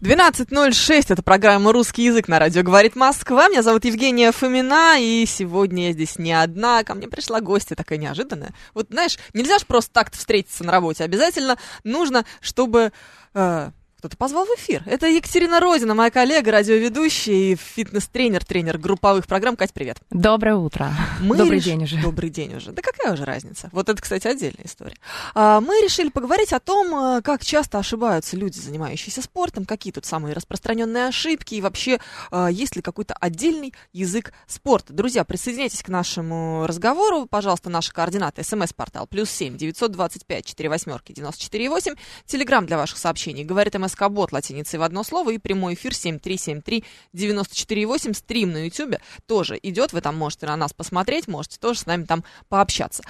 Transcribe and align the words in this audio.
12.06, 0.00 1.06
это 1.08 1.24
программа 1.24 1.72
«Русский 1.72 2.04
язык» 2.04 2.28
на 2.28 2.38
радио 2.38 2.62
«Говорит 2.62 2.94
Москва». 2.94 3.48
Меня 3.48 3.62
зовут 3.62 3.84
Евгения 3.84 4.30
Фомина, 4.30 4.94
и 4.96 5.26
сегодня 5.26 5.88
я 5.88 5.92
здесь 5.92 6.20
не 6.20 6.32
одна. 6.32 6.84
Ко 6.84 6.94
мне 6.94 7.08
пришла 7.08 7.40
гостья 7.40 7.74
такая 7.74 7.98
неожиданная. 7.98 8.54
Вот, 8.74 8.86
знаешь, 8.90 9.18
нельзя 9.34 9.58
же 9.58 9.66
просто 9.66 9.92
так 9.92 10.12
встретиться 10.12 10.62
на 10.62 10.70
работе. 10.70 11.02
Обязательно 11.02 11.58
нужно, 11.82 12.24
чтобы... 12.40 12.92
э, 13.34 13.70
кто-то 13.98 14.16
позвал 14.16 14.44
в 14.46 14.50
эфир. 14.50 14.84
Это 14.86 15.08
Екатерина 15.08 15.58
Розина, 15.58 15.92
моя 15.92 16.12
коллега, 16.12 16.52
радиоведущая 16.52 17.34
и 17.34 17.56
фитнес-тренер, 17.56 18.44
тренер 18.44 18.78
групповых 18.78 19.26
программ. 19.26 19.56
Кать, 19.56 19.72
привет. 19.72 19.98
Доброе 20.10 20.54
утро. 20.54 20.92
Мы 21.20 21.36
Добрый 21.36 21.58
реш- 21.58 21.64
день 21.64 21.82
уже. 21.82 22.00
Добрый 22.00 22.30
день 22.30 22.54
уже. 22.54 22.70
Да 22.70 22.80
какая 22.80 23.12
уже 23.12 23.24
разница? 23.24 23.68
Вот 23.72 23.88
это, 23.88 24.00
кстати, 24.00 24.28
отдельная 24.28 24.66
история. 24.66 24.94
А, 25.34 25.60
Мы 25.60 25.82
решили 25.82 26.10
поговорить 26.10 26.52
о 26.52 26.60
том, 26.60 26.94
а, 26.94 27.22
как 27.22 27.44
часто 27.44 27.78
ошибаются 27.80 28.36
люди, 28.36 28.56
занимающиеся 28.60 29.20
спортом, 29.20 29.64
какие 29.64 29.92
тут 29.92 30.04
самые 30.06 30.32
распространенные 30.32 31.08
ошибки 31.08 31.56
и 31.56 31.60
вообще 31.60 31.98
а, 32.30 32.46
есть 32.46 32.76
ли 32.76 32.82
какой-то 32.82 33.14
отдельный 33.14 33.74
язык 33.92 34.32
спорта. 34.46 34.92
Друзья, 34.92 35.24
присоединяйтесь 35.24 35.82
к 35.82 35.88
нашему 35.88 36.68
разговору. 36.68 37.26
Пожалуйста, 37.26 37.68
наши 37.68 37.92
координаты. 37.92 38.44
СМС-портал 38.44 39.08
плюс 39.08 39.28
семь 39.28 39.56
девятьсот 39.56 39.90
двадцать 39.90 40.24
пять 40.24 40.46
четыре 40.46 40.68
восьмерки 40.68 41.10
девяносто 41.10 41.42
четыре 41.42 41.68
восемь. 41.68 41.96
Телеграмм 42.26 42.64
для 42.64 42.76
ваших 42.76 42.98
сообщений. 42.98 43.42
Говорит 43.42 43.74
МСК 43.74 43.87
Бот 44.10 44.32
латиницей 44.32 44.78
в 44.78 44.82
одно 44.82 45.02
слово 45.04 45.30
и 45.30 45.38
прямой 45.38 45.74
эфир 45.74 45.94
семь 45.94 46.18
три 46.18 46.36
семь 46.36 46.62
три 46.62 46.84
девяносто 47.12 47.54
четыре 47.54 47.86
восемь. 47.86 48.12
Стрим 48.12 48.52
на 48.52 48.64
Ютубе 48.66 49.00
тоже 49.26 49.58
идет. 49.62 49.92
Вы 49.92 50.00
там 50.00 50.16
можете 50.16 50.46
на 50.46 50.56
нас 50.56 50.72
посмотреть, 50.72 51.28
можете 51.28 51.58
тоже 51.58 51.80
с 51.80 51.86
нами 51.86 52.04
там 52.04 52.24
пообщаться. 52.48 53.02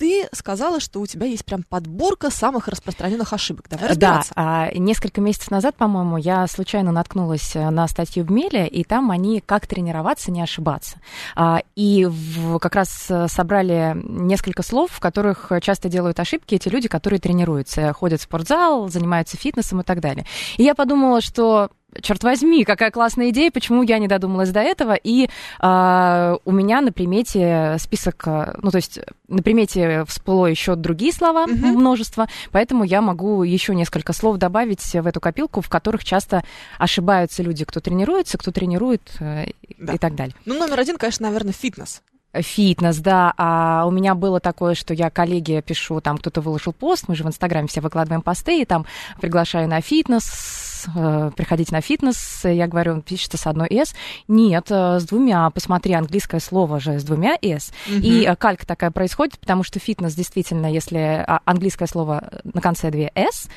Ты 0.00 0.26
сказала, 0.32 0.80
что 0.80 0.98
у 1.00 1.06
тебя 1.06 1.26
есть 1.26 1.44
прям 1.44 1.62
подборка 1.62 2.30
самых 2.30 2.68
распространенных 2.68 3.34
ошибок. 3.34 3.66
Давай 3.68 3.84
Да, 3.84 3.90
разбираться. 3.90 4.32
а, 4.34 4.70
несколько 4.74 5.20
месяцев 5.20 5.50
назад, 5.50 5.76
по-моему, 5.76 6.16
я 6.16 6.46
случайно 6.46 6.90
наткнулась 6.90 7.54
э, 7.54 7.68
на 7.68 7.86
статью 7.86 8.24
в 8.24 8.30
Меле, 8.32 8.66
и 8.66 8.82
там 8.82 9.10
они 9.10 9.42
«Как 9.44 9.66
тренироваться, 9.66 10.30
не 10.30 10.40
ошибаться». 10.40 10.98
А, 11.36 11.60
И 11.76 12.06
в- 12.06 12.58
как 12.60 12.76
раз 12.76 13.06
э, 13.10 13.28
собрали 13.28 13.92
несколько 13.94 14.62
слов, 14.62 14.90
в 14.90 15.00
которых 15.00 15.52
часто 15.60 15.90
делают 15.90 16.18
ошибки 16.18 16.54
эти 16.54 16.68
люди, 16.70 16.88
которые 16.88 17.20
тренируются, 17.20 17.92
ходят 17.92 18.20
в 18.20 18.24
спортзал, 18.24 18.88
занимаются 18.88 19.36
фитнесом 19.36 19.80
и 19.82 19.84
так 19.84 20.00
далее. 20.00 20.24
И 20.56 20.62
я 20.62 20.74
подумала, 20.74 21.20
что 21.20 21.68
черт 22.02 22.22
возьми, 22.22 22.64
какая 22.64 22.90
классная 22.90 23.30
идея, 23.30 23.50
почему 23.50 23.82
я 23.82 23.98
не 23.98 24.08
додумалась 24.08 24.50
до 24.50 24.60
этого. 24.60 24.94
И 24.94 25.28
а, 25.58 26.36
у 26.44 26.52
меня 26.52 26.80
на 26.80 26.92
примете 26.92 27.76
список, 27.78 28.22
а, 28.26 28.56
ну, 28.62 28.70
то 28.70 28.76
есть 28.76 29.00
на 29.28 29.42
примете 29.42 30.04
всплыло 30.06 30.46
еще 30.46 30.74
другие 30.76 31.12
слова, 31.12 31.46
Мгм. 31.46 31.78
множество, 31.78 32.28
поэтому 32.52 32.84
я 32.84 33.00
могу 33.00 33.42
еще 33.42 33.74
несколько 33.74 34.12
слов 34.12 34.36
добавить 34.38 34.82
в 34.82 35.06
эту 35.06 35.20
копилку, 35.20 35.60
в 35.60 35.68
которых 35.68 36.04
часто 36.04 36.42
ошибаются 36.78 37.42
люди, 37.42 37.64
кто 37.64 37.80
тренируется, 37.80 38.38
кто 38.38 38.50
тренирует 38.50 39.02
э, 39.20 39.46
Да. 39.78 39.94
и 39.94 39.98
так 39.98 40.14
далее. 40.14 40.34
Ну, 40.44 40.58
номер 40.58 40.80
один, 40.80 40.96
конечно, 40.96 41.26
наверное, 41.26 41.52
фитнес. 41.52 42.02
Фитнес, 42.32 42.98
да. 42.98 43.34
А 43.36 43.84
у 43.86 43.90
меня 43.90 44.14
было 44.14 44.38
такое, 44.38 44.74
что 44.74 44.94
я 44.94 45.10
коллеге 45.10 45.62
пишу, 45.62 46.00
там 46.00 46.16
кто-то 46.18 46.40
выложил 46.40 46.72
пост, 46.72 47.04
мы 47.08 47.16
же 47.16 47.24
в 47.24 47.26
Инстаграме 47.26 47.66
все 47.66 47.80
выкладываем 47.80 48.22
посты, 48.22 48.62
и 48.62 48.64
там 48.64 48.86
приглашаю 49.20 49.68
на 49.68 49.80
фитнес, 49.80 50.24
э, 50.94 51.30
приходите 51.36 51.74
на 51.74 51.80
фитнес, 51.80 52.40
я 52.44 52.66
говорю, 52.66 52.94
он 52.94 53.02
пишется 53.02 53.36
с 53.36 53.46
одной 53.46 53.68
«с». 53.70 53.94
Нет, 54.28 54.66
э, 54.70 54.98
с 55.00 55.04
двумя, 55.04 55.48
посмотри, 55.50 55.94
английское 55.94 56.40
слово 56.40 56.80
же 56.80 56.98
с 56.98 57.04
двумя 57.04 57.36
«с». 57.40 57.72
И 57.88 58.24
э, 58.24 58.36
калька 58.36 58.66
такая 58.66 58.90
происходит, 58.90 59.38
потому 59.38 59.62
что 59.62 59.78
фитнес 59.78 60.14
действительно, 60.14 60.72
если 60.72 61.24
а, 61.26 61.40
английское 61.44 61.86
слово 61.86 62.40
на 62.44 62.60
конце 62.60 62.90
две 62.90 63.10
«с», 63.14 63.48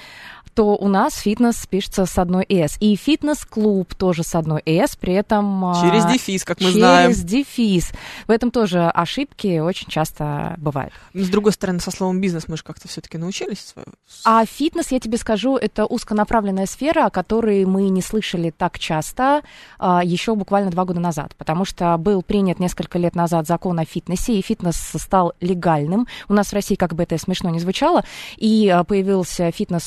то 0.53 0.75
у 0.75 0.87
нас 0.87 1.15
фитнес 1.17 1.65
пишется 1.67 2.05
с 2.05 2.17
одной 2.17 2.45
«с». 2.49 2.77
И 2.79 2.95
фитнес-клуб 2.95 3.93
тоже 3.95 4.23
с 4.23 4.35
одной 4.35 4.61
«с», 4.65 4.95
при 4.95 5.13
этом... 5.13 5.65
а, 5.65 5.81
Через 5.81 6.05
дефис, 6.05 6.43
как 6.43 6.59
мы 6.59 6.67
через 6.67 6.77
знаем. 6.77 7.11
дефис. 7.13 7.91
В 8.27 8.31
этом 8.31 8.51
тоже 8.51 8.87
ошибки 8.89 9.59
очень 9.59 9.87
часто 9.87 10.55
бывают. 10.57 10.93
Но, 11.13 11.23
с 11.23 11.29
другой 11.29 11.51
стороны, 11.53 11.79
со 11.79 11.91
словом 11.91 12.21
бизнес 12.21 12.47
мы 12.47 12.57
же 12.57 12.63
как-то 12.63 12.87
все-таки 12.87 13.17
научились. 13.17 13.59
свое- 13.73 13.87
А 14.25 14.45
фитнес, 14.45 14.91
я 14.91 14.99
тебе 14.99 15.17
скажу, 15.17 15.57
это 15.57 15.85
узконаправленная 15.85 16.65
сфера, 16.65 17.05
о 17.05 17.09
которой 17.09 17.65
мы 17.65 17.89
не 17.89 18.01
слышали 18.01 18.51
так 18.55 18.77
часто 18.79 19.41
а, 19.79 20.03
еще 20.03 20.35
буквально 20.35 20.71
два 20.71 20.85
года 20.85 20.99
назад, 20.99 21.35
потому 21.37 21.65
что 21.65 21.97
был 21.97 22.21
принят 22.21 22.59
несколько 22.59 22.97
лет 22.99 23.15
назад 23.15 23.47
закон 23.47 23.79
о 23.79 23.85
фитнесе, 23.85 24.37
и 24.37 24.41
фитнес 24.41 24.75
стал 24.75 25.33
легальным. 25.41 26.07
У 26.29 26.33
нас 26.33 26.47
в 26.49 26.53
России, 26.53 26.75
как 26.75 26.93
бы 26.93 27.03
это 27.03 27.17
смешно 27.17 27.49
не 27.49 27.59
звучало, 27.59 28.03
и 28.37 28.69
а, 28.69 28.83
появился 28.83 29.51
фитнес 29.51 29.83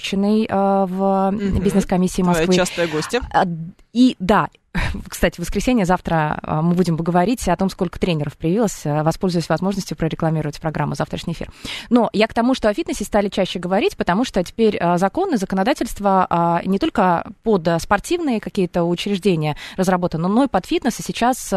уполномоченный 0.00 0.46
а, 0.50 0.86
в 0.86 1.30
Мгм. 1.32 1.62
бизнес-комиссии 1.62 2.22
Москвы. 2.22 2.54
частая 2.54 2.88
гостья. 2.88 3.22
А, 3.32 3.44
И 3.92 4.16
да, 4.20 4.48
кстати, 5.08 5.36
в 5.36 5.40
воскресенье 5.40 5.84
завтра 5.84 6.38
а, 6.42 6.62
мы 6.62 6.74
будем 6.74 6.96
поговорить 6.96 7.48
о 7.48 7.56
том, 7.56 7.70
сколько 7.70 7.98
тренеров 7.98 8.36
появилось. 8.36 8.82
А, 8.84 9.02
Воспользуюсь 9.02 9.48
возможностью 9.48 9.96
прорекламировать 9.96 10.60
программу 10.60 10.94
«Завтрашний 10.94 11.32
эфир». 11.32 11.50
Но 11.88 12.08
я 12.12 12.28
к 12.28 12.34
тому, 12.34 12.54
что 12.54 12.68
о 12.68 12.74
фитнесе 12.74 13.04
стали 13.04 13.28
чаще 13.28 13.58
говорить, 13.58 13.96
потому 13.96 14.24
что 14.24 14.42
теперь 14.44 14.76
а, 14.78 14.98
законы, 14.98 15.36
законодательство 15.36 16.60
не 16.64 16.78
только 16.78 17.30
под 17.42 17.68
спортивные 17.80 18.40
какие-то 18.40 18.84
учреждения 18.84 19.56
разработаны, 19.76 20.28
но 20.28 20.44
и 20.44 20.48
под 20.48 20.66
фитнес. 20.66 20.98
И 21.00 21.02
сейчас 21.02 21.52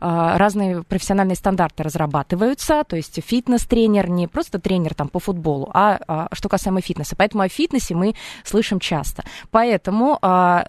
разные 0.00 0.82
профессиональные 0.82 1.36
стандарты 1.36 1.82
разрабатываются. 1.82 2.84
То 2.86 2.96
есть 2.96 3.20
фитнес-тренер 3.24 4.08
не 4.08 4.26
просто 4.26 4.58
тренер 4.58 4.94
там, 4.94 5.08
по 5.08 5.18
футболу, 5.18 5.70
а, 5.72 6.28
что 6.32 6.48
касаемо 6.48 6.80
фитнеса. 6.80 7.16
Поэтому 7.16 7.42
о 7.42 7.48
фитнесе 7.48 7.94
мы 7.94 8.14
слышим 8.44 8.80
часто. 8.80 9.24
Поэтому 9.50 10.18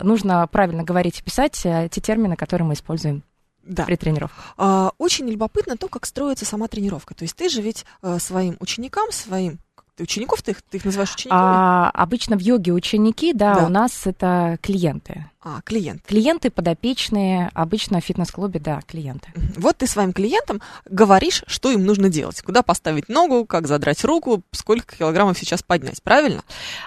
нужно 0.01 0.47
правильно 0.47 0.84
говорить 0.84 1.19
и 1.19 1.23
писать 1.23 1.66
те 1.91 2.02
термины, 2.02 2.35
которые 2.35 2.68
мы 2.68 2.74
используем 2.74 3.24
Да. 3.63 3.85
при 3.85 3.96
тренировках. 3.96 4.53
А, 4.57 4.91
Очень 4.97 5.28
любопытно 5.30 5.78
то, 5.78 5.88
как 5.88 6.06
строится 6.06 6.46
сама 6.46 6.68
тренировка. 6.68 7.13
То 7.13 7.24
есть 7.24 7.35
ты 7.35 7.50
же 7.50 7.62
ведь 7.62 7.85
э, 8.02 8.18
своим 8.19 8.56
ученикам, 8.59 9.12
своим... 9.12 9.59
учеников 10.00 10.41
ты 10.41 10.52
их, 10.52 10.62
ты 10.62 10.78
их 10.78 10.85
называешь 10.85 11.13
учениками? 11.13 11.41
А, 11.44 11.90
обычно 11.94 12.38
в 12.38 12.41
йоге 12.41 12.72
ученики, 12.74 13.34
да, 13.34 13.56
Да. 13.56 13.66
у 13.66 13.69
нас 13.69 14.06
это 14.08 14.58
клиенты. 14.62 15.29
А, 15.41 15.61
клиент. 15.61 16.01
Клиенты 16.05 16.50
подопечные, 16.50 17.50
обычно 17.53 18.01
в 18.01 18.03
фитнес-клубе, 18.03 18.59
да, 18.59 18.81
клиенты. 18.85 19.29
Вот 19.55 19.77
ты 19.77 19.88
своим 19.88 20.11
клиентам 20.11 20.61
говоришь, 20.83 21.45
что 21.47 21.72
им 21.72 21.85
нужно 21.85 22.09
делать. 22.09 22.41
Куда 22.41 22.61
поставить 22.61 23.07
ногу, 23.07 23.45
как 23.45 23.66
задрать 23.66 24.03
руку, 24.03 24.41
сколько 24.51 24.97
килограммов 24.97 25.38
сейчас 25.38 25.63
поднять. 25.63 26.03
Правильно? 26.03 26.41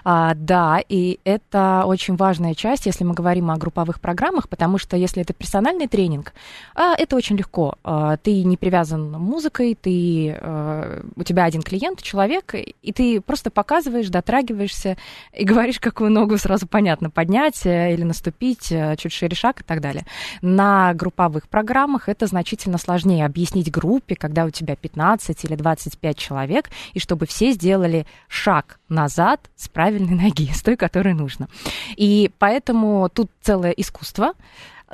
А, 0.05 0.35
да, 0.35 0.83
и 0.87 1.19
это 1.25 1.85
очень 1.87 2.17
важная 2.17 2.55
часть, 2.55 2.85
если 2.85 3.05
мы 3.05 3.15
говорим 3.15 3.51
о 3.51 3.57
групповых 3.57 4.01
программах, 4.03 4.51
потому 4.51 4.77
что 4.77 4.99
если 4.99 5.23
это 5.23 5.33
персональный 5.33 5.89
тренинг, 5.89 6.35
а, 6.75 6.95
это 6.95 7.17
очень 7.17 7.39
легко. 7.39 7.77
А, 7.85 8.19
ты 8.19 8.45
не 8.45 8.59
привязан 8.59 9.13
музыкой, 9.13 9.79
ты, 9.81 10.37
а, 10.39 11.03
у 11.17 11.23
тебя 11.23 11.45
один 11.45 11.63
клиент, 11.63 12.03
человек, 12.03 12.55
и 12.55 12.93
ты 12.93 13.23
просто 13.23 13.51
показываешь, 13.51 14.11
дотрагиваешься 14.11 14.99
и 15.33 15.45
говоришь, 15.47 15.81
какую 15.81 16.11
ногу 16.11 16.37
сразу 16.37 16.67
понятно 16.67 17.09
поднять 17.09 17.65
э, 17.65 17.95
или 17.95 18.03
наступить, 18.03 18.42
э, 18.71 18.97
чуть 18.97 19.13
шире 19.13 19.37
шаг 19.37 19.61
и 19.61 19.65
так 19.65 19.81
далее. 19.81 20.05
На 20.41 20.93
групповых 20.95 21.49
программах 21.49 22.09
это 22.09 22.27
значительно 22.27 22.79
сложнее 22.79 23.25
объяснить 23.25 23.71
группе, 23.71 24.17
когда 24.17 24.45
у 24.45 24.51
тебя 24.51 24.77
15 24.77 25.45
или 25.45 25.55
25 25.55 26.17
человек, 26.19 26.71
и 26.93 26.99
чтобы 26.99 27.27
все 27.27 27.53
сделали 27.53 28.07
шаг 28.29 28.79
назад 28.89 29.41
с 29.57 29.69
правильной 29.69 30.15
ноги, 30.15 30.51
с 30.53 30.63
той, 30.63 30.77
которой 30.77 31.15
нужно. 31.15 31.49
И 31.97 32.31
поэтому 32.39 33.09
тут 33.09 33.31
целое 33.41 33.71
искусство. 33.71 34.33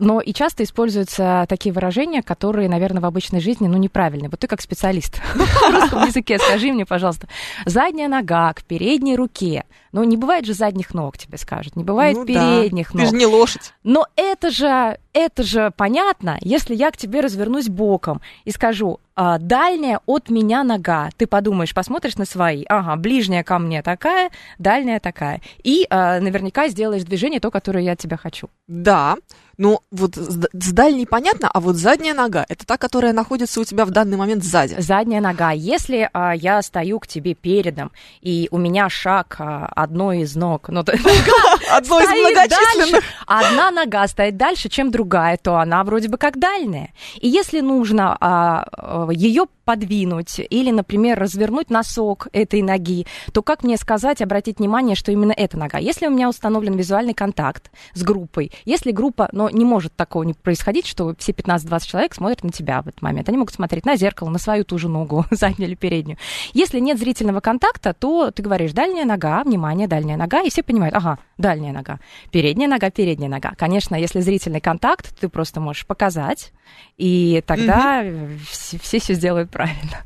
Но 0.00 0.21
и 0.21 0.33
часто 0.33 0.62
используются 0.62 1.47
такие 1.49 1.73
выражения, 1.73 2.23
которые, 2.23 2.69
наверное, 2.69 3.00
в 3.03 3.06
обычной 3.06 3.41
жизни, 3.41 3.67
ну, 3.69 3.77
неправильные. 3.79 4.29
Вот 4.29 4.41
ты 4.41 4.47
как 4.47 4.61
специалист 4.61 5.19
в 5.35 5.71
русском 5.73 6.05
языке, 6.06 6.39
скажи 6.39 6.73
мне, 6.73 6.87
пожалуйста, 6.87 7.29
задняя 7.67 8.09
нога 8.09 8.53
к 8.53 8.62
передней 8.65 9.17
руке. 9.17 9.65
Ну, 9.93 10.05
не 10.05 10.17
бывает 10.17 10.45
же 10.45 10.55
задних 10.55 10.95
ног, 10.95 11.17
тебе 11.17 11.39
скажут. 11.39 11.75
Не 11.77 11.85
бывает 11.85 12.17
Ну 12.17 12.27
передних 12.27 12.93
Ты 12.93 12.99
ног. 12.99 13.06
же 13.09 13.17
не 13.17 13.27
лошадь. 13.27 13.73
Но 13.85 14.06
это 14.17 14.50
же 14.50 14.99
это 15.13 15.43
же 15.43 15.73
понятно, 15.77 16.39
если 16.41 16.75
я 16.75 16.91
к 16.91 16.97
тебе 16.97 17.21
развернусь 17.21 17.69
боком 17.69 18.21
и 18.45 18.51
скажу, 18.51 19.01
а, 19.21 19.39
дальняя 19.39 20.01
от 20.07 20.31
меня 20.31 20.63
нога. 20.63 21.11
Ты 21.17 21.27
подумаешь, 21.27 21.75
посмотришь 21.75 22.17
на 22.17 22.25
свои. 22.25 22.65
Ага, 22.69 22.95
ближняя 22.95 23.43
ко 23.43 23.59
мне 23.59 23.83
такая, 23.83 24.31
дальняя 24.61 25.01
такая. 25.01 25.41
И 25.65 25.89
а, 25.91 26.21
наверняка 26.21 26.69
сделаешь 26.69 27.03
движение 27.03 27.41
то, 27.41 27.51
которое 27.51 27.83
я 27.83 27.93
от 27.93 27.99
тебя 27.99 28.17
хочу. 28.17 28.49
Да, 28.69 29.17
ну, 29.59 29.81
вот 29.91 30.15
с, 30.15 30.49
с 30.53 30.73
дальней 30.73 31.05
понятно, 31.05 31.51
а 31.53 31.59
вот 31.59 31.75
задняя 31.75 32.15
нога 32.15 32.47
это 32.49 32.65
та, 32.65 32.77
которая 32.77 33.13
находится 33.13 33.61
у 33.61 33.65
тебя 33.65 33.85
в 33.87 33.91
данный 33.91 34.17
момент 34.17 34.45
сзади. 34.45 34.77
Задняя 34.79 35.21
нога. 35.21 35.51
Если 35.51 36.09
а, 36.13 36.33
я 36.33 36.63
стою 36.63 37.01
к 37.01 37.09
тебе 37.09 37.35
передом, 37.35 37.91
и 38.21 38.47
у 38.53 38.59
меня 38.59 38.89
шаг 38.89 39.35
а, 39.41 39.67
одной 39.75 40.21
из 40.21 40.37
ног, 40.37 40.69
ну, 40.69 40.81
одной 41.73 42.05
из 42.05 42.09
многочисленных. 42.09 43.05
Одна 43.27 43.73
нога 43.73 44.07
стоит 44.07 44.37
дальше, 44.37 44.69
чем 44.69 44.93
другая, 44.93 45.08
то 45.43 45.57
она 45.57 45.83
вроде 45.85 46.09
бы 46.09 46.19
как 46.19 46.39
дальняя. 46.39 46.93
И 47.21 47.29
если 47.29 47.61
нужно 47.61 48.17
а, 48.21 48.65
а 48.73 49.11
ее 49.11 49.47
подвинуть 49.69 50.41
или, 50.49 50.70
например, 50.70 51.19
развернуть 51.19 51.69
носок 51.69 52.29
этой 52.32 52.62
ноги, 52.62 53.06
то 53.35 53.43
как 53.43 53.65
мне 53.65 53.76
сказать, 53.76 54.23
обратить 54.23 54.61
внимание, 54.61 54.97
что 54.97 55.12
именно 55.12 55.32
эта 55.32 55.59
нога? 55.59 55.76
Если 55.76 56.06
у 56.06 56.11
меня 56.11 56.31
установлен 56.31 56.75
визуальный 56.75 57.12
контакт 57.12 57.70
с 57.93 58.03
группой, 58.03 58.50
если 58.65 58.93
группа, 58.93 59.29
но 59.32 59.50
не 59.50 59.67
может 59.67 59.94
такого 59.94 60.23
не 60.23 60.32
происходить, 60.32 60.87
что 60.87 61.15
все 61.19 61.32
15-20 61.32 61.87
человек 61.87 62.15
смотрят 62.15 62.44
на 62.44 62.50
тебя 62.50 62.81
в 62.81 62.88
этот 62.88 63.03
момент. 63.03 63.29
Они 63.29 63.37
могут 63.37 63.53
смотреть 63.53 63.85
на 63.85 63.97
зеркало, 63.97 64.31
на 64.31 64.38
свою 64.38 64.65
ту 64.65 64.79
же 64.79 64.88
ногу, 64.88 65.26
заднюю 65.31 65.69
или 65.69 65.75
переднюю. 65.75 66.17
Если 66.55 66.81
нет 66.81 66.99
зрительного 66.99 67.41
контакта, 67.41 67.93
то 67.93 68.31
ты 68.31 68.43
говоришь 68.43 68.73
дальняя 68.73 69.05
нога, 69.05 69.44
внимание, 69.44 69.87
дальняя 69.87 70.17
нога, 70.17 70.41
и 70.41 70.49
все 70.49 70.62
понимают, 70.62 70.94
ага, 70.94 71.19
дальняя 71.37 71.75
нога, 71.75 72.00
передняя 72.31 72.71
нога, 72.71 72.88
передняя 72.88 73.29
нога. 73.29 73.53
Конечно, 73.59 73.97
если 73.97 74.21
зрительный 74.21 74.62
контакт, 74.62 75.14
ты 75.21 75.29
просто 75.29 75.61
можешь 75.61 75.85
показать, 75.85 76.53
и 76.97 77.43
тогда 77.47 78.03
mm-hmm. 78.03 78.38
все, 78.50 78.79
все 78.79 78.99
все 78.99 79.14
сделают 79.14 79.50
правильно. 79.59 80.05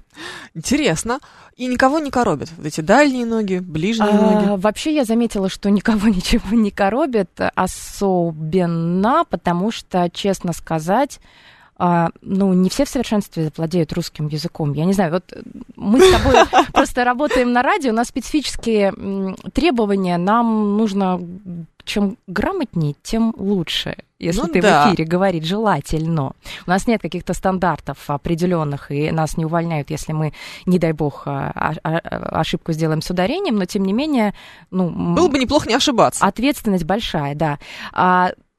Интересно. 0.54 1.20
И 1.56 1.66
никого 1.66 1.98
не 1.98 2.10
коробит? 2.10 2.50
Вот 2.56 2.66
эти 2.66 2.80
дальние 2.80 3.26
ноги, 3.26 3.58
ближние 3.58 4.08
а, 4.08 4.46
ноги? 4.46 4.60
Вообще 4.62 4.94
я 4.94 5.04
заметила, 5.04 5.50
что 5.50 5.70
никого 5.70 6.08
ничего 6.16 6.56
не 6.56 6.70
коробит 6.70 7.38
особенно, 7.54 9.24
потому 9.28 9.70
что, 9.70 10.08
честно 10.10 10.54
сказать, 10.54 11.20
а, 11.76 12.10
ну, 12.22 12.52
не 12.54 12.70
все 12.70 12.84
в 12.84 12.88
совершенстве 12.88 13.50
владеют 13.56 13.92
русским 13.92 14.28
языком. 14.28 14.72
Я 14.72 14.84
не 14.84 14.92
знаю, 14.92 15.12
вот 15.12 15.32
мы 15.76 16.00
с 16.00 16.10
тобой 16.10 16.36
просто 16.72 17.04
работаем 17.04 17.52
на 17.52 17.62
радио, 17.62 17.90
у 17.90 17.94
нас 17.94 18.08
специфические 18.08 19.34
требования, 19.52 20.16
нам 20.16 20.76
нужно 20.76 21.20
чем 21.84 22.16
грамотнее, 22.26 22.94
тем 23.02 23.34
лучше, 23.36 23.96
если 24.18 24.42
ну, 24.42 24.48
ты 24.48 24.62
да. 24.62 24.86
в 24.86 24.88
эфире 24.88 25.04
говорить 25.04 25.44
желательно. 25.44 26.32
У 26.66 26.70
нас 26.70 26.86
нет 26.86 27.02
каких-то 27.02 27.34
стандартов 27.34 28.08
определенных, 28.08 28.90
и 28.90 29.10
нас 29.10 29.36
не 29.36 29.44
увольняют, 29.44 29.90
если 29.90 30.12
мы, 30.12 30.32
не 30.64 30.78
дай 30.78 30.92
бог, 30.92 31.22
а, 31.26 31.74
а, 31.82 31.98
ошибку 32.40 32.72
сделаем 32.72 33.02
с 33.02 33.10
ударением, 33.10 33.56
но 33.56 33.64
тем 33.64 33.84
не 33.84 33.92
менее... 33.92 34.34
Ну, 34.70 34.90
Было 34.90 35.28
бы 35.28 35.38
неплохо 35.38 35.68
не 35.68 35.74
ошибаться. 35.74 36.24
Ответственность 36.24 36.84
большая, 36.84 37.34
да 37.34 37.58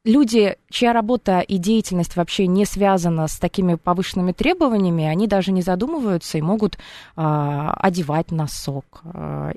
люди, 0.06 0.58
чья 0.70 0.94
работа 0.94 1.40
и 1.40 1.58
деятельность 1.58 2.16
вообще 2.16 2.48
не 2.48 2.66
связана 2.66 3.28
с 3.28 3.38
такими 3.38 3.76
повышенными 3.76 4.32
требованиями, 4.32 5.06
они 5.06 5.28
даже 5.28 5.52
не 5.52 5.62
задумываются 5.62 6.38
и 6.38 6.42
могут 6.42 6.76
э, 6.76 6.80
одевать 7.16 8.32
носок. 8.32 9.04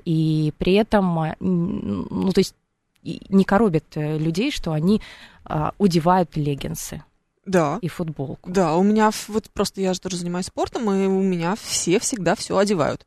И 0.05 0.53
при 0.57 0.73
этом, 0.73 1.33
ну, 1.39 2.31
то 2.31 2.39
есть 2.39 2.55
не 3.03 3.43
коробит 3.43 3.85
э, 3.95 4.17
людей, 4.17 4.51
что 4.51 4.71
они 4.71 5.01
э, 5.47 5.71
удевают 5.77 6.35
леггинсы. 6.35 7.03
Да. 7.45 7.79
И 7.81 7.87
футболку. 7.87 8.49
Да, 8.49 8.75
у 8.75 8.83
меня 8.83 9.11
вот 9.29 9.49
просто 9.51 9.79
я 9.81 9.93
же 9.93 10.01
тоже 10.01 10.17
занимаюсь 10.17 10.47
спортом, 10.47 10.91
и 10.91 11.07
у 11.07 11.21
меня 11.21 11.55
все 11.55 11.99
всегда 11.99 12.35
все 12.35 12.57
одевают. 12.57 13.05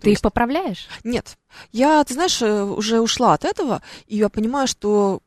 Ты 0.00 0.10
есть... 0.10 0.20
их 0.20 0.22
поправляешь? 0.22 0.88
Нет. 1.04 1.36
Я, 1.72 2.02
ты 2.04 2.14
знаешь, 2.14 2.40
э, 2.40 2.62
уже 2.62 3.00
ушла 3.00 3.34
от 3.34 3.44
этого, 3.44 3.82
и 4.06 4.16
я 4.16 4.28
понимаю, 4.28 4.68
что 4.68 5.20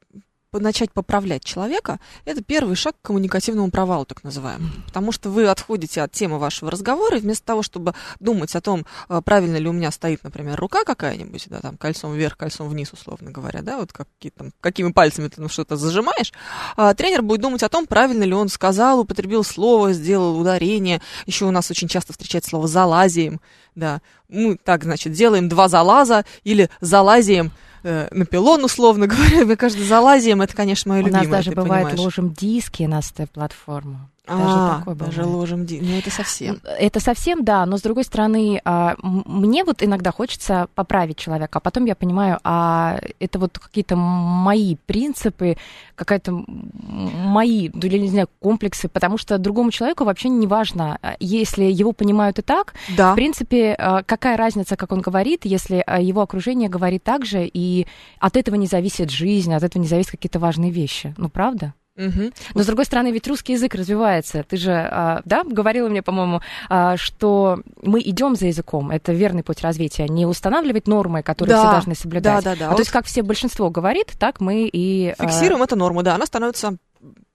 начать 0.59 0.91
поправлять 0.91 1.43
человека, 1.43 1.99
это 2.25 2.43
первый 2.43 2.75
шаг 2.75 2.95
к 3.01 3.05
коммуникативному 3.05 3.71
провалу, 3.71 4.05
так 4.05 4.23
называемому. 4.23 4.69
Потому 4.87 5.11
что 5.11 5.29
вы 5.29 5.47
отходите 5.47 6.01
от 6.01 6.11
темы 6.11 6.39
вашего 6.39 6.71
разговора, 6.71 7.17
и 7.17 7.21
вместо 7.21 7.45
того, 7.45 7.63
чтобы 7.63 7.93
думать 8.19 8.55
о 8.55 8.61
том, 8.61 8.85
а, 9.07 9.21
правильно 9.21 9.57
ли 9.57 9.67
у 9.67 9.73
меня 9.73 9.91
стоит, 9.91 10.23
например, 10.23 10.59
рука 10.59 10.83
какая-нибудь, 10.83 11.47
да, 11.49 11.59
там, 11.59 11.77
кольцом 11.77 12.13
вверх, 12.13 12.37
кольцом 12.37 12.69
вниз, 12.69 12.91
условно 12.93 13.31
говоря, 13.31 13.61
да, 13.61 13.77
вот 13.77 13.93
какие, 13.93 14.31
там, 14.31 14.51
какими 14.61 14.91
пальцами 14.91 15.27
ты 15.27 15.41
ну, 15.41 15.49
что-то 15.49 15.75
зажимаешь, 15.75 16.31
а, 16.75 16.93
тренер 16.93 17.21
будет 17.21 17.41
думать 17.41 17.63
о 17.63 17.69
том, 17.69 17.85
правильно 17.85 18.23
ли 18.23 18.33
он 18.33 18.49
сказал, 18.49 18.99
употребил 18.99 19.43
слово, 19.43 19.93
сделал 19.93 20.39
ударение. 20.39 21.01
Еще 21.25 21.45
у 21.45 21.51
нас 21.51 21.69
очень 21.71 21.87
часто 21.87 22.13
встречается 22.13 22.51
слово 22.51 22.67
«залазием», 22.67 23.39
да. 23.75 24.01
Мы 24.29 24.57
так, 24.57 24.83
значит, 24.83 25.13
делаем 25.13 25.49
два 25.49 25.67
залаза 25.67 26.25
или 26.43 26.69
залазием 26.79 27.51
э, 27.83 28.07
на 28.11 28.25
пилон, 28.25 28.63
условно 28.63 29.07
говоря. 29.07 29.45
Мне 29.45 29.55
кажется, 29.55 29.83
залазием 29.85 30.41
это, 30.41 30.55
конечно, 30.55 30.91
мое 30.91 31.01
любимое. 31.01 31.21
У 31.21 31.23
нас 31.23 31.31
даже 31.31 31.51
бывает 31.51 31.87
понимаешь. 31.87 31.99
ложим 31.99 32.33
диски 32.33 32.83
на 32.83 33.01
платформу. 33.31 34.09
Даже 34.25 34.41
а, 34.41 34.79
такое 34.79 34.95
даже 34.95 35.25
ложим 35.25 35.65
ди... 35.65 35.81
Ну, 35.81 35.97
это 35.97 36.09
совсем. 36.09 36.61
Это 36.63 37.01
совсем, 37.01 37.43
да, 37.43 37.65
но 37.65 37.77
с 37.77 37.81
другой 37.81 38.05
стороны, 38.05 38.61
а, 38.63 38.95
мне 39.01 39.65
вот 39.65 39.83
иногда 39.83 40.11
хочется 40.11 40.69
поправить 40.75 41.17
человека, 41.17 41.57
а 41.57 41.59
потом 41.59 41.83
я 41.83 41.93
понимаю, 41.93 42.39
а 42.45 43.01
это 43.19 43.37
вот 43.37 43.59
какие-то 43.59 43.97
мои 43.97 44.77
принципы, 44.85 45.57
какая-то 45.95 46.31
мои, 46.31 47.69
ну, 47.73 47.81
или 47.81 47.97
не 47.97 48.07
знаю, 48.07 48.29
комплексы, 48.39 48.87
потому 48.87 49.17
что 49.17 49.37
другому 49.37 49.71
человеку 49.71 50.05
вообще 50.05 50.29
не 50.29 50.47
важно, 50.47 50.99
а, 51.01 51.15
если 51.19 51.65
его 51.65 51.91
понимают 51.91 52.39
и 52.39 52.43
так, 52.43 52.75
да. 52.95 53.11
в 53.11 53.15
принципе, 53.15 53.75
а, 53.77 54.03
какая 54.03 54.37
разница, 54.37 54.77
как 54.77 54.93
он 54.93 55.01
говорит, 55.01 55.41
если 55.43 55.83
его 56.01 56.21
окружение 56.21 56.69
говорит 56.69 57.03
так 57.03 57.25
же, 57.25 57.45
и 57.45 57.87
от 58.19 58.37
этого 58.37 58.55
не 58.55 58.67
зависит 58.67 59.09
жизнь, 59.09 59.53
от 59.53 59.63
этого 59.63 59.81
не 59.81 59.89
зависят 59.89 60.11
какие-то 60.11 60.39
важные 60.39 60.71
вещи. 60.71 61.13
Ну, 61.17 61.27
правда? 61.27 61.73
Угу. 61.95 62.31
Но 62.55 62.63
с 62.63 62.65
другой 62.65 62.85
стороны, 62.85 63.11
ведь 63.11 63.27
русский 63.27 63.53
язык 63.53 63.75
развивается. 63.75 64.43
Ты 64.43 64.57
же, 64.57 64.71
а, 64.71 65.21
да, 65.25 65.43
говорила 65.43 65.89
мне, 65.89 66.01
по-моему, 66.01 66.41
а, 66.69 66.97
что 66.97 67.61
мы 67.81 68.01
идем 68.01 68.35
за 68.35 68.47
языком. 68.47 68.89
Это 68.89 69.13
верный 69.13 69.43
путь 69.43 69.61
развития. 69.61 70.07
Не 70.07 70.25
устанавливать 70.25 70.87
нормы, 70.87 71.21
которые 71.21 71.55
да, 71.55 71.61
все 71.61 71.71
должны 71.71 71.95
соблюдать. 71.95 72.43
Да, 72.43 72.51
да, 72.51 72.59
да. 72.59 72.65
А 72.65 72.69
вот. 72.69 72.77
то 72.77 72.81
есть, 72.81 72.91
как 72.91 73.05
все 73.05 73.21
большинство 73.21 73.69
говорит, 73.69 74.13
так 74.17 74.41
мы 74.41 74.67
и 74.71 75.13
фиксируем 75.19 75.61
эту 75.61 75.75
норму. 75.75 76.01
Да, 76.01 76.15
она 76.15 76.25
становится 76.25 76.77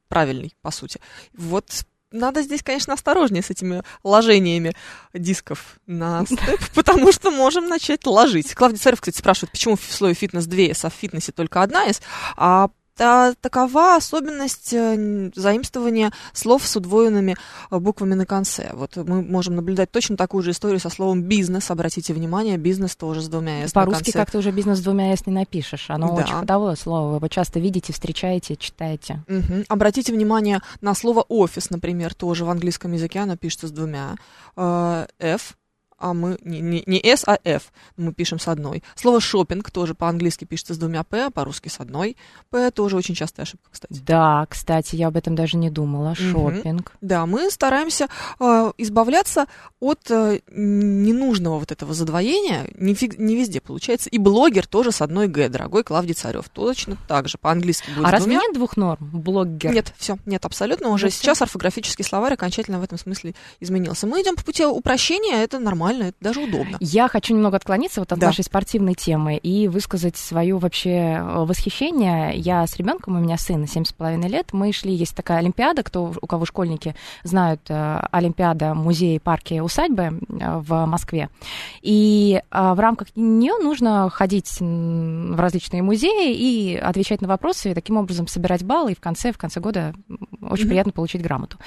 правильной, 0.09 0.55
по 0.63 0.71
сути. 0.71 1.01
Вот 1.37 1.67
надо 2.11 2.43
здесь, 2.43 2.63
конечно, 2.63 2.95
осторожнее 2.95 3.43
с 3.43 3.51
этими 3.51 3.83
ложениями 4.03 4.75
дисков 5.13 5.79
на 5.87 6.25
степ, 6.25 6.61
потому 6.75 7.13
что 7.13 7.31
можем 7.31 7.69
начать 7.69 8.07
ложить. 8.07 8.55
Клавдий 8.55 8.79
Царев, 8.79 9.01
кстати, 9.01 9.19
спрашивает, 9.19 9.53
почему 9.53 9.77
в 9.77 9.83
слове 9.83 10.15
фитнес 10.15 10.47
2 10.47 10.59
S, 10.71 10.85
а 10.85 10.91
в 10.91 10.95
фитнесе 10.95 11.33
только 11.33 11.63
одна 11.63 11.85
S, 11.85 12.01
а 12.37 12.71
такова 12.99 13.97
особенность 13.97 14.73
э, 14.73 15.31
заимствования 15.35 16.13
слов 16.33 16.67
с 16.67 16.77
удвоенными 16.77 17.37
э, 17.71 17.79
буквами 17.79 18.15
на 18.15 18.27
конце. 18.27 18.71
Вот 18.75 18.97
мы 18.97 19.23
можем 19.23 19.57
наблюдать 19.57 19.91
точно 19.91 20.17
такую 20.17 20.43
же 20.43 20.51
историю 20.51 20.81
со 20.81 20.91
словом 20.91 21.23
бизнес. 21.23 21.71
Обратите 21.71 22.13
внимание, 22.13 22.57
бизнес 22.57 22.97
тоже 22.97 23.23
с 23.23 23.29
двумя 23.29 23.67
«с» 23.67 23.73
По-русски 23.73 24.11
как-то 24.13 24.39
уже 24.39 24.51
бизнес 24.51 24.79
с 24.79 24.83
двумя 24.83 25.17
«с» 25.17 25.27
не 25.27 25.33
напишешь. 25.33 25.91
Оно 25.91 26.09
да. 26.09 26.23
очень 26.23 26.35
ходовое 26.35 26.77
слово. 26.77 27.11
Вы 27.11 27.17
его 27.17 27.29
часто 27.29 27.61
видите, 27.61 27.93
встречаете, 27.93 28.57
читаете. 28.57 29.25
Угу. 29.29 29.65
Обратите 29.69 30.13
внимание 30.13 30.61
на 30.81 30.95
слово 30.95 31.25
офис, 31.29 31.71
например, 31.71 32.15
тоже 32.15 32.45
в 32.45 32.51
английском 32.51 32.93
языке 32.93 33.21
оно 33.21 33.37
пишется 33.37 33.69
с 33.69 33.71
двумя. 33.71 34.17
Э, 34.57 35.07
F 35.19 35.58
а 35.99 36.15
мы 36.15 36.39
не, 36.43 36.61
не, 36.61 36.83
не 36.87 36.99
S, 37.01 37.25
а 37.27 37.39
F. 37.45 37.73
Мы 37.97 38.13
пишем 38.13 38.39
с 38.39 38.49
одной. 38.49 38.83
Слово 38.95 39.21
шопинг 39.21 39.71
тоже 39.71 39.95
по-английски 39.95 40.45
пишется 40.45 40.75
с 40.75 40.79
двумя 40.79 41.03
П, 41.03 41.27
а 41.27 41.31
по-русски 41.31 41.69
с 41.69 41.81
одной. 41.81 42.17
П 42.51 42.71
тоже 42.71 42.97
очень 42.97 43.15
частая 43.15 43.45
ошибка, 43.45 43.69
кстати. 43.71 44.01
Да, 44.07 44.47
кстати, 44.49 44.97
я 44.97 45.09
об 45.09 45.17
этом 45.17 45.35
даже 45.35 45.57
не 45.57 45.71
думала. 45.71 46.15
Шопинг. 46.15 46.89
Угу. 46.89 46.99
Да, 47.01 47.27
мы 47.27 47.51
стараемся 47.51 48.09
э, 48.39 48.73
избавляться 48.79 49.47
от 49.81 50.11
э, 50.11 50.41
ненужного 50.49 51.59
вот 51.59 51.73
этого 51.73 51.95
задвоения. 51.95 52.71
Не, 52.75 52.95
фиг, 52.95 53.19
не 53.19 53.35
везде 53.35 53.61
получается. 53.61 54.09
И 54.09 54.19
блогер 54.19 54.67
тоже 54.67 54.93
с 54.93 55.03
одной 55.03 55.27
Г, 55.27 55.49
дорогой 55.49 55.83
Клавдий 55.83 56.15
Царев. 56.15 56.49
Точно 56.49 56.97
так 57.09 57.29
же. 57.29 57.39
По-английски 57.39 57.91
будет 57.91 58.07
А 58.07 58.11
разве 58.11 58.35
нет 58.37 58.55
двух 58.55 58.77
норм? 58.77 58.99
Блогер. 59.13 59.73
Нет, 59.73 59.93
все, 59.99 60.17
нет, 60.27 60.45
абсолютно. 60.45 60.91
Уже 60.91 61.11
сейчас 61.11 61.43
орфографический 61.43 62.05
словарь 62.05 62.35
окончательно 62.35 62.79
в 62.79 62.85
этом 62.85 62.99
смысле 62.99 63.35
изменился. 63.59 64.07
Мы 64.07 64.23
идем 64.23 64.37
по 64.37 64.45
пути 64.45 64.65
упрощения, 64.65 65.43
это 65.43 65.59
нормально 65.59 65.88
нормально, 65.89 66.09
это 66.11 66.17
даже 66.21 66.41
удобно. 66.41 66.77
Я 66.81 67.09
хочу 67.09 67.35
немного 67.35 67.57
отклониться 67.57 68.01
вот 68.01 68.13
от 68.13 68.19
Да. 68.19 68.27
нашей 68.27 68.45
спортивной 68.45 68.95
темы 68.95 69.37
и 69.37 69.69
высказать 69.69 70.17
свое 70.17 70.57
вообще 70.59 70.91
э, 71.19 71.45
восхищение. 71.45 72.37
Я 72.37 72.67
с 72.67 72.77
ребенком, 72.77 73.17
у 73.17 73.21
меня 73.21 73.37
сын 73.39 73.65
7,5 73.65 74.29
лет, 74.29 74.53
мы 74.53 74.73
шли, 74.73 74.95
есть 74.95 75.15
такая 75.15 75.39
Олимпиада, 75.39 75.83
кто, 75.83 76.13
у 76.21 76.27
кого 76.27 76.45
школьники 76.45 76.95
знают, 77.23 77.61
э, 77.69 78.01
Олимпиада 78.11 78.75
музеи, 78.75 79.19
парки, 79.19 79.61
усадьбы 79.61 80.03
э, 80.29 80.59
в 80.59 80.87
Москве. 80.87 81.29
И 81.83 82.43
а, 82.51 82.75
в 82.75 82.81
рамках 82.81 83.09
нее 83.17 83.55
нужно 83.63 84.11
ходить 84.11 84.49
в 84.61 85.41
различные 85.41 85.83
музеи 85.83 86.35
и 86.35 86.77
отвечать 86.77 87.21
на 87.21 87.29
вопросы, 87.29 87.71
и 87.71 87.75
таким 87.75 87.97
образом 87.97 88.27
собирать 88.27 88.65
баллы, 88.65 88.93
и 88.93 88.95
в 88.95 89.01
конце, 89.01 89.33
в 89.33 89.39
конце 89.39 89.61
года 89.61 89.95
очень 90.43 90.69
приятно 90.69 90.93
получить 90.93 91.23
грамоту. 91.23 91.59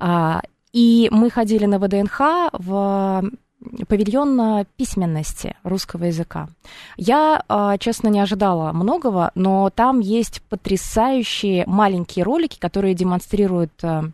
А, 0.00 0.42
И 0.72 1.08
мы 1.10 1.30
ходили 1.30 1.64
на 1.66 1.78
ВДНХ 1.78 2.20
в 2.52 3.24
павильон 3.88 4.64
письменности 4.76 5.56
русского 5.62 6.04
языка. 6.04 6.48
Я, 6.96 7.42
а, 7.48 7.78
честно, 7.78 8.08
не 8.08 8.20
ожидала 8.20 8.72
многого, 8.72 9.30
но 9.34 9.70
там 9.70 10.00
есть 10.00 10.42
потрясающие 10.42 11.64
маленькие 11.66 12.24
ролики, 12.24 12.58
которые 12.58 12.94
демонстрируют 12.94 13.72
э, 13.82 14.10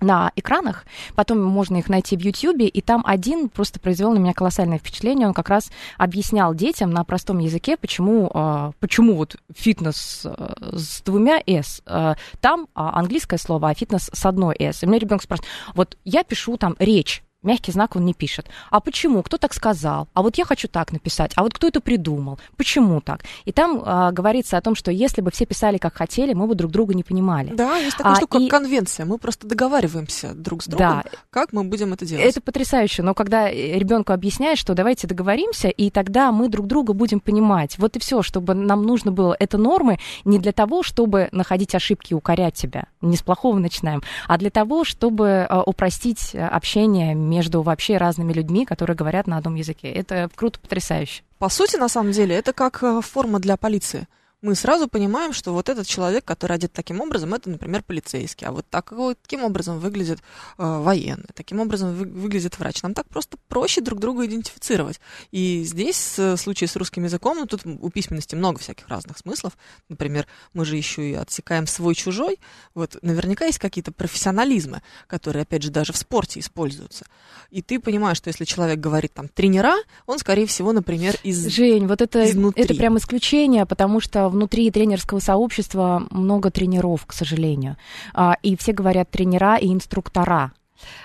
на 0.00 0.32
экранах, 0.36 0.84
потом 1.14 1.42
можно 1.42 1.76
их 1.76 1.88
найти 1.88 2.16
в 2.16 2.20
Ютьюбе, 2.20 2.66
и 2.66 2.80
там 2.80 3.02
один 3.06 3.48
просто 3.48 3.80
произвел 3.80 4.12
на 4.12 4.18
меня 4.18 4.32
колоссальное 4.32 4.78
впечатление. 4.78 5.28
Он 5.28 5.34
как 5.34 5.48
раз 5.48 5.70
объяснял 5.98 6.54
детям 6.54 6.90
на 6.90 7.04
простом 7.04 7.38
языке, 7.38 7.76
почему, 7.76 8.30
а, 8.32 8.72
почему 8.80 9.16
вот 9.16 9.36
фитнес 9.54 10.22
э, 10.24 10.54
с 10.72 11.02
двумя 11.02 11.40
«с». 11.46 11.82
э, 11.86 12.14
Там 12.40 12.68
а, 12.74 12.98
английское 12.98 13.38
слово, 13.38 13.70
а 13.70 13.74
фитнес 13.74 14.10
с 14.12 14.26
одной 14.26 14.56
«с». 14.58 14.82
И 14.82 14.86
мне 14.86 14.98
ребенок 14.98 15.22
спрашивает, 15.22 15.50
вот 15.74 15.96
я 16.04 16.24
пишу 16.24 16.56
там 16.56 16.76
речь, 16.78 17.22
Мягкий 17.42 17.72
знак 17.72 17.96
он 17.96 18.04
не 18.04 18.12
пишет. 18.12 18.46
А 18.70 18.80
почему? 18.80 19.22
Кто 19.22 19.38
так 19.38 19.54
сказал? 19.54 20.08
А 20.12 20.20
вот 20.20 20.36
я 20.36 20.44
хочу 20.44 20.68
так 20.68 20.92
написать. 20.92 21.32
А 21.36 21.42
вот 21.42 21.54
кто 21.54 21.68
это 21.68 21.80
придумал? 21.80 22.38
Почему 22.58 23.00
так? 23.00 23.22
И 23.46 23.52
там 23.52 23.82
а, 23.84 24.12
говорится 24.12 24.58
о 24.58 24.60
том, 24.60 24.74
что 24.74 24.90
если 24.90 25.22
бы 25.22 25.30
все 25.30 25.46
писали 25.46 25.78
как 25.78 25.94
хотели, 25.96 26.34
мы 26.34 26.46
бы 26.46 26.54
друг 26.54 26.70
друга 26.70 26.92
не 26.94 27.02
понимали. 27.02 27.54
Да, 27.54 27.78
есть 27.78 27.96
такая 27.96 28.12
А, 28.12 28.16
штука, 28.16 28.38
и- 28.38 28.48
как 28.48 28.60
конвенция. 28.60 29.06
Мы 29.06 29.16
просто 29.16 29.46
договариваемся 29.46 30.34
друг 30.34 30.62
с 30.62 30.66
другом, 30.66 31.02
Да, 31.02 31.04
как 31.30 31.54
мы 31.54 31.64
будем 31.64 31.94
это 31.94 32.04
делать. 32.04 32.26
Это 32.26 32.42
потрясающе, 32.42 33.02
но 33.02 33.14
когда 33.14 33.50
ребенку 33.50 34.12
объясняешь, 34.12 34.58
что 34.58 34.74
давайте 34.74 35.06
договоримся, 35.06 35.68
и 35.68 35.88
тогда 35.88 36.32
мы 36.32 36.48
друг 36.50 36.66
друга 36.66 36.92
будем 36.92 37.20
понимать. 37.20 37.78
Вот 37.78 37.96
и 37.96 38.00
все, 38.00 38.20
чтобы 38.22 38.52
нам 38.52 38.82
нужно 38.82 39.12
было. 39.12 39.34
Это 39.38 39.56
нормы 39.56 39.98
не 40.26 40.38
для 40.38 40.52
того, 40.52 40.82
чтобы 40.82 41.30
находить 41.32 41.74
ошибки 41.74 42.12
и 42.12 42.14
укорять 42.14 42.54
тебя. 42.54 42.84
Не 43.00 43.16
с 43.16 43.22
плохого 43.22 43.58
начинаем, 43.58 44.02
а 44.28 44.36
для 44.36 44.50
того, 44.50 44.84
чтобы 44.84 45.46
э, 45.48 45.62
упростить 45.64 46.34
э, 46.34 46.46
общение 46.46 47.14
между 47.30 47.62
вообще 47.62 47.96
разными 47.96 48.32
людьми, 48.32 48.66
которые 48.66 48.96
говорят 48.96 49.26
на 49.26 49.36
одном 49.38 49.54
языке. 49.54 49.88
Это 49.88 50.28
круто, 50.34 50.58
потрясающе. 50.60 51.22
По 51.38 51.48
сути, 51.48 51.76
на 51.76 51.88
самом 51.88 52.12
деле, 52.12 52.34
это 52.34 52.52
как 52.52 52.82
э, 52.82 53.00
форма 53.00 53.38
для 53.38 53.56
полиции. 53.56 54.06
Мы 54.42 54.54
сразу 54.54 54.88
понимаем, 54.88 55.34
что 55.34 55.52
вот 55.52 55.68
этот 55.68 55.86
человек, 55.86 56.24
который 56.24 56.54
одет 56.54 56.72
таким 56.72 57.02
образом, 57.02 57.34
это, 57.34 57.50
например, 57.50 57.82
полицейский, 57.82 58.46
а 58.46 58.52
вот 58.52 58.66
так, 58.70 58.90
вот 58.92 59.18
таким 59.20 59.44
образом 59.44 59.78
выглядит 59.78 60.20
э, 60.56 60.78
военный, 60.78 61.28
таким 61.34 61.60
образом 61.60 61.94
вы- 61.94 62.06
выглядит 62.06 62.58
врач. 62.58 62.82
Нам 62.82 62.94
так 62.94 63.06
просто 63.08 63.36
проще 63.48 63.82
друг 63.82 64.00
друга 64.00 64.24
идентифицировать. 64.24 64.98
И 65.30 65.62
здесь, 65.64 66.18
э, 66.18 66.36
в 66.36 66.40
случае 66.40 66.68
с 66.68 66.76
русским 66.76 67.04
языком, 67.04 67.36
ну, 67.38 67.46
тут 67.46 67.66
у 67.66 67.90
письменности 67.90 68.34
много 68.34 68.58
всяких 68.60 68.88
разных 68.88 69.18
смыслов. 69.18 69.58
Например, 69.90 70.26
мы 70.54 70.64
же 70.64 70.76
еще 70.76 71.10
и 71.10 71.14
отсекаем 71.14 71.66
свой-чужой. 71.66 72.38
Вот 72.74 72.96
наверняка 73.02 73.44
есть 73.44 73.58
какие-то 73.58 73.92
профессионализмы, 73.92 74.80
которые, 75.06 75.42
опять 75.42 75.62
же, 75.62 75.70
даже 75.70 75.92
в 75.92 75.98
спорте 75.98 76.40
используются. 76.40 77.04
И 77.50 77.60
ты 77.60 77.78
понимаешь, 77.78 78.16
что 78.16 78.28
если 78.28 78.46
человек 78.46 78.80
говорит 78.80 79.12
там 79.12 79.28
тренера, 79.28 79.74
он, 80.06 80.18
скорее 80.18 80.46
всего, 80.46 80.72
например, 80.72 81.16
из... 81.24 81.46
Жень, 81.48 81.86
вот 81.86 82.00
это, 82.00 82.24
изнутри. 82.30 82.64
это 82.64 82.74
прям 82.74 82.96
исключение, 82.96 83.66
потому 83.66 84.00
что 84.00 84.29
внутри 84.30 84.70
тренерского 84.70 85.18
сообщества 85.20 86.04
много 86.10 86.50
тренеров, 86.50 87.04
к 87.06 87.12
сожалению. 87.12 87.76
А, 88.14 88.36
И 88.42 88.56
все 88.56 88.72
говорят 88.72 89.10
тренера 89.10 89.56
и 89.56 89.72
инструктора. 89.72 90.52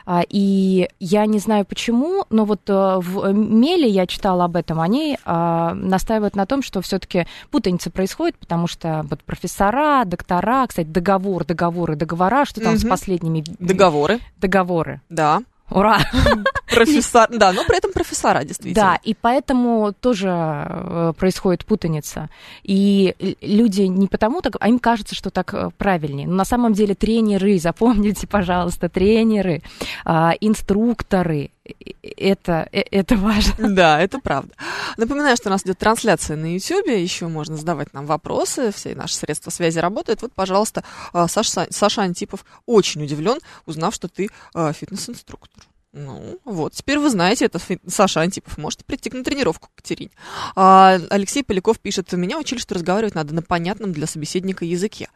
А, 0.05 0.22
И 0.29 0.88
я 1.01 1.25
не 1.25 1.39
знаю 1.39 1.65
почему, 1.65 2.24
но 2.29 2.46
вот 2.46 2.62
э, 2.70 2.96
в 3.00 3.34
Меле 3.34 3.89
я 3.89 4.08
читала 4.08 4.46
об 4.46 4.55
этом, 4.55 4.79
они 4.79 5.17
а, 5.25 5.74
настаивают 5.74 6.36
на 6.38 6.46
том, 6.46 6.62
что 6.63 6.79
все-таки 6.82 7.27
путаница 7.51 7.89
происходит, 7.91 8.38
потому 8.38 8.67
что 8.67 9.05
вот 9.10 9.22
профессора, 9.24 10.05
доктора, 10.05 10.65
кстати, 10.67 10.88
договор, 10.88 11.44
договоры, 11.44 11.98
договора, 11.98 12.46
что 12.46 12.62
там 12.62 12.77
с 12.77 12.84
Мгм. 12.84 12.89
последними 12.89 13.44
Договоры, 13.60 14.20
договоры. 14.39 15.01
да. 15.10 15.41
Ура! 15.70 15.98
Профессор, 16.65 17.29
да, 17.31 17.51
но 17.53 17.63
при 17.65 17.77
этом 17.77 17.91
профессора, 17.91 18.43
действительно. 18.43 18.93
Да, 18.93 19.00
и 19.03 19.13
поэтому 19.13 19.93
тоже 19.93 20.29
э, 20.29 21.13
происходит 21.17 21.65
путаница. 21.65 22.29
И 22.63 23.36
люди 23.41 23.84
не 23.84 24.07
потому 24.07 24.41
так, 24.41 24.55
а 24.60 24.67
им 24.67 24.79
кажется, 24.79 25.15
что 25.15 25.29
так 25.29 25.53
э, 25.53 25.69
правильнее. 25.77 26.27
Но 26.27 26.36
на 26.36 26.45
самом 26.45 26.74
деле 26.74 26.95
тренеры, 26.95 27.60
запомните, 27.60 28.27
пожалуйста, 28.27 28.89
тренеры, 28.89 29.62
а, 30.05 30.34
инструкторы, 30.41 31.51
э, 31.65 31.72
это, 32.17 32.67
это 32.72 33.15
важно. 33.15 33.75
Да, 33.75 34.00
это 34.00 34.19
правда. 34.19 34.53
Напоминаю, 34.98 35.36
что 35.36 35.50
у 35.50 35.51
нас 35.51 35.63
идет 35.63 35.77
трансляция 35.77 36.36
на 36.36 36.51
YouTube, 36.53 36.88
еще 36.88 37.27
можно 37.27 37.57
задавать 37.57 37.93
нам 37.93 38.05
вопросы, 38.05 38.72
все 38.72 38.95
наши 38.95 39.15
средства 39.15 39.51
связи 39.51 39.79
работают. 39.79 40.22
Вот, 40.22 40.34
пожалуйста, 40.34 40.84
Саша, 41.27 41.67
Саша 41.69 42.01
Антипов 42.01 42.45
очень 42.65 43.03
удивлен, 43.03 43.38
узнав, 43.65 43.93
что 43.93 44.07
ты 44.07 44.29
фитнес-инструктор. 44.53 45.63
Ну, 45.97 46.39
вот, 46.43 46.73
теперь 46.73 46.99
вы 46.99 47.09
знаете, 47.09 47.45
это 47.45 47.57
Саша 47.87 48.19
Антипов. 48.19 48.57
Можете 48.57 48.83
прийти 48.83 49.09
на 49.11 49.23
тренировку 49.23 49.69
к 49.69 49.75
Катерине. 49.75 50.11
А, 50.53 50.99
Алексей 51.09 51.41
Поляков 51.41 51.79
пишет, 51.79 52.11
меня 52.11 52.37
учили, 52.37 52.59
что 52.59 52.75
разговаривать 52.75 53.15
надо 53.15 53.33
на 53.33 53.41
понятном 53.41 53.93
для 53.93 54.05
собеседника 54.05 54.65
языке. 54.65 55.07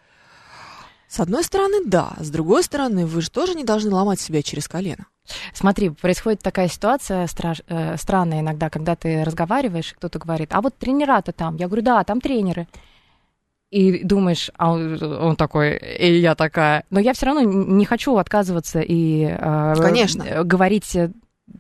С 1.09 1.19
одной 1.19 1.43
стороны, 1.43 1.83
да. 1.86 2.13
С 2.19 2.29
другой 2.29 2.63
стороны, 2.63 3.05
вы 3.05 3.21
же 3.21 3.29
тоже 3.29 3.55
не 3.55 3.65
должны 3.65 3.91
ломать 3.91 4.21
себя 4.21 4.41
через 4.41 4.69
колено. 4.69 5.05
Смотри, 5.53 5.89
происходит 5.89 6.41
такая 6.41 6.69
ситуация 6.69 7.25
страш- 7.25 7.63
э, 7.67 7.98
странная 7.98 8.39
иногда, 8.39 8.69
когда 8.69 8.95
ты 8.95 9.25
разговариваешь, 9.25 9.91
и 9.91 9.95
кто-то 9.95 10.17
говорит, 10.17 10.51
а 10.53 10.62
вот 10.62 10.77
тренера-то 10.77 11.33
там. 11.33 11.57
Я 11.57 11.67
говорю, 11.67 11.81
да, 11.81 12.01
там 12.05 12.21
тренеры. 12.21 12.69
И 13.71 14.03
думаешь, 14.03 14.49
а 14.57 14.71
он, 14.71 15.01
он 15.03 15.35
такой, 15.35 15.77
и 15.77 16.19
я 16.19 16.33
такая. 16.33 16.83
Но 16.89 16.99
я 16.99 17.13
все 17.13 17.27
равно 17.27 17.41
не 17.41 17.85
хочу 17.85 18.17
отказываться 18.17 18.79
и 18.79 19.25
э, 19.29 19.75
Конечно. 19.77 20.43
говорить 20.43 20.95
э, 20.95 21.11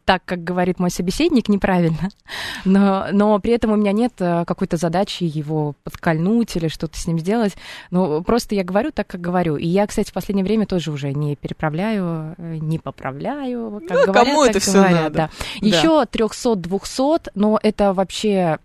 так, 0.05 0.23
как 0.25 0.43
говорит 0.43 0.79
мой 0.79 0.89
собеседник, 0.89 1.49
неправильно. 1.49 2.09
Но, 2.65 3.07
но 3.11 3.39
при 3.39 3.53
этом 3.53 3.71
у 3.71 3.75
меня 3.75 3.91
нет 3.91 4.13
э, 4.19 4.43
какой-то 4.45 4.77
задачи 4.77 5.23
его 5.23 5.75
подкольнуть 5.83 6.55
или 6.55 6.67
что-то 6.67 6.99
с 6.99 7.07
ним 7.07 7.19
сделать. 7.19 7.55
Ну, 7.91 8.23
просто 8.23 8.55
я 8.55 8.63
говорю 8.63 8.91
так, 8.91 9.07
как 9.07 9.21
говорю. 9.21 9.55
И 9.55 9.65
я, 9.67 9.87
кстати, 9.87 10.09
в 10.09 10.13
последнее 10.13 10.43
время 10.43 10.65
тоже 10.65 10.91
уже 10.91 11.13
не 11.13 11.35
переправляю, 11.35 12.35
э, 12.37 12.57
не 12.59 12.79
поправляю. 12.79 13.81
Как 13.87 13.97
Ну, 13.97 14.13
говорят, 14.13 14.25
кому 14.25 14.45
так 14.45 14.55
это 14.57 14.71
говорят, 14.71 15.03
надо? 15.03 15.15
Да. 15.15 15.29
Да. 15.61 15.67
Еще 15.67 16.05
300-200, 16.11 17.29
но 17.35 17.59
это 17.61 17.93
вообще 17.93 18.57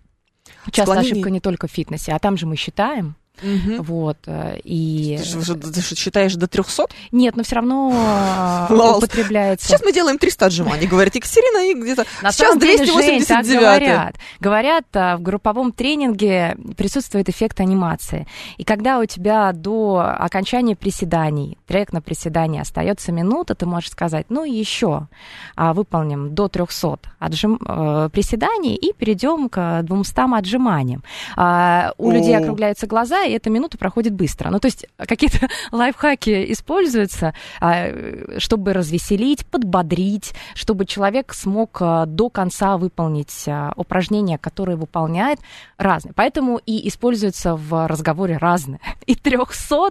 часто 0.71 0.83
Склонение. 0.93 1.13
ошибка 1.13 1.31
не 1.31 1.41
только 1.41 1.67
в 1.69 1.71
фитнесе, 1.71 2.13
а 2.13 2.19
там 2.19 2.37
же 2.37 2.47
мы 2.47 2.57
считаем. 2.57 3.17
Мгм. 3.43 3.83
Вот. 3.83 4.19
э, 4.27 4.59
И... 4.65 5.19
Ты, 5.19 5.25
же- 5.43 5.55
ты 5.57 5.81
же 5.81 5.95
считаешь 5.97 6.35
до 6.35 6.47
300? 6.47 6.87
Нет, 7.13 7.37
но 7.37 7.43
все 7.43 7.57
равно 7.57 8.69
э, 8.71 8.75
употребляется. 8.97 9.67
Сейчас 9.67 9.83
мы 9.85 9.93
делаем 9.93 10.19
300 10.19 10.47
отжиманий, 10.47 10.87
говорит 10.87 11.15
Екатерина, 11.15 11.71
и 11.71 11.75
где-то 11.75 12.05
На 12.23 12.33
сейчас 12.33 12.49
самом 12.49 12.61
деле, 12.61 12.85
Жень, 12.85 13.25
так 13.25 13.45
289. 13.45 13.61
говорят. 13.61 14.15
Говорят, 14.41 14.85
а, 14.95 15.17
в 15.17 15.23
групповом 15.23 15.73
тренинге 15.73 16.57
присутствует 16.77 17.29
эффект 17.29 17.61
анимации. 17.61 18.27
И 18.57 18.65
когда 18.65 18.99
у 18.99 19.05
тебя 19.05 19.53
до 19.53 20.15
окончания 20.19 20.77
приседаний, 20.77 21.59
трек 21.67 21.93
на 21.93 22.01
приседание 22.01 22.63
остается 22.63 23.13
минута, 23.13 23.55
ты 23.55 23.67
можешь 23.67 23.91
сказать, 23.91 24.27
ну 24.29 24.45
еще 24.45 25.09
выполним 25.57 26.35
до 26.35 26.49
300 26.49 26.99
отжим, 27.19 27.59
э, 27.67 28.09
приседаний 28.13 28.75
и 28.75 28.93
перейдем 28.93 29.49
к 29.49 29.83
200 29.83 30.39
отжиманиям. 30.39 31.03
А, 31.37 31.93
у 31.99 32.11
О. 32.11 32.13
людей 32.13 32.37
округляются 32.37 32.87
глаза, 32.87 33.23
и 33.25 33.33
эта 33.33 33.51
минута 33.51 33.79
проходит 33.79 34.13
быстро. 34.15 34.51
Ну, 34.51 34.61
то 34.61 34.67
есть 34.67 34.87
какие-то 34.97 35.49
лайфхаки 35.73 36.53
используются, 36.53 37.35
а, 37.61 38.39
чтобы 38.39 38.73
развеселить, 38.73 39.47
подбодрить, 39.47 40.35
чтобы 40.55 40.87
человек 40.87 41.33
смог 41.35 41.79
а, 41.81 42.07
до 42.07 42.31
конца 42.31 42.77
выполнить 42.77 43.47
упражнения, 43.77 44.39
которые 44.39 44.77
выполняет 44.77 45.39
разные. 45.79 46.13
Поэтому 46.15 46.61
и 46.65 46.87
используется 46.89 47.57
в 47.57 47.87
разговоре 47.87 48.37
разные. 48.37 48.81
И 49.07 49.15
300 49.15 49.91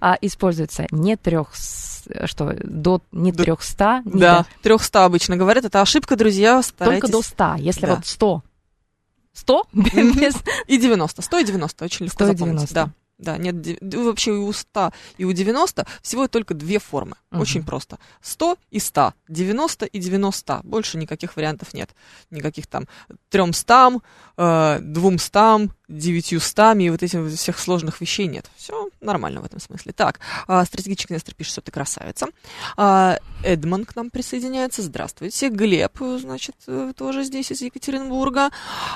а, 0.00 0.16
используется 0.20 0.86
не 0.90 1.16
трех 1.16 1.48
что 2.24 2.52
до 2.64 3.00
не 3.12 3.30
До- 3.30 3.44
300, 3.44 4.02
не 4.04 4.20
Да, 4.20 4.38
до- 4.38 4.46
300 4.76 5.04
обычно 5.04 5.36
говорят. 5.36 5.64
Это 5.64 5.80
ошибка, 5.80 6.16
друзья, 6.16 6.60
старайтесь. 6.62 7.00
только 7.02 7.12
до 7.12 7.22
100. 7.22 7.54
Если 7.58 7.86
Да. 7.86 7.94
вот 7.94 8.06
100, 8.06 8.42
100 9.32 9.66
Мгм. 9.72 10.12
без 10.20 10.34
И 10.66 10.78
90. 10.78 11.22
100 11.22 11.38
и 11.38 11.44
90, 11.44 11.84
очень 11.84 12.06
легко 12.06 12.24
100 12.24 12.24
и 12.24 12.36
запомнить. 12.36 12.68
90. 12.68 12.74
Да. 12.74 12.90
Да, 13.18 13.38
нет, 13.38 13.54
вообще 13.94 14.32
и 14.32 14.34
у 14.38 14.52
100, 14.52 14.90
и 15.16 15.24
у 15.24 15.32
90 15.32 15.86
всего 16.02 16.26
только 16.26 16.54
две 16.54 16.80
формы. 16.80 17.14
Мгм. 17.30 17.40
Очень 17.40 17.62
просто. 17.62 17.98
100 18.20 18.56
и 18.70 18.80
100, 18.80 19.14
90 19.28 19.86
и 19.86 19.98
90. 20.00 20.60
Больше 20.64 20.98
никаких 20.98 21.36
вариантов 21.36 21.72
нет. 21.72 21.94
Никаких 22.30 22.66
там 22.66 22.88
300, 23.28 24.00
э, 24.36 24.78
200, 24.80 25.70
900 25.92 26.76
и 26.80 26.90
вот 26.90 27.02
этих 27.02 27.28
всех 27.28 27.58
сложных 27.58 28.00
вещей 28.00 28.26
нет. 28.26 28.50
Все 28.56 28.88
нормально 29.00 29.40
в 29.40 29.44
этом 29.44 29.60
смысле. 29.60 29.92
Так, 29.92 30.20
а, 30.46 30.64
стратегический 30.64 31.12
инвестор 31.12 31.34
пишет, 31.34 31.52
что 31.52 31.60
ты 31.60 31.70
красавица. 31.70 32.26
А, 32.76 33.18
Эдмон 33.44 33.84
к 33.84 33.94
нам 33.96 34.10
присоединяется. 34.10 34.82
Здравствуйте. 34.82 35.48
Глеб, 35.48 35.98
значит, 36.18 36.56
э, 36.66 36.92
тоже 36.96 37.24
здесь 37.24 37.50
из 37.50 37.60
Екатеринбурга. 37.62 38.50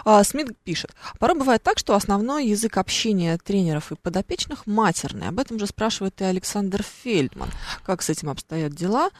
А, 0.05 0.25
Смит 0.25 0.57
пишет. 0.65 0.93
Порой 1.19 1.39
бывает 1.39 1.63
так, 1.63 1.79
что 1.79 1.95
основной 1.95 2.47
язык 2.47 2.77
общения 2.79 3.39
тренеров 3.39 3.93
и 3.93 3.97
подопечных 3.97 4.67
матерный. 4.67 5.29
Об 5.29 5.39
этом 5.39 5.59
же 5.59 5.67
спрашивает 5.67 6.21
и 6.21 6.25
Александр 6.25 6.83
Фельдман. 6.83 7.51
Как 7.85 8.03
с 8.03 8.11
этим 8.11 8.31
обстоят 8.31 8.73
дела 8.73 9.11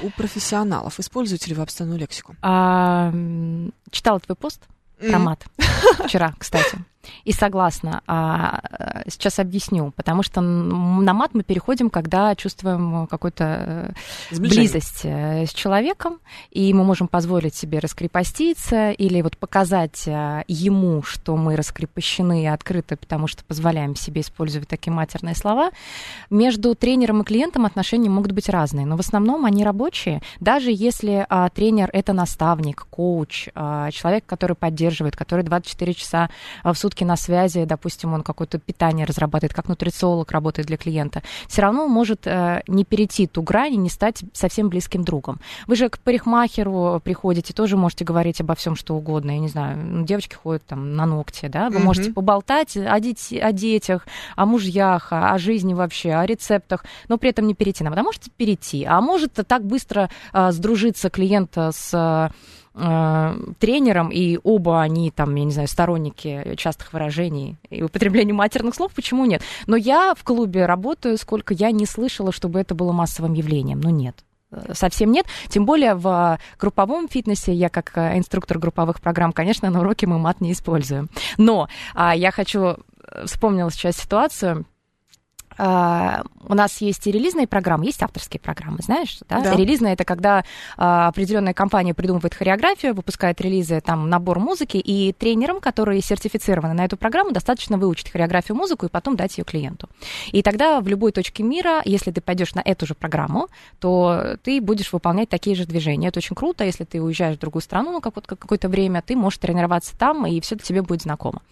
у 0.00 0.10
профессионалов? 0.10 0.98
Используете 0.98 1.50
ли 1.50 1.54
вы 1.54 1.62
обстановую 1.62 1.98
лексику? 1.98 2.36
А, 2.42 3.12
читала 3.90 4.20
твой 4.20 4.36
пост 4.36 4.62
про 4.98 5.18
мат 5.18 5.44
вчера, 6.04 6.34
кстати. 6.38 6.78
И 7.24 7.32
согласна. 7.32 8.02
А, 8.06 8.60
э, 8.70 9.02
сейчас 9.08 9.38
объясню. 9.38 9.92
Потому 9.96 10.22
что 10.22 10.40
на 10.40 11.14
мат 11.14 11.30
мы 11.34 11.42
переходим, 11.42 11.90
когда 11.90 12.34
чувствуем 12.34 13.06
какую-то 13.06 13.94
э, 14.30 14.36
близость 14.36 15.02
э, 15.04 15.46
с 15.46 15.50
человеком, 15.50 16.18
и 16.50 16.72
мы 16.74 16.84
можем 16.84 17.08
позволить 17.08 17.54
себе 17.54 17.78
раскрепоститься 17.78 18.90
или 18.90 19.22
вот 19.22 19.36
показать 19.36 20.06
э, 20.06 20.44
ему, 20.48 21.02
что 21.02 21.36
мы 21.36 21.56
раскрепощены 21.56 22.44
и 22.44 22.46
открыты, 22.46 22.96
потому 22.96 23.26
что 23.26 23.44
позволяем 23.44 23.94
себе 23.96 24.20
использовать 24.20 24.68
такие 24.68 24.92
матерные 24.92 25.34
слова. 25.34 25.70
Между 26.30 26.74
тренером 26.74 27.22
и 27.22 27.24
клиентом 27.24 27.64
отношения 27.64 28.10
могут 28.10 28.32
быть 28.32 28.48
разные, 28.48 28.86
но 28.86 28.96
в 28.96 29.00
основном 29.00 29.44
они 29.44 29.64
рабочие. 29.64 30.22
Даже 30.40 30.70
если 30.72 31.26
а, 31.28 31.48
тренер 31.48 31.90
это 31.92 32.12
наставник, 32.12 32.86
коуч, 32.90 33.48
а, 33.54 33.90
человек, 33.90 34.24
который 34.26 34.56
поддерживает, 34.56 35.16
который 35.16 35.44
24 35.44 35.94
часа 35.94 36.30
а, 36.62 36.72
в 36.72 36.78
сутки 36.78 36.87
на 37.04 37.16
связи, 37.16 37.64
допустим, 37.64 38.12
он 38.12 38.22
какое-то 38.22 38.58
питание 38.58 39.06
разрабатывает, 39.06 39.54
как 39.54 39.68
нутрициолог 39.68 40.30
работает 40.32 40.68
для 40.68 40.76
клиента, 40.76 41.22
все 41.46 41.62
равно 41.62 41.84
он 41.84 41.90
может 41.90 42.26
э, 42.26 42.62
не 42.66 42.84
перейти 42.84 43.26
ту 43.26 43.42
грань 43.42 43.74
и 43.74 43.76
не 43.76 43.88
стать 43.90 44.22
совсем 44.32 44.68
близким 44.68 45.04
другом. 45.04 45.40
Вы 45.66 45.76
же 45.76 45.88
к 45.88 45.98
парикмахеру 45.98 47.00
приходите, 47.02 47.52
тоже 47.54 47.76
можете 47.76 48.04
говорить 48.04 48.40
обо 48.40 48.54
всем, 48.54 48.76
что 48.76 48.94
угодно. 48.94 49.30
Я 49.32 49.38
не 49.38 49.48
знаю, 49.48 49.78
ну, 49.78 50.04
девочки 50.04 50.34
ходят 50.34 50.64
там 50.66 50.94
на 50.96 51.06
ногти, 51.06 51.46
да, 51.46 51.68
вы 51.68 51.76
Мгм. 51.76 51.84
можете 51.84 52.12
поболтать 52.12 52.76
о, 52.76 52.98
дет- 53.00 53.40
о 53.40 53.52
детях, 53.52 54.06
о 54.36 54.46
мужьях, 54.46 55.12
о 55.12 55.28
о 55.28 55.38
жизни 55.38 55.74
вообще, 55.74 56.12
о 56.12 56.26
рецептах, 56.26 56.84
но 57.08 57.18
при 57.18 57.30
этом 57.30 57.46
не 57.46 57.54
перейти. 57.54 57.84
А 57.84 58.02
можете 58.02 58.30
перейти, 58.36 58.84
а 58.84 59.00
может 59.00 59.34
так 59.46 59.64
быстро 59.64 60.10
а, 60.32 60.52
сдружиться 60.52 61.10
клиента 61.10 61.70
с 61.72 61.90
а, 61.94 62.08
а, 62.18 62.30
тренером, 63.58 64.10
и 64.10 64.38
оба 64.42 64.82
они 64.82 65.10
там, 65.10 65.34
я 65.34 65.44
не 65.44 65.50
знаю, 65.50 65.68
сторонники 65.68 66.54
частых 66.56 66.92
выражений 66.92 67.56
и 67.70 67.82
употребления 67.82 68.32
матерных 68.32 68.74
слов, 68.74 68.92
почему 68.94 69.24
нет? 69.24 69.42
Но 69.66 69.76
я 69.76 70.14
в 70.16 70.22
клубе 70.22 70.66
работаю, 70.66 71.18
сколько 71.18 71.54
я 71.54 71.72
не 71.72 71.86
слышала, 71.86 72.32
чтобы 72.32 72.60
это 72.60 72.74
было 72.74 72.92
массовым 72.92 73.34
явлением. 73.34 73.80
Ну, 73.80 73.90
нет. 73.90 74.24
Э, 74.50 74.74
Совсем 74.74 75.12
нет. 75.12 75.26
Тем 75.48 75.66
более 75.66 75.94
в 75.94 76.38
групповом 76.58 77.08
фитнесе, 77.08 77.52
я 77.52 77.68
как 77.68 77.96
э, 77.96 78.18
инструктор 78.18 78.58
групповых 78.58 79.00
программ, 79.00 79.32
конечно, 79.32 79.70
на 79.70 79.80
уроке 79.80 80.06
мы 80.06 80.18
мат 80.18 80.40
не 80.40 80.52
используем. 80.52 81.08
Но 81.36 81.68
а, 81.94 82.14
я 82.14 82.30
хочу, 82.30 82.60
э, 82.60 82.76
вспомнила 83.26 83.70
сейчас 83.70 83.96
ситуацию, 83.96 84.64
у 85.58 86.54
нас 86.54 86.80
есть 86.80 87.06
и 87.06 87.10
релизные 87.10 87.46
программы, 87.46 87.86
есть 87.86 88.02
авторские 88.02 88.40
программы, 88.40 88.78
знаешь, 88.80 89.18
да? 89.28 89.40
Да. 89.40 89.54
Релизная 89.54 89.92
это 89.94 90.04
когда 90.04 90.44
а, 90.76 91.08
определенная 91.08 91.52
компания 91.52 91.94
придумывает 91.94 92.34
хореографию, 92.34 92.94
выпускает 92.94 93.40
релизы, 93.40 93.80
там 93.80 94.08
набор 94.08 94.38
музыки, 94.38 94.76
и 94.76 95.12
тренерам, 95.12 95.60
которые 95.60 96.00
сертифицированы 96.00 96.74
на 96.74 96.84
эту 96.84 96.96
программу, 96.96 97.32
достаточно 97.32 97.76
выучить 97.76 98.10
хореографию, 98.10 98.56
музыку 98.56 98.86
и 98.86 98.88
потом 98.88 99.16
дать 99.16 99.36
ее 99.36 99.44
клиенту. 99.44 99.88
И 100.32 100.42
тогда 100.42 100.80
в 100.80 100.88
любой 100.88 101.12
точке 101.12 101.42
мира, 101.42 101.82
если 101.84 102.10
ты 102.12 102.20
пойдешь 102.20 102.54
на 102.54 102.60
эту 102.60 102.86
же 102.86 102.94
программу, 102.94 103.48
то 103.80 104.36
ты 104.42 104.60
будешь 104.60 104.92
выполнять 104.92 105.28
такие 105.28 105.56
же 105.56 105.66
движения. 105.66 106.08
Это 106.08 106.18
очень 106.18 106.36
круто, 106.36 106.64
если 106.64 106.84
ты 106.84 107.02
уезжаешь 107.02 107.36
в 107.36 107.40
другую 107.40 107.62
страну 107.62 107.92
на 107.92 108.00
какое- 108.00 108.22
какое-то 108.22 108.68
время, 108.68 109.02
ты 109.02 109.16
можешь 109.16 109.38
тренироваться 109.38 109.96
там, 109.98 110.26
и 110.26 110.40
все 110.40 110.56
тебе 110.56 110.82
будет 110.82 111.02
знакомо. 111.02 111.42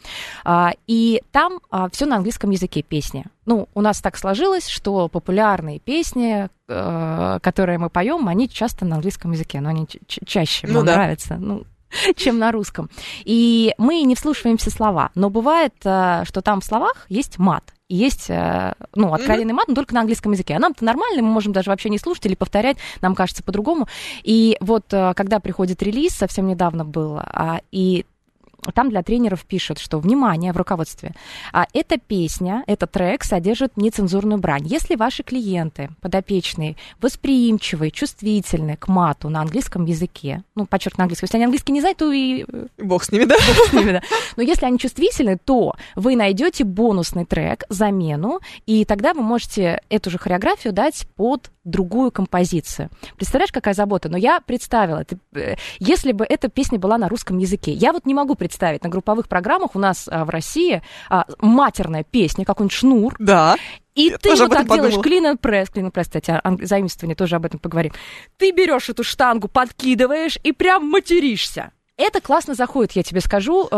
А, 0.45 0.73
И 0.87 1.23
там 1.33 1.59
все 1.93 2.07
на 2.07 2.17
английском 2.17 2.51
языке 2.51 2.83
песни. 2.83 3.25
Ну, 3.45 3.69
у 3.75 3.81
нас 3.81 3.96
так 4.01 4.17
сложилось, 4.17 4.69
что 4.69 5.09
популярные 5.09 5.79
песни, 5.79 6.49
э, 6.69 7.39
которые 7.43 7.79
мы 7.79 7.91
поем, 7.91 8.29
они 8.29 8.49
часто 8.49 8.85
на 8.85 8.97
английском 8.97 9.33
языке, 9.33 9.61
но 9.61 9.71
они 9.71 9.87
чаще 10.07 10.67
Ну 10.67 10.75
нам 10.75 10.87
да. 10.87 10.95
нравятся. 10.97 11.37
Ну, 11.37 11.65
чем 12.17 12.39
на 12.39 12.53
русском. 12.53 12.91
И 13.25 13.75
мы 13.79 14.03
не 14.03 14.15
вслушиваемся 14.15 14.71
слова. 14.71 15.11
Но 15.15 15.31
бывает, 15.31 15.75
э, 15.85 16.23
что 16.25 16.43
там 16.43 16.61
в 16.61 16.65
словах 16.65 17.07
есть 17.09 17.39
мат. 17.39 17.73
Есть, 17.89 18.31
э, 18.31 18.75
ну, 18.95 19.15
откровенный 19.15 19.53
мат, 19.53 19.69
но 19.69 19.75
только 19.75 19.95
на 19.95 20.01
английском 20.01 20.33
языке. 20.33 20.55
А 20.55 20.59
нам-то 20.59 20.85
нормально, 20.85 21.23
мы 21.23 21.29
можем 21.29 21.53
даже 21.53 21.71
вообще 21.71 21.89
не 21.89 21.99
слушать 21.99 22.27
или 22.27 22.35
повторять, 22.35 22.79
нам 23.01 23.15
кажется 23.15 23.45
по-другому. 23.45 23.87
И 24.23 24.57
вот 24.61 24.93
э, 24.93 25.13
когда 25.15 25.39
приходит 25.39 25.83
релиз, 25.83 26.13
совсем 26.13 26.47
недавно 26.47 26.85
был, 26.85 27.19
а, 27.19 27.61
и 27.71 28.05
там 28.73 28.91
для 28.91 29.03
тренеров 29.03 29.45
пишут, 29.45 29.79
что, 29.79 29.99
внимание, 29.99 30.53
в 30.53 30.57
руководстве, 30.57 31.13
а 31.53 31.67
эта 31.73 31.99
песня, 31.99 32.65
этот 32.67 32.93
трек 32.93 33.25
содержит 33.25 33.77
нецензурную 33.77 34.39
брань. 34.39 34.67
Если 34.67 34.97
ваши 34.97 35.23
клиенты, 35.23 35.91
подопечные, 36.01 36.77
восприимчивые, 37.01 37.91
чувствительны 37.91 38.77
к 38.77 38.89
мату 38.89 39.29
на 39.29 39.41
английском 39.41 39.85
языке, 39.85 40.43
ну, 40.55 40.67
подчеркну 40.67 41.03
на 41.03 41.05
английском, 41.05 41.27
если 41.27 41.37
они 41.37 41.45
английский 41.45 41.73
не 41.73 41.81
знают, 41.81 41.99
то 41.99 42.13
и 42.13 42.45
э, 42.47 42.67
Бог 42.79 43.05
с 43.05 43.13
ними, 43.13 43.25
да? 43.25 43.37
с 43.37 43.73
ними, 43.73 43.93
да. 43.93 44.03
Но 44.37 44.43
если 44.43 44.67
они 44.67 44.79
чувствительны, 44.79 45.39
то 45.39 45.75
вы 45.95 46.17
найдете 46.17 46.65
бонусный 46.65 47.25
трек, 47.25 47.65
замену, 47.69 48.41
и 48.67 48.85
тогда 48.85 49.15
вы 49.15 49.23
можете 49.23 49.81
эту 49.89 50.11
же 50.11 50.19
хореографию 50.19 50.73
дать 50.73 51.07
под 51.17 51.51
другую 51.67 52.11
композицию. 52.13 52.89
Представляешь, 53.17 53.53
какая 53.53 53.75
забота? 53.75 54.09
Но 54.09 54.17
я 54.17 54.41
представила, 54.41 55.05
ты, 55.05 55.19
э, 55.35 55.57
если 55.79 56.13
бы 56.13 56.25
эта 56.27 56.49
песня 56.49 56.79
была 56.79 56.97
на 56.97 57.09
русском 57.09 57.37
языке, 57.39 57.73
я 57.73 57.93
вот 57.93 58.07
не 58.07 58.15
могу 58.15 58.35
представить, 58.37 58.83
на 58.85 58.89
групповых 58.89 59.29
программах 59.29 59.75
у 59.75 59.79
нас 59.79 60.09
а, 60.11 60.25
в 60.25 60.31
России 60.31 60.83
а, 61.11 61.27
матерная 61.41 62.05
песня, 62.05 62.45
какой-нибудь 62.45 62.77
шнур, 62.77 63.17
Да. 63.19 63.57
и 63.95 64.09
Я 64.11 64.19
ты 64.19 64.35
вот 64.37 64.51
так 64.51 64.67
делаешь 64.69 64.95
clean 64.95 65.33
and 65.33 65.41
clean 65.41 65.91
and 65.91 65.93
press, 65.93 66.05
кстати, 66.05 66.41
ан- 66.43 66.59
заимствование, 66.65 67.17
тоже 67.17 67.37
об 67.37 67.45
этом 67.45 67.59
поговорим. 67.59 67.93
Ты 68.39 68.53
берешь 68.53 68.89
эту 68.89 69.03
штангу, 69.03 69.49
подкидываешь 69.49 70.39
и 70.43 70.53
прям 70.53 70.89
материшься. 70.89 71.73
Это 71.97 72.21
классно 72.21 72.55
заходит, 72.55 72.93
я 72.93 73.03
тебе 73.03 73.21
скажу. 73.21 73.69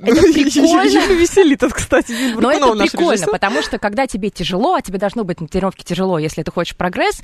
Это 0.00 0.20
прикольно. 0.32 0.84
Юлю 0.84 1.14
веселит, 1.14 1.62
кстати, 1.72 2.34
Но 2.34 2.50
это 2.52 2.72
прикольно, 2.74 3.26
потому 3.26 3.62
что 3.62 3.78
когда 3.78 4.06
тебе 4.06 4.30
тяжело, 4.30 4.74
а 4.74 4.82
тебе 4.82 4.98
должно 4.98 5.24
быть 5.24 5.40
на 5.40 5.48
тренировке 5.48 5.84
тяжело, 5.84 6.18
если 6.18 6.42
ты 6.42 6.50
хочешь 6.50 6.76
прогресс, 6.76 7.22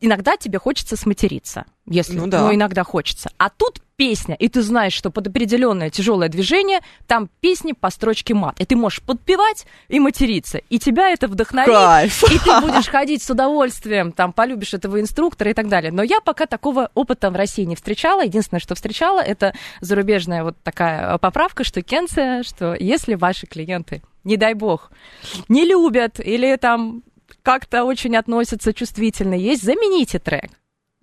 иногда 0.00 0.36
тебе 0.36 0.58
хочется 0.58 0.96
сматериться. 0.96 1.64
Если, 1.86 2.16
Ну 2.18 2.26
да. 2.26 2.54
иногда 2.54 2.84
хочется. 2.84 3.30
А 3.38 3.50
тут 3.50 3.80
песня, 3.96 4.34
и 4.34 4.48
ты 4.48 4.62
знаешь, 4.62 4.92
что 4.92 5.10
под 5.10 5.28
определенное 5.28 5.90
тяжелое 5.90 6.28
движение 6.28 6.80
там 7.06 7.28
песни 7.40 7.72
по 7.72 7.90
строчке 7.90 8.34
мат. 8.34 8.60
И 8.60 8.64
ты 8.64 8.76
можешь 8.76 9.02
подпевать 9.02 9.66
и 9.88 10.00
материться. 10.00 10.58
И 10.68 10.78
тебя 10.78 11.10
это 11.10 11.28
вдохновит. 11.28 11.72
Кайф. 11.72 12.24
И 12.24 12.38
ты 12.38 12.60
будешь 12.60 12.88
ходить 12.88 13.22
с 13.22 13.30
удовольствием, 13.30 14.12
там, 14.12 14.32
полюбишь 14.32 14.74
этого 14.74 15.00
инструктора 15.00 15.50
и 15.50 15.54
так 15.54 15.68
далее. 15.68 15.92
Но 15.92 16.02
я 16.02 16.20
пока 16.20 16.46
такого 16.46 16.90
опыта 16.94 17.30
в 17.30 17.36
России 17.36 17.64
не 17.64 17.76
встречала. 17.76 18.24
Единственное, 18.24 18.60
что 18.60 18.74
встречала, 18.74 19.20
это 19.20 19.54
зарубежная 19.80 20.44
вот 20.44 20.56
такая 20.62 21.18
поправка, 21.18 21.64
что 21.64 21.82
кенция, 21.82 22.42
что 22.42 22.76
если 22.78 23.14
ваши 23.14 23.46
клиенты, 23.46 24.02
не 24.24 24.36
дай 24.36 24.54
бог, 24.54 24.90
не 25.48 25.64
любят 25.64 26.18
или 26.18 26.56
там 26.56 27.02
как-то 27.42 27.84
очень 27.84 28.16
относятся 28.16 28.72
чувствительно, 28.72 29.34
есть, 29.34 29.62
замените 29.62 30.18
трек 30.18 30.50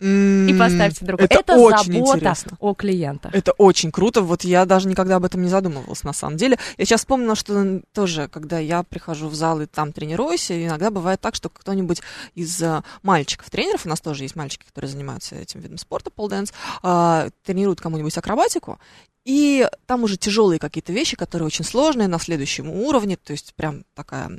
и 0.01 0.55
поставьте 0.57 1.05
другой. 1.05 1.25
Это, 1.25 1.39
Это, 1.39 1.53
очень 1.57 1.93
забота 1.93 2.17
интересно. 2.17 2.57
о 2.59 2.73
клиентах. 2.73 3.35
Это 3.35 3.51
очень 3.53 3.91
круто. 3.91 4.21
Вот 4.21 4.43
я 4.43 4.65
даже 4.65 4.87
никогда 4.87 5.17
об 5.17 5.25
этом 5.25 5.43
не 5.43 5.49
задумывалась, 5.49 6.03
на 6.03 6.13
самом 6.13 6.37
деле. 6.37 6.57
Я 6.77 6.85
сейчас 6.85 7.01
вспомнила, 7.01 7.35
что 7.35 7.81
тоже, 7.93 8.27
когда 8.27 8.57
я 8.57 8.81
прихожу 8.81 9.27
в 9.27 9.35
зал 9.35 9.61
и 9.61 9.67
там 9.67 9.93
тренируюсь, 9.93 10.49
и 10.49 10.65
иногда 10.65 10.89
бывает 10.89 11.21
так, 11.21 11.35
что 11.35 11.49
кто-нибудь 11.49 12.01
из 12.33 12.61
э, 12.61 12.81
мальчиков-тренеров, 13.03 13.85
у 13.85 13.89
нас 13.89 14.01
тоже 14.01 14.23
есть 14.23 14.35
мальчики, 14.35 14.65
которые 14.65 14.89
занимаются 14.89 15.35
этим 15.35 15.59
видом 15.59 15.77
спорта, 15.77 16.09
полденс, 16.09 16.51
э, 16.81 17.29
тренируют 17.43 17.79
кому-нибудь 17.79 18.17
акробатику, 18.17 18.79
и 19.23 19.69
там 19.85 20.03
уже 20.03 20.17
тяжелые 20.17 20.57
какие-то 20.57 20.93
вещи, 20.93 21.15
которые 21.15 21.45
очень 21.45 21.63
сложные 21.63 22.07
на 22.07 22.17
следующем 22.17 22.69
уровне, 22.69 23.17
то 23.17 23.33
есть 23.33 23.53
прям 23.53 23.83
такая 23.93 24.31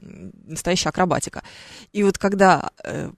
настоящая 0.45 0.89
акробатика. 0.89 1.45
И 1.93 2.03
вот 2.03 2.19
когда 2.19 2.71
э, 2.83 3.13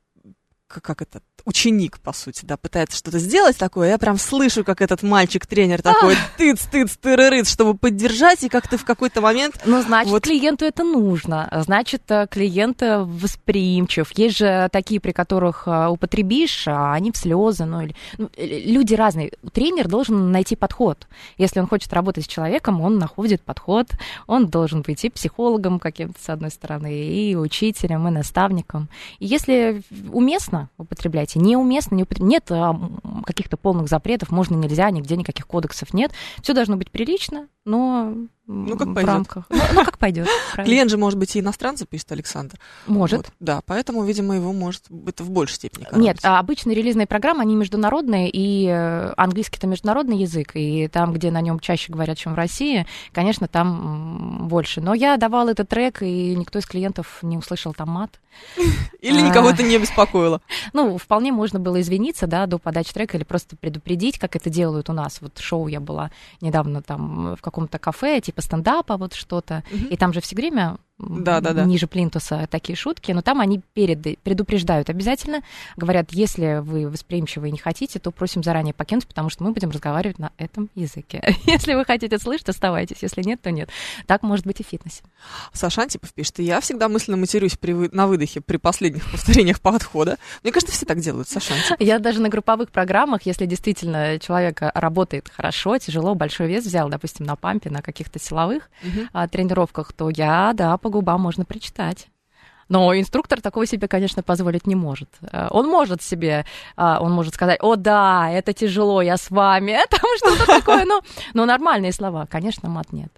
как 0.80 1.02
этот 1.02 1.22
ученик, 1.44 1.98
по 2.00 2.12
сути, 2.12 2.44
да, 2.44 2.56
пытается 2.56 2.96
что-то 2.96 3.18
сделать 3.18 3.56
такое, 3.56 3.90
я 3.90 3.98
прям 3.98 4.18
слышу, 4.18 4.64
как 4.64 4.80
этот 4.80 5.02
мальчик-тренер 5.02 5.82
такой 5.82 6.16
тыц, 6.38 6.62
тыц, 6.70 6.96
тырырыц, 6.96 7.50
чтобы 7.50 7.76
поддержать, 7.76 8.42
и 8.44 8.48
как-то 8.48 8.78
в 8.78 8.84
какой-то 8.84 9.20
момент 9.20 9.60
Ну, 9.64 9.82
значит, 9.82 10.10
Вот. 10.10 10.22
клиенту 10.22 10.64
это 10.64 10.84
нужно. 10.84 11.48
Значит, 11.64 12.02
э, 12.10 12.26
клиент 12.30 12.82
э, 12.82 12.98
восприимчив. 12.98 14.10
Есть 14.16 14.38
же 14.38 14.68
такие, 14.72 15.00
при 15.00 15.12
которых 15.12 15.64
э, 15.66 15.88
употребишь, 15.88 16.66
а 16.66 16.94
они 16.94 17.12
в 17.12 17.16
слезы. 17.16 17.64
Ну, 17.64 17.82
или... 17.82 17.94
ну, 18.16 18.30
люди 18.36 18.94
разные. 18.94 19.32
Тренер 19.52 19.88
должен 19.88 20.32
найти 20.32 20.56
подход. 20.56 21.06
Если 21.36 21.60
он 21.60 21.66
хочет 21.66 21.92
работать 21.92 22.24
с 22.24 22.28
человеком, 22.28 22.80
он 22.80 22.98
находит 22.98 23.42
подход. 23.42 23.88
Он 24.26 24.48
должен 24.48 24.82
быть 24.82 25.04
и 25.04 25.10
психологом 25.10 25.78
каким-то, 25.78 26.20
с 26.22 26.28
одной 26.28 26.50
стороны, 26.50 26.94
и 26.94 27.36
учителем, 27.36 28.08
и 28.08 28.10
наставником. 28.10 28.88
И 29.18 29.26
если 29.26 29.82
уместно 30.10 30.63
употреблять, 30.78 31.36
неуместно, 31.36 31.94
не 31.94 32.02
употреб- 32.02 32.24
нет 32.24 32.50
а, 32.50 32.78
каких-то 33.24 33.56
полных 33.56 33.88
запретов, 33.88 34.30
можно, 34.30 34.54
нельзя, 34.54 34.90
нигде 34.90 35.16
никаких 35.16 35.46
кодексов 35.46 35.94
нет. 35.94 36.12
Все 36.42 36.54
должно 36.54 36.76
быть 36.76 36.90
прилично, 36.90 37.48
но 37.64 38.14
Ну, 38.46 38.76
как 38.76 38.88
в 38.88 38.94
пойдёт. 38.94 39.14
рамках. 39.14 39.44
Ну, 39.48 39.58
ну, 39.72 39.84
как 39.84 39.98
пойдет. 39.98 40.28
клиент 40.54 40.90
же 40.90 40.98
может 40.98 41.18
быть 41.18 41.34
и 41.34 41.40
иностранца, 41.40 41.86
пишет 41.86 42.12
Александр. 42.12 42.58
Может. 42.86 43.18
Вот, 43.18 43.26
да, 43.40 43.60
поэтому, 43.64 44.04
видимо, 44.04 44.34
его 44.34 44.52
может 44.52 44.84
это 45.06 45.24
в 45.24 45.30
большей 45.30 45.54
степени 45.54 45.84
Нет, 45.84 45.90
коробить. 46.20 46.24
а 46.24 46.38
обычные 46.38 46.76
релизные 46.76 47.06
программы, 47.06 47.40
они 47.40 47.54
международные, 47.54 48.28
и 48.28 48.66
э, 48.68 49.14
английский 49.16 49.56
это 49.56 49.66
международный 49.66 50.18
язык, 50.18 50.50
и 50.54 50.88
там, 50.88 51.14
где 51.14 51.30
на 51.30 51.40
нем 51.40 51.58
чаще 51.58 51.90
говорят, 51.90 52.18
чем 52.18 52.34
в 52.34 52.36
России, 52.36 52.86
конечно, 53.12 53.48
там 53.48 54.46
больше. 54.48 54.82
Но 54.82 54.92
я 54.92 55.16
давала 55.16 55.50
этот 55.50 55.68
трек, 55.70 56.02
и 56.02 56.34
никто 56.36 56.58
из 56.58 56.66
клиентов 56.66 57.20
не 57.22 57.38
услышал 57.38 57.72
там 57.72 57.90
мат. 57.90 58.20
Или 59.00 59.20
а. 59.20 59.28
никого 59.28 59.50
это 59.50 59.62
не 59.62 59.78
беспокоило. 59.78 60.40
Ну, 60.72 60.98
вполне 60.98 61.30
можно 61.30 61.60
было 61.60 61.80
извиниться, 61.80 62.26
да, 62.26 62.46
до 62.46 62.58
подачи 62.58 62.92
трека 62.92 63.16
или 63.16 63.24
просто 63.24 63.54
предупредить, 63.54 64.18
как 64.18 64.34
это 64.34 64.50
делают 64.50 64.90
у 64.90 64.92
нас. 64.92 65.20
Вот 65.20 65.38
шоу 65.38 65.68
я 65.68 65.78
была 65.78 66.10
недавно 66.40 66.82
там 66.82 67.36
в 67.36 67.40
каком-то 67.40 67.78
кафе, 67.78 68.20
типа 68.20 68.33
стендапа, 68.42 68.96
вот 68.96 69.14
что-то, 69.14 69.62
Мгм. 69.70 69.86
и 69.86 69.96
там 69.96 70.12
же 70.12 70.20
все 70.20 70.36
время 70.36 70.76
м, 71.00 71.24
Да-да-да. 71.24 71.64
ниже 71.64 71.86
плинтуса 71.86 72.46
такие 72.50 72.76
шутки, 72.76 73.12
но 73.12 73.22
там 73.22 73.40
они 73.40 73.60
перед, 73.74 74.18
предупреждают 74.20 74.90
обязательно, 74.90 75.42
говорят, 75.76 76.12
если 76.12 76.60
вы 76.62 76.88
восприимчивы 76.88 77.48
и 77.48 77.52
не 77.52 77.58
хотите, 77.58 77.98
то 77.98 78.10
просим 78.10 78.42
заранее 78.42 78.74
покинуть, 78.74 79.06
потому 79.06 79.28
что 79.30 79.44
мы 79.44 79.52
будем 79.52 79.70
разговаривать 79.70 80.18
на 80.18 80.30
этом 80.38 80.70
языке. 80.74 81.22
Если 81.46 81.74
вы 81.74 81.84
хотите 81.84 82.18
слышать, 82.18 82.48
оставайтесь, 82.48 82.98
если 83.02 83.22
нет, 83.22 83.40
то 83.42 83.50
нет. 83.50 83.70
Так 84.06 84.22
может 84.22 84.46
быть 84.46 84.60
и 84.60 84.64
в 84.64 84.66
фитнесе. 84.66 85.02
Саша 85.52 85.82
Антипов 85.82 86.12
пишет, 86.14 86.38
«И 86.40 86.44
я 86.44 86.60
всегда 86.60 86.88
мысленно 86.88 87.16
матерюсь 87.16 87.56
при 87.56 87.72
вы- 87.72 87.88
на 87.92 88.06
выдохе 88.06 88.40
при 88.40 88.56
последних 88.56 89.04
повторениях 89.10 89.60
подхода. 89.60 90.18
Мне 90.42 90.52
кажется, 90.52 90.74
все 90.74 90.86
так 90.86 91.00
делают, 91.00 91.28
Саша 91.28 91.54
Антипов. 91.54 91.80
Я 91.80 91.98
даже 91.98 92.20
на 92.20 92.28
групповых 92.28 92.70
программах, 92.70 93.22
если 93.24 93.46
действительно 93.46 94.18
человек 94.18 94.58
работает 94.74 95.28
хорошо, 95.34 95.78
тяжело, 95.78 96.14
большой 96.14 96.46
вес 96.48 96.64
взял, 96.64 96.88
допустим, 96.88 97.26
на 97.26 97.36
пампе, 97.36 97.70
на 97.70 97.82
каких-то 97.82 98.18
силовых 98.18 98.70
а, 99.12 99.26
тренировках, 99.28 99.92
то 99.92 100.08
я, 100.10 100.52
да, 100.54 100.76
по 100.84 100.90
губам 100.90 101.22
можно 101.22 101.46
прочитать. 101.46 102.08
Но 102.68 102.94
инструктор 102.94 103.40
такого 103.40 103.66
себе, 103.66 103.88
конечно, 103.88 104.22
позволить 104.22 104.66
не 104.66 104.74
может. 104.74 105.08
Э, 105.32 105.48
Он 105.50 105.66
может 105.66 106.02
себе, 106.02 106.44
а, 106.76 106.98
он 107.00 107.12
может 107.12 107.34
сказать, 107.34 107.58
о 107.62 107.76
да, 107.76 108.30
это 108.30 108.52
тяжело, 108.52 109.02
я 109.02 109.16
с 109.16 109.30
вами, 109.30 109.78
там 109.90 110.00
что-то 110.18 110.46
такое, 110.46 110.84
но, 110.84 111.00
но 111.34 111.46
нормальные 111.46 111.92
слова, 111.92 112.26
конечно, 112.26 112.68
мат 112.68 112.92
нет. 112.92 113.10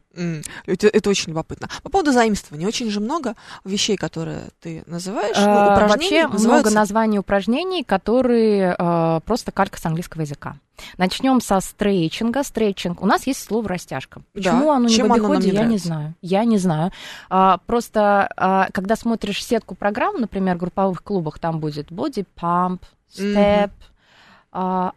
Это, 0.66 0.88
это 0.88 1.10
очень 1.10 1.30
любопытно. 1.30 1.68
По 1.82 1.90
поводу 1.90 2.12
заимствования. 2.12 2.66
Очень 2.66 2.90
же 2.90 3.00
много 3.00 3.34
вещей, 3.64 3.96
которые 3.96 4.44
ты 4.60 4.82
называешь, 4.86 5.36
ну, 5.36 5.42
Э, 5.46 5.72
упражнений 5.74 5.88
Вообще 5.88 6.22
называются- 6.28 6.48
много 6.48 6.70
названий 6.70 7.18
упражнений, 7.18 7.84
которые 7.84 8.74
э, 8.78 9.20
просто 9.24 9.52
калька 9.52 9.78
с 9.80 9.86
английского 9.86 10.22
языка. 10.22 10.56
Начнем 10.98 11.40
со 11.40 11.60
стрейчинга. 11.60 12.42
Стретчинг. 12.42 13.02
У 13.02 13.06
нас 13.06 13.26
есть 13.26 13.42
слово 13.42 13.68
растяжка. 13.68 14.20
Да. 14.20 14.24
Почему 14.34 14.70
оно 14.72 14.88
не 14.88 14.94
Чем 14.94 15.08
в 15.08 15.12
обиходе, 15.12 15.50
не 15.50 15.56
я 15.56 15.64
не 15.64 15.78
знаю. 15.78 16.14
Я 16.20 16.44
не 16.44 16.58
знаю. 16.58 16.92
А, 17.30 17.58
просто 17.66 18.28
а, 18.36 18.68
когда 18.72 18.94
смотришь 18.96 19.42
сетку 19.44 19.74
программ, 19.74 20.20
например, 20.20 20.56
в 20.56 20.58
групповых 20.58 21.02
клубах, 21.02 21.38
там 21.38 21.60
будет 21.60 21.90
body 21.90 22.26
pump, 22.38 22.80
step, 23.10 23.36
а, 23.36 23.70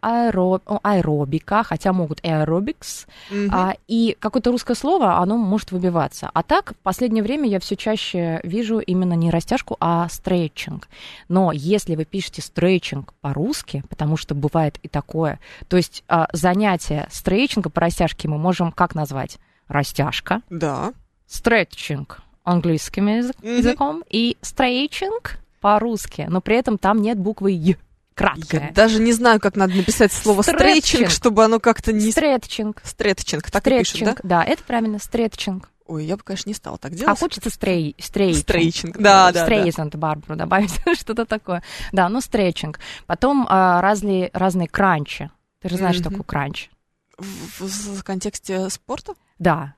аэро- 0.01 0.61
о, 0.65 0.79
аэробика, 0.83 1.63
хотя 1.63 1.91
могут 1.93 2.19
аэробикс, 2.23 3.07
Мгм. 3.29 3.49
а, 3.53 3.75
и 3.87 4.15
какое-то 4.19 4.51
русское 4.51 4.75
слово, 4.75 5.17
оно 5.17 5.37
может 5.37 5.71
выбиваться. 5.71 6.29
А 6.33 6.43
так, 6.43 6.71
в 6.73 6.75
последнее 6.77 7.23
время 7.23 7.49
я 7.49 7.59
все 7.59 7.75
чаще 7.75 8.39
вижу 8.43 8.79
именно 8.79 9.13
не 9.13 9.29
растяжку, 9.31 9.75
а 9.79 10.07
стретчинг. 10.09 10.87
Но 11.27 11.51
если 11.51 11.95
вы 11.95 12.05
пишете 12.05 12.41
стретчинг 12.41 13.13
по-русски, 13.21 13.83
потому 13.89 14.17
что 14.17 14.35
бывает 14.35 14.79
и 14.83 14.87
такое, 14.87 15.39
то 15.67 15.77
есть 15.77 16.03
а, 16.07 16.27
занятие 16.33 17.07
стретчинга 17.11 17.69
по 17.69 17.81
растяжке 17.81 18.27
мы 18.27 18.37
можем 18.37 18.71
как 18.71 18.95
назвать? 18.95 19.37
Растяжка, 19.67 20.41
Да. 20.49 20.93
стретчинг 21.27 22.21
английским 22.43 23.07
язык- 23.07 23.37
Мгм. 23.43 23.57
языком 23.57 24.03
и 24.09 24.37
стрейчинг 24.41 25.37
по-русски, 25.61 26.25
но 26.29 26.41
при 26.41 26.55
этом 26.55 26.77
там 26.77 27.01
нет 27.01 27.19
буквы 27.19 27.51
«й», 27.51 27.77
Я 28.21 28.27
краткая. 28.27 28.71
даже 28.73 28.99
не 28.99 29.13
знаю, 29.13 29.39
как 29.39 29.55
надо 29.55 29.73
написать 29.75 30.11
слово 30.11 30.41
Стретчинг. 30.41 30.83
стрейчинг, 30.85 31.09
чтобы 31.11 31.43
оно 31.45 31.59
как-то 31.59 31.93
не... 31.93 32.11
Стретчинг. 32.11 32.81
Стретчинг, 32.83 33.49
так 33.51 33.65
и 33.67 33.69
пишут, 33.79 33.99
да? 34.01 34.11
Стретчинг, 34.11 34.19
да, 34.23 34.43
это 34.43 34.63
правильно, 34.63 34.99
стретчинг. 34.99 35.69
Ой, 35.85 36.05
я 36.05 36.17
бы, 36.17 36.23
конечно, 36.23 36.49
не 36.49 36.53
стала 36.53 36.77
так 36.77 36.91
А 36.91 36.95
делать. 36.95 37.19
хочется 37.19 37.49
стрей, 37.49 37.95
стрейчинг. 37.99 38.43
Стрейчинг, 38.43 38.97
да, 38.97 39.31
да, 39.31 39.39
да. 39.39 39.43
Стрейзанд 39.45 39.95
Барбару 39.95 40.35
добавить, 40.35 40.71
что-то 40.99 41.25
такое. 41.25 41.63
Да, 41.91 42.09
ну 42.09 42.21
стретчинг. 42.21 42.79
Потом 43.07 43.47
а, 43.49 43.81
разные, 43.81 44.29
разные 44.33 44.67
кранчи. 44.67 45.31
Ты 45.61 45.69
же 45.69 45.77
знаешь, 45.77 45.95
что 45.95 46.09
такое 46.09 46.23
crunch? 46.23 46.69
В, 47.17 47.25
в- 47.63 47.99
в 47.99 48.03
контексте 48.03 48.69
спорта? 48.69 49.13
Да, 49.39 49.73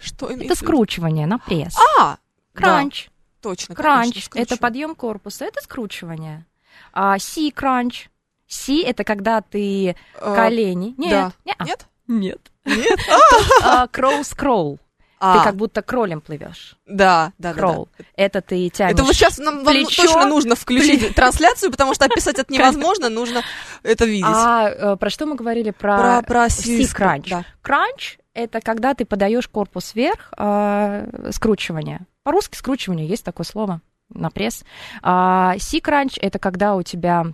Что 0.00 0.28
это 0.30 0.54
скручивание 0.54 1.26
на 1.26 1.38
пресс. 1.38 1.76
А! 1.98 2.16
Кранч. 2.54 3.06
Да, 3.42 3.50
точно. 3.50 3.74
Кранч 3.74 4.28
конечно, 4.28 4.38
это 4.38 4.56
подъем 4.56 4.94
корпуса, 4.94 5.44
это 5.44 5.60
скручивание. 5.62 6.46
А 6.96 7.18
си 7.18 7.50
кранч. 7.50 8.08
Си 8.46 8.82
это 8.82 9.02
когда 9.04 9.40
ты 9.40 9.96
А, 10.20 10.34
колени. 10.36 10.94
Нет, 10.96 11.10
да. 11.10 11.32
Нет? 11.64 11.86
нет. 12.06 12.50
Нет? 12.64 12.98
А, 13.62 13.86
Кроу 13.88 14.22
скролл. 14.24 14.78
А, 15.20 15.38
Ты 15.38 15.44
как 15.44 15.56
будто 15.56 15.80
кролем 15.80 16.20
плывешь. 16.20 16.76
да, 16.86 17.32
да, 17.38 17.54
да, 17.54 17.62
да. 17.72 17.84
Это 18.14 18.42
ты 18.42 18.68
тянешь. 18.68 18.92
Это 18.92 19.04
вот 19.04 19.14
сейчас 19.14 19.38
нам 19.38 19.64
вам 19.64 19.74
плечо, 19.74 20.02
точно 20.02 20.26
нужно 20.26 20.54
включить 20.54 21.14
трансляцию, 21.14 21.70
потому 21.70 21.94
что 21.94 22.04
описать 22.04 22.38
это 22.38 22.52
невозможно, 22.52 23.08
нужно 23.08 23.42
это 23.82 24.04
видеть. 24.04 24.26
А 24.28 24.68
э, 24.68 24.96
про 24.96 25.08
что 25.10 25.24
мы 25.26 25.34
говорили? 25.36 25.70
про 25.70 26.20
про 26.22 26.48
си 26.50 26.84
си- 26.84 26.92
кранч. 26.94 27.30
Да. 27.30 27.44
Кранч— 27.62 28.18
это 28.34 28.60
когда 28.60 28.92
ты 28.94 29.06
подаешь 29.06 29.48
корпус 29.48 29.94
вверх, 29.94 30.30
э, 30.36 31.30
скручивание. 31.32 32.00
По-русски 32.22 32.56
скручивание 32.58 33.06
есть 33.08 33.24
такое 33.24 33.46
слово 33.46 33.80
на 34.10 34.30
пресс. 34.30 34.64
А 35.02 35.56
си-кранч— 35.58 36.18
это 36.20 36.38
когда 36.38 36.76
у 36.76 36.82
тебя 36.82 37.26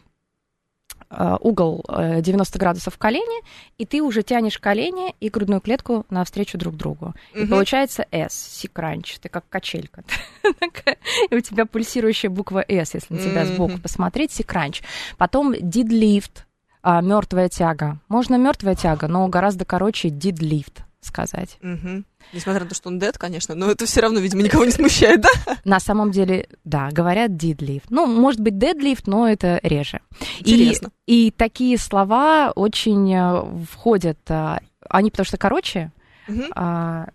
э, 1.10 1.36
угол 1.40 1.84
э, 1.88 2.20
90 2.20 2.58
градусов 2.58 2.94
в 2.94 2.98
колени, 2.98 3.42
и 3.78 3.84
ты 3.84 4.02
уже 4.02 4.22
тянешь 4.22 4.58
колени 4.58 5.14
и 5.20 5.28
грудную 5.28 5.60
клетку 5.60 6.06
навстречу 6.10 6.58
друг 6.58 6.76
другу. 6.76 7.14
И 7.34 7.40
Мгм. 7.40 7.48
получается 7.50 8.06
S, 8.10 8.32
си-кранч. 8.34 9.18
Ты 9.18 9.28
как 9.28 9.48
качелька. 9.48 10.04
И 11.30 11.34
у 11.34 11.40
тебя 11.40 11.66
пульсирующая 11.66 12.30
буква 12.30 12.64
S, 12.66 12.94
если 12.94 13.14
на 13.14 13.20
тебя 13.20 13.44
сбоку 13.46 13.78
посмотреть, 13.78 14.32
си-кранч. 14.32 14.82
Потом 15.18 15.52
did-lift, 15.52 16.44
мертвая 16.84 17.48
тяга. 17.48 17.98
Можно 18.08 18.36
мертвая 18.36 18.74
тяга, 18.74 19.06
но 19.08 19.26
гораздо 19.28 19.64
короче 19.64 20.08
did-lift 20.08 20.82
сказать. 21.00 21.56
Мгм. 21.62 22.04
Несмотря 22.32 22.62
на 22.64 22.68
то, 22.68 22.74
что 22.74 22.88
он 22.88 22.98
дед, 22.98 23.16
конечно, 23.18 23.54
но 23.54 23.70
это 23.70 23.86
все 23.86 24.00
равно, 24.00 24.20
видимо, 24.20 24.42
никого 24.42 24.64
не 24.64 24.70
смущает, 24.70 25.22
да? 25.22 25.28
На 25.64 25.80
самом 25.80 26.10
деле, 26.10 26.48
да, 26.64 26.90
говорят 26.92 27.30
did-lift. 27.32 27.84
Ну, 27.90 28.06
может 28.06 28.40
быть, 28.40 28.54
deadlift, 28.54 29.04
но 29.06 29.28
это 29.28 29.60
реже. 29.62 30.00
И- 30.40 30.52
Интересно. 30.54 30.90
И, 31.06 31.30
такие 31.30 31.78
слова 31.78 32.52
очень 32.54 33.12
э, 33.14 33.64
входят, 33.70 34.18
а, 34.28 34.60
они 34.88 35.10
потому 35.10 35.24
что 35.26 35.38
короче, 35.38 35.90
Мгм. 36.28 36.44
а, 36.54 37.06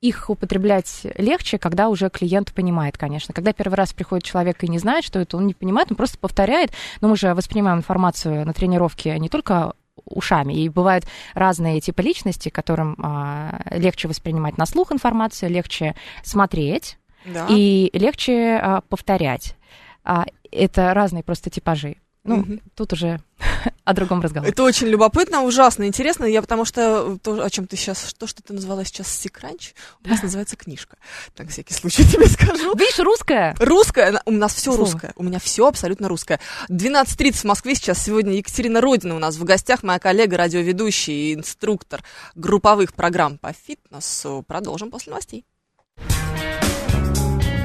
их 0.00 0.30
употреблять 0.30 1.06
легче, 1.16 1.58
когда 1.58 1.88
уже 1.88 2.08
клиент 2.08 2.52
понимает, 2.52 2.96
конечно. 2.96 3.34
Когда 3.34 3.52
первый 3.52 3.74
раз 3.74 3.92
приходит 3.92 4.24
человек 4.24 4.62
и 4.62 4.68
не 4.68 4.78
знает, 4.78 5.04
что 5.04 5.18
это, 5.18 5.36
он 5.36 5.46
не 5.48 5.54
понимает, 5.54 5.90
он 5.90 5.96
просто 5.96 6.18
повторяет. 6.18 6.70
Но 7.00 7.08
мы 7.08 7.16
же 7.16 7.34
воспринимаем 7.34 7.78
информацию 7.78 8.46
на 8.46 8.52
тренировке 8.52 9.18
не 9.18 9.28
только 9.28 9.72
ушами. 10.04 10.54
И 10.54 10.68
бывают 10.68 11.04
разные 11.34 11.80
типы 11.80 12.02
личности, 12.02 12.48
которым 12.48 12.96
а, 13.02 13.60
легче 13.70 14.08
воспринимать 14.08 14.58
на 14.58 14.66
слух 14.66 14.92
информацию, 14.92 15.50
легче 15.50 15.94
смотреть 16.22 16.98
Да. 17.24 17.46
и 17.48 17.90
легче 17.92 18.58
а, 18.62 18.80
повторять. 18.82 19.56
А, 20.04 20.24
это 20.50 20.94
разные 20.94 21.22
просто 21.22 21.50
типажи. 21.50 21.96
Ну, 22.28 22.36
Мгм. 22.36 22.60
тут 22.74 22.92
уже 22.92 23.20
о 23.84 23.94
другом 23.94 24.20
разговоре. 24.20 24.52
Это 24.52 24.62
очень 24.62 24.86
любопытно, 24.88 25.42
ужасно 25.42 25.84
интересно. 25.84 26.24
Я 26.26 26.42
потому 26.42 26.64
что 26.66 27.16
то, 27.22 27.42
о 27.42 27.48
чем 27.50 27.66
ты 27.66 27.76
сейчас, 27.76 28.12
то, 28.18 28.26
что 28.26 28.42
ты 28.42 28.52
назвала 28.52 28.84
сейчас 28.84 29.08
секранч, 29.08 29.72
у 30.04 30.08
нас 30.08 30.22
называется 30.22 30.56
книжка. 30.56 30.96
Так, 31.34 31.46
на 31.46 31.52
всякий 31.52 31.72
случай 31.72 32.04
тебе 32.12 32.26
скажу. 32.26 32.74
Видишь, 32.76 32.98
русская? 32.98 33.54
Русская, 33.58 34.20
у 34.26 34.30
нас 34.30 34.52
все 34.54 34.72
Слово. 34.72 34.90
русское. 34.90 35.12
У 35.16 35.22
меня 35.22 35.38
все 35.38 35.66
абсолютно 35.66 36.08
русское. 36.08 36.38
12.30 36.68 37.32
в 37.32 37.44
Москве 37.44 37.74
сейчас. 37.74 38.04
Сегодня 38.04 38.34
Екатерина 38.34 38.80
Родина 38.82 39.16
у 39.16 39.18
нас 39.18 39.36
в 39.36 39.44
гостях, 39.44 39.82
моя 39.82 39.98
коллега, 39.98 40.36
радиоведущий 40.36 41.32
и 41.32 41.34
инструктор 41.34 42.02
групповых 42.34 42.92
программ 42.92 43.38
по 43.38 43.52
фитнесу. 43.54 44.44
Продолжим 44.46 44.90
после 44.90 45.10
новостей. 45.12 45.44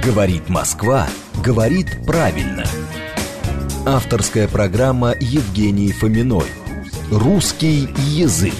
Говорит 0.04 0.49
Москва, 0.49 1.08
говорит 1.43 1.88
правильно. 2.06 2.65
Авторская 3.86 4.48
программа 4.48 5.13
Евгении 5.19 5.91
Фоминой. 5.91 6.46
Русский 7.12 7.89
язык. 7.98 8.54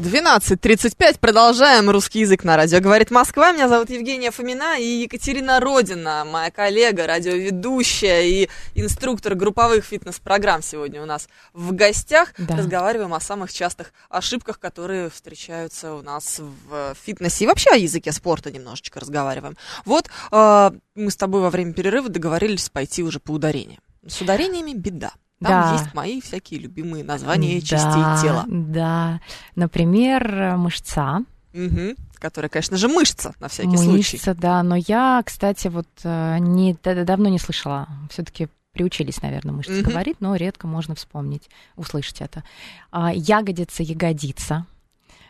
12.35. 0.00 1.18
Продолжаем 1.18 1.90
русский 1.90 2.20
язык 2.20 2.44
на 2.44 2.56
радио. 2.56 2.78
Говорит 2.78 3.10
Москва. 3.10 3.50
Меня 3.50 3.68
зовут 3.68 3.90
Евгения 3.90 4.30
Фомина 4.30 4.78
и 4.78 4.84
Екатерина 4.84 5.58
Родина, 5.58 6.24
моя 6.24 6.52
коллега, 6.52 7.08
радиоведущая 7.08 8.22
и 8.22 8.48
инструктор 8.76 9.34
групповых 9.34 9.84
фитнес-программ 9.84 10.62
сегодня 10.62 11.02
у 11.02 11.06
нас 11.06 11.28
в 11.52 11.72
гостях. 11.72 12.32
Да. 12.38 12.54
Разговариваем 12.56 13.14
о 13.14 13.20
самых 13.20 13.52
частых 13.52 13.92
ошибках, 14.08 14.60
которые 14.60 15.10
встречаются 15.10 15.94
у 15.94 16.02
нас 16.02 16.38
в 16.38 16.94
фитнесе. 17.04 17.42
И 17.42 17.48
вообще 17.48 17.70
о 17.70 17.76
языке 17.76 18.12
спорта 18.12 18.52
немножечко 18.52 19.00
разговариваем. 19.00 19.56
Вот 19.84 20.08
э, 20.30 20.70
мы 20.94 21.10
с 21.10 21.16
тобой 21.16 21.40
во 21.40 21.50
время 21.50 21.72
перерыва 21.72 22.08
договорились 22.08 22.68
пойти 22.68 23.02
уже 23.02 23.18
по 23.18 23.32
ударениям. 23.32 23.80
С 24.06 24.20
ударениями 24.20 24.72
беда. 24.74 25.12
Там 25.40 25.50
Да. 25.50 25.72
есть 25.72 25.94
мои 25.94 26.20
всякие 26.20 26.60
любимые 26.60 27.02
названия 27.04 27.60
Да, 27.60 27.66
частей 27.66 28.22
тела. 28.22 28.44
Да. 28.48 29.20
Например, 29.56 30.56
мышца. 30.56 31.20
Мгм. 31.52 31.96
Которая, 32.18 32.48
конечно 32.48 32.76
же, 32.76 32.88
мышца, 32.88 33.34
на 33.40 33.48
всякий 33.48 33.76
случай. 33.76 34.16
Мышца, 34.16 34.34
да. 34.34 34.62
Но 34.62 34.76
я, 34.76 35.20
кстати, 35.26 35.68
вот 35.68 35.88
э, 36.04 36.38
не, 36.38 36.76
да- 36.82 37.04
давно 37.04 37.28
не 37.28 37.38
слышала. 37.38 37.88
Все-таки 38.10 38.48
приучились, 38.72 39.20
наверное, 39.20 39.52
мышцы 39.52 39.80
Мгм. 39.82 39.90
говорить, 39.90 40.16
но 40.20 40.34
редко 40.36 40.66
можно 40.66 40.94
вспомнить, 40.94 41.50
услышать 41.76 42.20
это. 42.20 42.42
А, 42.90 43.12
ягодица, 43.12 43.82
ягодица. 43.82 44.66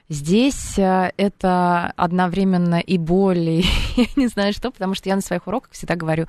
Здесь 0.08 0.78
э, 0.78 1.10
это 1.16 1.92
одновременно 1.96 2.78
и 2.78 2.98
боль, 2.98 3.38
и 3.48 3.64
я 3.96 4.06
не 4.16 4.28
знаю 4.28 4.52
что, 4.52 4.70
потому 4.70 4.94
что 4.94 5.08
я 5.08 5.16
на 5.16 5.22
своих 5.22 5.46
уроках 5.46 5.70
всегда 5.72 5.96
говорю 5.96 6.26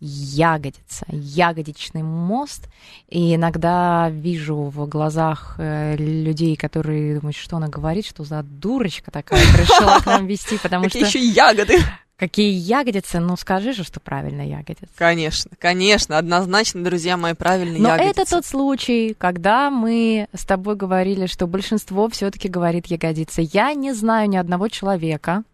ягодица, 0.00 1.06
ягодичный 1.08 2.02
мост. 2.02 2.68
И 3.08 3.34
иногда 3.34 4.08
вижу 4.10 4.56
в 4.56 4.86
глазах 4.88 5.56
э, 5.58 5.96
людей, 5.96 6.56
которые 6.56 7.16
думают, 7.18 7.36
что 7.36 7.56
она 7.56 7.68
говорит, 7.68 8.06
что 8.06 8.24
за 8.24 8.42
дурочка 8.42 9.10
такая 9.10 9.40
пришла 9.56 10.00
к 10.00 10.06
нам 10.06 10.26
вести, 10.26 10.58
потому 10.58 10.84
Какие 10.84 11.04
что 11.04 11.18
еще 11.18 11.28
ягоды? 11.28 11.78
какие 12.16 12.50
ягодицы, 12.52 13.20
ну 13.20 13.36
скажи 13.36 13.72
же, 13.72 13.84
что 13.84 14.00
правильно 14.00 14.42
ягодицы. 14.42 14.88
Конечно, 14.96 15.52
конечно, 15.58 16.18
однозначно, 16.18 16.82
друзья 16.82 17.16
мои, 17.16 17.34
правильные 17.34 17.80
Но 17.80 17.90
ягодицы. 17.90 18.10
это 18.10 18.30
тот 18.30 18.44
случай, 18.46 19.14
когда 19.16 19.70
мы 19.70 20.28
с 20.34 20.44
тобой 20.44 20.74
говорили, 20.76 21.26
что 21.26 21.46
большинство 21.46 22.08
все-таки 22.08 22.48
говорит 22.48 22.86
ягодица. 22.86 23.40
Я 23.40 23.72
не 23.74 23.92
знаю 23.92 24.28
ни 24.28 24.36
одного 24.36 24.68
человека 24.68 25.44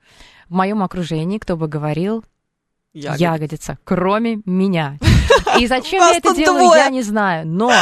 в 0.48 0.54
моем 0.54 0.82
окружении, 0.82 1.38
кто 1.38 1.56
бы 1.56 1.68
говорил 1.68 2.24
Ягоды. 2.94 3.22
ягодица, 3.22 3.78
кроме 3.84 4.40
меня. 4.44 4.98
И 5.58 5.66
зачем 5.66 6.00
я 6.00 6.16
это 6.16 6.34
делаю, 6.34 6.70
я 6.76 6.88
не 6.88 7.02
знаю. 7.02 7.46
Но 7.46 7.72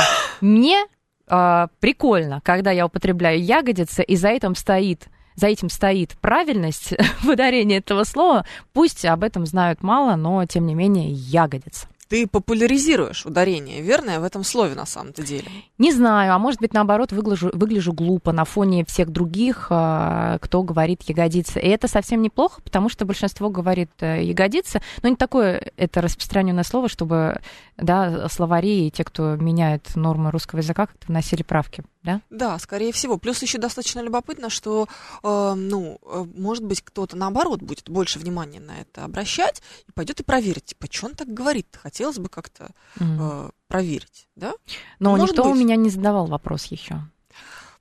мне 0.41 0.85
а, 1.29 1.69
прикольно, 1.81 2.41
когда 2.43 2.71
я 2.71 2.87
употребляю 2.87 3.43
ягодица, 3.43 4.03
и 4.03 4.17
за 4.17 4.29
этим 4.29 4.55
стоит 4.55 5.09
за 5.35 5.47
этим 5.47 5.71
стоит 5.71 6.19
правильность 6.21 6.93
в 7.23 7.29
ударении 7.29 7.79
этого 7.79 8.05
слова. 8.05 8.45
Пусть 8.73 9.05
об 9.07 9.25
этом 9.25 9.47
знают 9.47 9.83
мало, 9.83 10.17
но 10.17 10.45
тем 10.45 10.67
не 10.67 10.75
менее 10.75 11.11
ягодица. 11.11 11.89
Ты 12.13 12.27
популяризируешь 12.27 13.25
ударение, 13.25 13.81
верное, 13.81 14.21
в 14.21 14.25
этом 14.25 14.45
слове 14.45 14.75
на 14.75 14.85
самом-то 14.85 15.23
деле. 15.23 15.47
Не 15.79 15.93
знаю, 15.93 16.35
а 16.35 16.39
может 16.39 16.61
быть, 16.61 16.75
наоборот, 16.75 17.11
выгляжу, 17.11 17.51
выгляжу 17.55 17.95
глупо 17.95 18.33
на 18.33 18.45
фоне 18.45 18.85
всех 18.85 19.09
других, 19.09 19.69
а, 19.71 20.37
кто 20.43 20.63
говорит 20.63 21.01
ягодица. 21.05 21.59
И 21.59 21.67
это 21.67 21.89
совсем 21.89 22.21
неплохо, 22.21 22.61
потому 22.61 22.91
что 22.91 23.07
большинство 23.07 23.49
говорит 23.49 23.93
э, 24.01 24.25
ягодица, 24.25 24.83
но 25.03 25.09
не 25.09 25.17
такое 25.17 25.73
это 25.79 26.03
распространенное 26.03 26.65
слово, 26.65 26.91
чтобы 26.91 27.41
да, 27.79 28.29
словари 28.29 28.89
и 28.89 28.91
те, 28.91 29.05
кто 29.05 29.37
меняет 29.37 29.97
нормы 29.97 30.31
русского 30.31 30.59
языка, 30.59 30.85
как-то 30.89 31.07
вносили 31.07 31.43
правки. 31.43 31.83
Да? 32.03 32.21
Да, 32.31 32.59
скорее 32.59 32.93
всего. 32.93 33.17
Плюс 33.17 33.41
еще 33.43 33.59
достаточно 33.59 34.01
любопытно, 34.01 34.51
что, 34.51 34.89
э, 35.23 35.55
ну, 35.55 35.99
э, 36.03 36.25
может 36.35 36.65
быть, 36.65 36.83
кто-то 36.83 37.17
наоборот 37.17 37.63
будет 37.63 37.89
больше 37.89 38.19
внимания 38.19 38.61
на 38.61 38.81
это 38.81 39.05
обращать 39.05 39.63
и 39.87 39.93
пойдет 39.93 40.21
и 40.21 40.25
проверит, 40.25 40.65
типа, 40.65 40.87
что 40.91 41.07
он 41.07 41.15
так 41.15 41.29
говорит? 41.29 41.79
Хотелось 41.81 42.19
бы 42.19 42.29
как-то 42.29 42.71
э, 42.99 43.51
проверить, 43.69 44.29
да? 44.35 44.53
Но 44.99 45.13
может 45.13 45.31
никто 45.31 45.49
у 45.49 45.53
быть. 45.53 45.61
меня 45.61 45.77
не 45.77 45.91
задавал 45.91 46.27
вопрос 46.27 46.65
еще. 46.67 47.03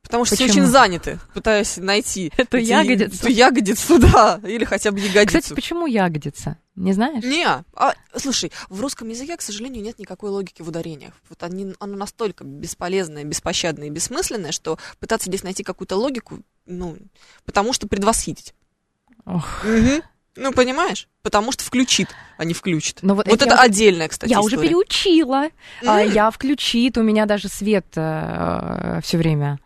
Потому 0.03 0.25
что 0.25 0.35
все 0.35 0.47
Почему? 0.47 0.63
очень 0.63 0.71
заняты, 0.71 1.19
пытаясь 1.33 1.77
найти 1.77 2.33
Эту 2.37 2.57
эти- 2.57 2.69
ягодицу. 2.69 3.15
эту 3.15 3.27
ягодицу, 3.29 3.99
да, 4.13 4.39
или 4.43 4.65
хотя 4.65 4.91
бы 4.91 4.99
ягодицу. 4.99 5.39
Кстати, 5.39 5.53
почему 5.53 5.85
ягодица? 5.85 6.57
Не 6.75 6.93
знаешь? 6.93 7.23
Не, 7.23 7.45
а, 7.45 7.93
слушай, 8.15 8.51
в 8.69 8.81
русском 8.81 9.07
языке, 9.09 9.37
к 9.37 9.41
сожалению, 9.41 9.83
нет 9.83 9.99
никакой 9.99 10.29
логики 10.31 10.61
в 10.61 10.67
ударениях. 10.69 11.13
Вот 11.29 11.43
они, 11.43 11.73
оно 11.79 11.95
настолько 11.97 12.43
бесполезное, 12.43 13.23
беспощадное 13.23 13.87
и 13.87 13.91
бессмысленное, 13.91 14.51
что 14.51 14.77
пытаться 14.99 15.29
здесь 15.29 15.43
найти 15.43 15.63
какую-то 15.63 15.95
логику, 15.97 16.39
ну, 16.65 16.97
потому 17.45 17.71
что 17.73 17.87
предвосхитить. 17.87 18.53
Ох. 19.25 19.63
Мгм. 19.63 20.01
Ну, 20.37 20.53
понимаешь? 20.53 21.07
Потому 21.23 21.51
что 21.51 21.63
включит, 21.65 22.07
а 22.37 22.45
не 22.45 22.53
включит. 22.53 22.99
Ну, 23.01 23.15
вот 23.15 23.27
вот 23.27 23.35
это 23.35 23.45
это, 23.45 23.53
я 23.55 23.59
уже- 23.61 23.65
отдельная, 23.65 24.07
кстати, 24.07 24.31
я 24.31 24.39
уже 24.39 24.55
история. 24.55 24.69
переучила. 24.69 25.43
А, 25.85 26.01
М. 26.01 26.11
я 26.11 26.31
включит, 26.31 26.97
у 26.97 27.03
меня 27.03 27.25
даже 27.25 27.49
свет 27.49 27.85
все 27.91 29.17
время 29.17 29.59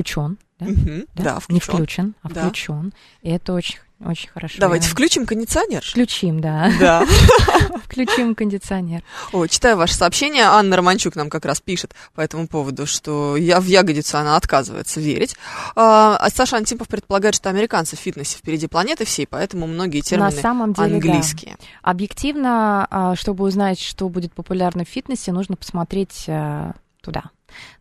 включен. 0.00 0.38
Да? 0.58 0.66
Мгм. 0.66 1.04
Да? 1.14 1.22
Да, 1.24 1.38
Не 1.48 1.60
включен. 1.60 1.74
включен, 1.74 2.14
а 2.22 2.28
Да. 2.30 2.40
включен. 2.42 2.92
И 3.22 3.30
это 3.30 3.52
очень, 3.52 3.76
очень 4.04 4.30
хорошо. 4.30 4.56
Давайте 4.58 4.86
Я- 4.86 4.92
включим 4.92 5.26
кондиционер. 5.26 5.82
Включим, 5.84 6.40
да. 6.40 6.70
Да. 6.80 7.06
Включим 7.84 8.34
кондиционер. 8.34 9.02
О, 9.32 9.46
читаю 9.46 9.76
ваше 9.76 9.94
сообщение. 9.94 10.44
Анна 10.44 10.76
Романчук 10.76 11.14
нам 11.14 11.28
как 11.30 11.44
раз 11.44 11.60
пишет 11.60 11.94
по 12.14 12.20
этому 12.22 12.48
поводу, 12.48 12.86
что 12.86 13.36
я 13.36 13.60
в 13.60 13.66
ягодицу 13.66 14.16
она 14.18 14.36
отказывается 14.36 14.98
верить. 15.00 15.36
А, 15.74 16.16
а 16.18 16.30
Саша 16.30 16.56
Антипов 16.56 16.88
предполагает, 16.88 17.34
что 17.34 17.50
американцы 17.50 17.96
в 17.96 17.98
фитнесе 18.00 18.38
впереди 18.38 18.66
планеты 18.66 19.04
всей, 19.04 19.26
поэтому 19.26 19.66
многие 19.66 19.98
На 19.98 20.02
термины 20.02 20.30
самом 20.32 20.72
деле, 20.72 20.88
да. 20.88 20.94
английские. 20.94 21.56
Объективно, 21.82 22.86
а, 22.90 23.14
чтобы 23.16 23.44
узнать, 23.44 23.78
что 23.80 24.08
будет 24.08 24.32
популярно 24.32 24.84
в 24.84 24.88
фитнесе, 24.88 25.32
нужно 25.32 25.56
посмотреть 25.56 26.24
э, 26.28 26.72
туда, 27.02 27.24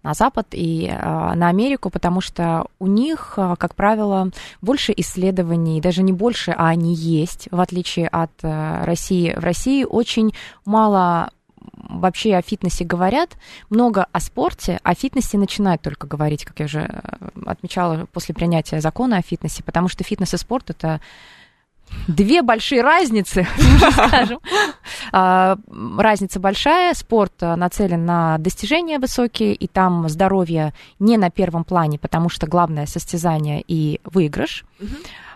на 0.04 0.14
Запад 0.14 0.48
и 0.52 0.88
э, 0.88 1.34
на 1.36 1.50
Америку, 1.50 1.90
потому 1.90 2.22
что 2.22 2.66
у 2.80 2.88
них, 2.88 3.34
э, 3.38 3.56
как 3.58 3.76
правило, 3.76 4.30
больше 4.62 4.94
исследований, 4.96 5.82
даже 5.82 6.04
не 6.04 6.14
больше, 6.14 6.52
а 6.52 6.68
они 6.68 6.94
есть, 6.94 7.48
в 7.52 7.60
отличие 7.60 8.08
от 8.08 8.32
э, 8.44 8.84
России. 8.84 9.34
В 9.36 9.44
России 9.44 9.84
очень 9.84 10.34
мало 10.66 11.32
вообще 11.90 12.36
о 12.36 12.42
фитнесе 12.42 12.84
говорят, 12.84 13.38
много 13.70 14.08
о 14.12 14.20
спорте, 14.20 14.80
о 14.84 14.94
фитнесе 14.94 15.38
начинают 15.38 15.82
только 15.82 16.08
говорить, 16.08 16.46
как 16.46 16.60
я 16.60 16.66
уже 16.66 17.02
отмечала, 17.46 18.08
после 18.12 18.34
принятия 18.36 18.82
закона 18.82 19.18
о 19.18 19.22
фитнесе, 19.22 19.64
потому 19.64 19.88
что 19.88 20.04
фитнес 20.04 20.34
и 20.34 20.38
спорт 20.38 20.70
это 20.70 21.02
две 22.08 22.42
большие 22.42 22.82
разницы, 22.82 23.48
скажем. 23.92 24.40
А, 25.12 25.58
Разница 25.98 26.40
большая, 26.40 26.94
спорт 26.94 27.34
а, 27.42 27.56
нацелен 27.56 28.06
на 28.06 28.38
достижения 28.38 29.00
высокие, 29.00 29.54
и 29.54 29.68
там 29.68 30.08
здоровье 30.10 30.74
не 31.00 31.18
на 31.18 31.30
первом 31.30 31.64
плане, 31.64 32.00
потому 32.00 32.30
что 32.30 32.48
главное 32.48 32.86
состязание 32.86 33.64
и 33.68 34.00
выигрыш. 34.04 34.66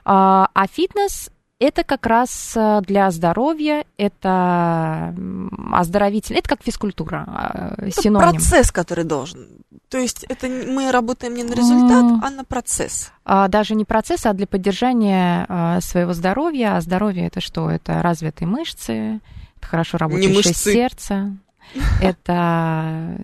А 0.06 0.50
а 0.54 0.68
фитнес 0.68 1.30
это 1.60 1.84
как 1.84 2.06
раз 2.06 2.54
а, 2.56 2.82
для 2.82 3.12
здоровья, 3.12 3.84
это 3.98 5.14
м, 5.18 5.74
оздоровительный, 5.74 6.40
это 6.40 6.50
как 6.50 6.64
физкультура, 6.64 7.26
а, 7.28 7.74
Это 7.78 8.02
синоним. 8.02 8.30
процесс, 8.32 8.72
который 8.72 9.04
должен. 9.04 9.48
То 9.90 9.98
есть 9.98 10.24
это 10.30 10.48
мы 10.48 10.92
работаем 10.92 11.34
не 11.34 11.44
на 11.44 11.54
результат, 11.54 12.24
а 12.24 12.30
на 12.30 12.46
процесс. 12.46 13.12
А, 13.26 13.48
даже 13.48 13.76
не 13.76 13.86
процесс, 13.86 14.26
а 14.26 14.34
для 14.34 14.48
поддержания 14.48 15.46
а, 15.50 15.82
своего 15.82 16.14
здоровья. 16.14 16.78
А 16.78 16.82
здоровье 16.82 17.28
это 17.28 17.42
что? 17.42 17.70
Это 17.70 18.02
развитые 18.02 18.48
мышцы, 18.48 19.20
это 19.58 19.68
хорошо 19.68 19.98
работающее 19.98 20.54
сердце. 20.54 21.36
это 22.02 23.18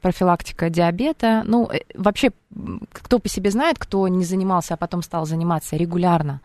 профилактика 0.00 0.70
диабета. 0.70 1.42
Ну, 1.46 1.68
э, 1.70 1.80
вообще, 1.94 2.30
кто 2.92 3.18
по 3.18 3.28
себе 3.28 3.50
знает, 3.50 3.78
кто 3.78 4.06
не 4.08 4.24
занимался, 4.24 4.74
а 4.74 4.76
потом 4.76 5.02
стал 5.02 5.26
заниматься 5.26 5.76
регулярно 5.76 6.40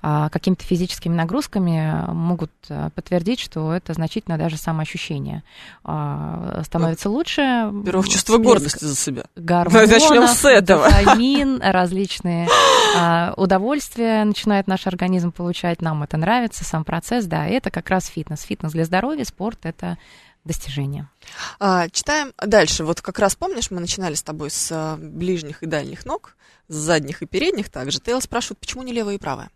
а, 0.00 0.28
какими-то 0.28 0.64
физическими 0.64 1.14
нагрузками, 1.14 2.10
могут 2.12 2.50
э, 2.68 2.90
подтвердить, 2.94 3.40
что 3.40 3.72
это 3.72 3.92
значительно 3.92 4.38
даже 4.38 4.56
самоощущение 4.56 5.42
а, 5.84 6.62
становится 6.64 7.10
лучше. 7.10 7.40
Первое 7.84 8.04
чувство 8.04 8.38
гордости 8.38 8.84
за 8.84 8.96
себя. 8.96 9.24
Гормонов, 9.36 9.90
Начнем 9.90 10.26
с 10.26 10.44
этого. 10.44 10.88
дофамин, 10.88 11.60
различные 11.62 12.48
а, 12.96 13.34
удовольствия 13.36 14.24
начинает 14.24 14.66
наш 14.66 14.86
организм 14.86 15.32
получать. 15.32 15.80
Нам 15.80 16.02
это 16.02 16.16
нравится, 16.16 16.64
сам 16.64 16.84
процесс, 16.84 17.26
да, 17.26 17.46
это 17.46 17.70
как 17.70 17.88
раз 17.90 18.06
фитнес. 18.06 18.42
Фитнес 18.42 18.72
для 18.72 18.84
здоровья, 18.84 19.24
спорт– 19.24 19.58
это 19.62 19.98
достижения. 20.44 21.08
А, 21.58 21.88
читаем 21.88 22.32
дальше. 22.38 22.84
Вот 22.84 23.00
как 23.00 23.18
раз 23.18 23.36
помнишь, 23.36 23.70
мы 23.70 23.80
начинали 23.80 24.14
с 24.14 24.22
тобой 24.22 24.50
с 24.50 24.70
а, 24.72 24.96
ближних 24.96 25.62
и 25.62 25.66
дальних 25.66 26.04
ног, 26.04 26.36
с 26.68 26.74
задних 26.74 27.22
и 27.22 27.26
передних 27.26 27.70
также. 27.70 28.00
Тейл 28.00 28.20
спрашивает, 28.20 28.58
почему 28.58 28.82
не 28.82 28.92
левая 28.92 29.14
и 29.14 29.18
правая? 29.18 29.50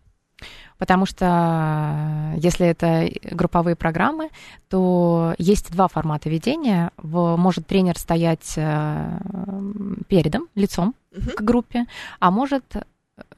Потому 0.79 1.07
что 1.07 2.35
если 2.37 2.66
это 2.66 3.11
групповые 3.22 3.77
программы, 3.77 4.29
то 4.68 5.35
есть 5.38 5.70
два 5.72 5.88
формата 5.88 6.29
ведения. 6.29 6.90
Может 7.03 7.66
тренер 7.66 7.99
стоять 7.99 8.53
э, 8.57 9.18
передом, 10.09 10.49
лицом 10.55 10.94
угу. 11.16 11.31
к 11.31 11.40
группе, 11.40 11.87
а 12.20 12.31
может 12.31 12.64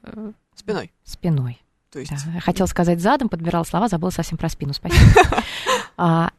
э, 0.03 0.31
спиной. 0.53 0.91
Спиной. 1.05 1.61
То 1.91 1.99
есть... 1.99 2.11
Да. 2.11 2.39
Хотел 2.41 2.67
сказать 2.67 2.99
задом, 2.99 3.29
подбирал 3.29 3.65
слова, 3.65 3.87
забыла 3.87 4.11
совсем 4.11 4.37
про 4.37 4.49
спину. 4.49 4.73
Спасибо. 4.73 5.41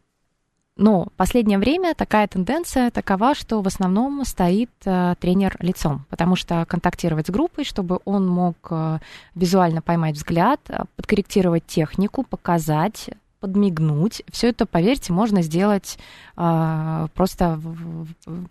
Но 0.80 1.08
последнее 1.18 1.58
время 1.58 1.94
такая 1.94 2.26
тенденция 2.26 2.90
такова, 2.90 3.34
что 3.34 3.60
в 3.60 3.66
основном 3.66 4.24
стоит 4.24 4.70
э, 4.86 5.14
тренер 5.20 5.58
лицом, 5.60 6.06
потому 6.08 6.36
что 6.36 6.64
контактировать 6.64 7.26
с 7.26 7.30
группой, 7.30 7.64
чтобы 7.64 8.00
он 8.06 8.26
мог 8.26 8.56
э, 8.70 8.98
визуально 9.34 9.82
поймать 9.82 10.14
взгляд, 10.14 10.58
э, 10.70 10.84
подкорректировать 10.96 11.66
технику, 11.66 12.22
показать, 12.24 13.10
подмигнуть. 13.40 14.22
Все 14.30 14.48
это, 14.48 14.66
поверьте, 14.66 15.12
можно 15.12 15.42
сделать 15.42 15.98
э, 16.36 17.06
просто 17.14 17.60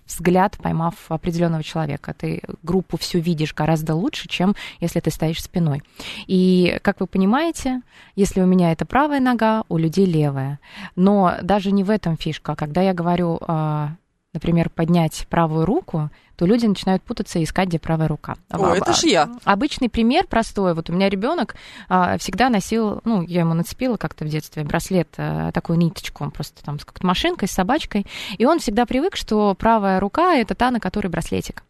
взгляд, 0.06 0.58
поймав 0.62 0.96
определенного 1.10 1.64
человека. 1.64 2.14
Ты 2.18 2.42
группу 2.64 2.98
всю 2.98 3.20
видишь 3.20 3.54
гораздо 3.54 3.96
лучше, 3.96 4.28
чем 4.28 4.56
если 4.80 5.00
ты 5.00 5.12
стоишь 5.12 5.42
спиной. 5.44 5.84
И, 6.28 6.80
как 6.82 7.00
вы 7.00 7.08
понимаете, 7.08 7.82
если 8.16 8.42
у 8.42 8.46
меня 8.46 8.72
это 8.72 8.86
правая 8.86 9.20
нога, 9.20 9.64
у 9.70 9.78
людей 9.78 10.06
левая. 10.06 10.60
Но 10.96 11.36
даже 11.42 11.72
не 11.72 11.84
в 11.84 11.90
этом 11.90 12.18
фишка. 12.18 12.56
Когда 12.56 12.82
я 12.82 12.94
говорю, 12.94 13.40
э, 13.48 13.88
например, 14.34 14.70
поднять 14.70 15.28
правую 15.30 15.66
руку, 15.66 16.10
то 16.40 16.46
люди 16.46 16.66
начинают 16.66 17.04
путаться 17.04 17.38
и 17.38 17.44
искать, 17.44 17.68
где 17.68 17.80
правая 17.80 18.08
рука. 18.08 18.38
О, 18.50 18.74
это 18.74 18.94
же 18.94 19.10
я. 19.10 19.30
Обычный 19.44 19.90
пример 19.90 20.26
простой. 20.26 20.74
Вот 20.74 20.90
у 20.90 20.94
меня 20.94 21.10
ребенок 21.10 21.58
а, 21.90 22.18
всегда 22.18 22.48
носил, 22.48 23.02
ну, 23.04 23.22
я 23.24 23.42
ему 23.42 23.56
нацепила 23.56 23.98
как-то 23.98 24.24
в 24.24 24.30
детстве 24.30 24.64
браслет, 24.64 25.10
а, 25.18 25.52
такую 25.52 25.78
ниточку, 25.78 26.24
он 26.24 26.32
просто 26.32 26.64
там 26.64 26.80
с 26.80 26.86
как-то 26.86 27.06
машинкой, 27.06 27.50
с 27.50 27.52
собачкой, 27.52 28.08
и 28.38 28.46
он 28.46 28.60
всегда 28.60 28.86
привык, 28.86 29.18
что 29.18 29.54
правая 29.54 30.00
рука 30.00 30.36
это 30.36 30.56
та, 30.56 30.72
на 30.72 30.80
которой 30.80 31.08
браслетик. 31.08 31.66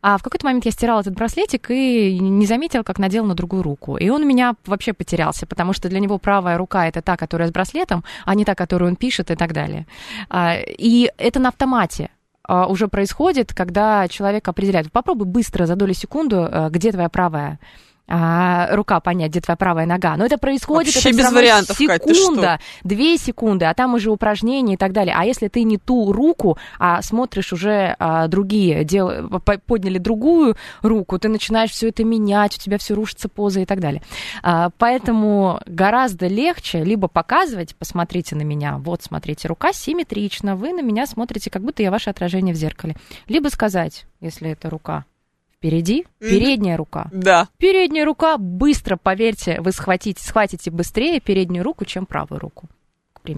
А 0.00 0.16
в 0.16 0.22
какой-то 0.22 0.46
момент 0.46 0.64
я 0.64 0.70
стирала 0.70 1.00
этот 1.00 1.14
браслетик 1.14 1.72
и 1.72 2.20
не 2.20 2.46
заметила, 2.46 2.84
как 2.84 3.00
надела 3.00 3.26
на 3.26 3.34
другую 3.34 3.64
руку. 3.64 3.96
И 3.96 4.08
он 4.10 4.22
у 4.22 4.26
меня 4.26 4.54
вообще 4.64 4.92
потерялся, 4.92 5.44
потому 5.44 5.72
что 5.72 5.88
для 5.88 5.98
него 5.98 6.18
правая 6.18 6.56
рука 6.56 6.86
это 6.86 7.02
та, 7.02 7.16
которая 7.16 7.48
с 7.48 7.50
браслетом, 7.50 8.04
а 8.24 8.36
не 8.36 8.44
та, 8.44 8.54
которую 8.54 8.90
он 8.90 8.94
пишет 8.96 9.32
и 9.32 9.34
так 9.34 9.52
далее. 9.52 9.88
А, 10.28 10.54
и 10.56 11.10
это 11.18 11.40
на 11.40 11.48
автомате. 11.48 12.10
А, 12.48 12.66
уже 12.66 12.88
происходит, 12.88 13.52
когда 13.52 14.08
человек 14.08 14.48
определяет. 14.48 14.90
Попробуй 14.90 15.26
быстро 15.26 15.66
за 15.66 15.76
долю 15.76 15.92
секунду, 15.92 16.48
э, 16.50 16.68
где 16.70 16.90
твоя 16.90 17.10
правая 17.10 17.60
а, 18.08 18.74
рука 18.74 19.00
понять, 19.00 19.30
где 19.30 19.40
твоя 19.40 19.56
правая 19.56 19.86
нога. 19.86 20.16
Но 20.16 20.24
это 20.24 20.38
происходит 20.38 20.94
Вообще 20.94 21.10
это 21.10 21.18
без 21.18 21.30
вариантов, 21.30 21.76
секунда, 21.76 22.42
Кать, 22.42 22.60
две 22.82 23.18
секунды, 23.18 23.66
а 23.66 23.74
там 23.74 23.94
уже 23.94 24.10
упражнения 24.10 24.74
и 24.74 24.76
так 24.76 24.92
далее. 24.92 25.14
А 25.16 25.24
если 25.24 25.48
ты 25.48 25.62
не 25.62 25.76
ту 25.76 26.12
руку, 26.12 26.58
а 26.78 27.02
смотришь 27.02 27.52
уже 27.52 27.94
а, 27.98 28.26
другие, 28.28 28.84
дел, 28.84 29.28
подняли 29.66 29.98
другую 29.98 30.56
руку, 30.82 31.18
ты 31.18 31.28
начинаешь 31.28 31.70
все 31.70 31.88
это 31.88 32.04
менять, 32.04 32.56
у 32.56 32.60
тебя 32.60 32.78
все 32.78 32.94
рушится 32.94 33.28
поза 33.28 33.60
и 33.60 33.66
так 33.66 33.80
далее. 33.80 34.02
А, 34.42 34.70
поэтому 34.78 35.60
гораздо 35.66 36.26
легче 36.26 36.82
либо 36.82 37.08
показывать, 37.08 37.76
посмотрите 37.76 38.36
на 38.36 38.42
меня, 38.42 38.78
вот 38.78 39.02
смотрите, 39.02 39.48
рука 39.48 39.72
симметрична, 39.72 40.56
вы 40.56 40.72
на 40.72 40.80
меня 40.80 41.06
смотрите, 41.06 41.50
как 41.50 41.62
будто 41.62 41.82
я 41.82 41.90
ваше 41.90 42.10
отражение 42.10 42.54
в 42.54 42.58
зеркале. 42.58 42.96
Либо 43.26 43.48
сказать, 43.48 44.06
если 44.20 44.50
это 44.50 44.70
рука 44.70 45.04
впереди, 45.58 46.06
передняя 46.20 46.76
рука. 46.76 47.08
Да. 47.12 47.48
Передняя 47.58 48.04
рука, 48.04 48.38
быстро, 48.38 48.96
поверьте, 48.96 49.60
вы 49.60 49.72
схватите, 49.72 50.22
схватите 50.24 50.70
быстрее 50.70 51.20
переднюю 51.20 51.64
руку, 51.64 51.84
чем 51.84 52.06
правую 52.06 52.40
руку. 52.40 52.68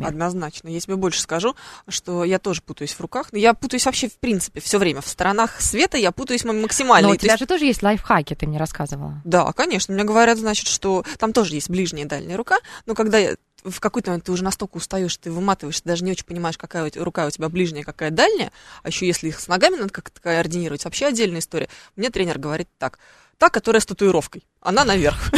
Однозначно. 0.04 0.68
Я 0.68 0.78
тебе 0.78 0.94
больше 0.94 1.20
скажу, 1.20 1.56
что 1.88 2.22
я 2.22 2.38
тоже 2.38 2.62
путаюсь 2.62 2.92
в 2.92 3.00
руках. 3.00 3.28
Я 3.32 3.54
путаюсь 3.54 3.86
вообще 3.86 4.08
в 4.08 4.18
принципе 4.18 4.60
все 4.60 4.78
время. 4.78 5.00
В 5.00 5.08
сторонах 5.08 5.60
света 5.60 5.98
я 5.98 6.12
путаюсь 6.12 6.44
максимально. 6.44 7.08
Но 7.08 7.14
у 7.14 7.16
тебя 7.16 7.32
есть... 7.32 7.40
же 7.40 7.46
тоже 7.46 7.64
есть 7.64 7.82
лайфхаки, 7.82 8.34
ты 8.34 8.46
мне 8.46 8.58
рассказывала. 8.58 9.20
Да, 9.24 9.50
конечно. 9.52 9.92
Мне 9.92 10.04
говорят, 10.04 10.38
значит, 10.38 10.68
что 10.68 11.04
там 11.18 11.32
тоже 11.32 11.54
есть 11.54 11.68
ближняя 11.68 12.04
и 12.04 12.08
дальняя 12.08 12.36
рука. 12.36 12.58
Но 12.86 12.94
когда 12.94 13.18
я 13.18 13.34
в 13.64 13.80
какой-то 13.80 14.10
момент 14.10 14.24
ты 14.24 14.32
уже 14.32 14.44
настолько 14.44 14.76
устаешь, 14.76 15.16
ты 15.16 15.30
выматываешься, 15.30 15.82
даже 15.84 16.04
не 16.04 16.12
очень 16.12 16.24
понимаешь, 16.24 16.58
какая 16.58 16.90
рука 16.96 17.26
у 17.26 17.30
тебя 17.30 17.48
ближняя, 17.48 17.84
какая 17.84 18.10
дальняя, 18.10 18.52
а 18.82 18.88
еще 18.88 19.06
если 19.06 19.28
их 19.28 19.40
с 19.40 19.48
ногами 19.48 19.76
надо 19.76 19.90
как-то 19.90 20.20
координировать, 20.20 20.84
вообще 20.84 21.06
отдельная 21.06 21.40
история. 21.40 21.68
Мне 21.96 22.10
тренер 22.10 22.38
говорит 22.38 22.68
так, 22.78 22.98
та, 23.38 23.48
которая 23.48 23.80
с 23.80 23.86
татуировкой, 23.86 24.46
она 24.60 24.84
наверх. 24.84 25.30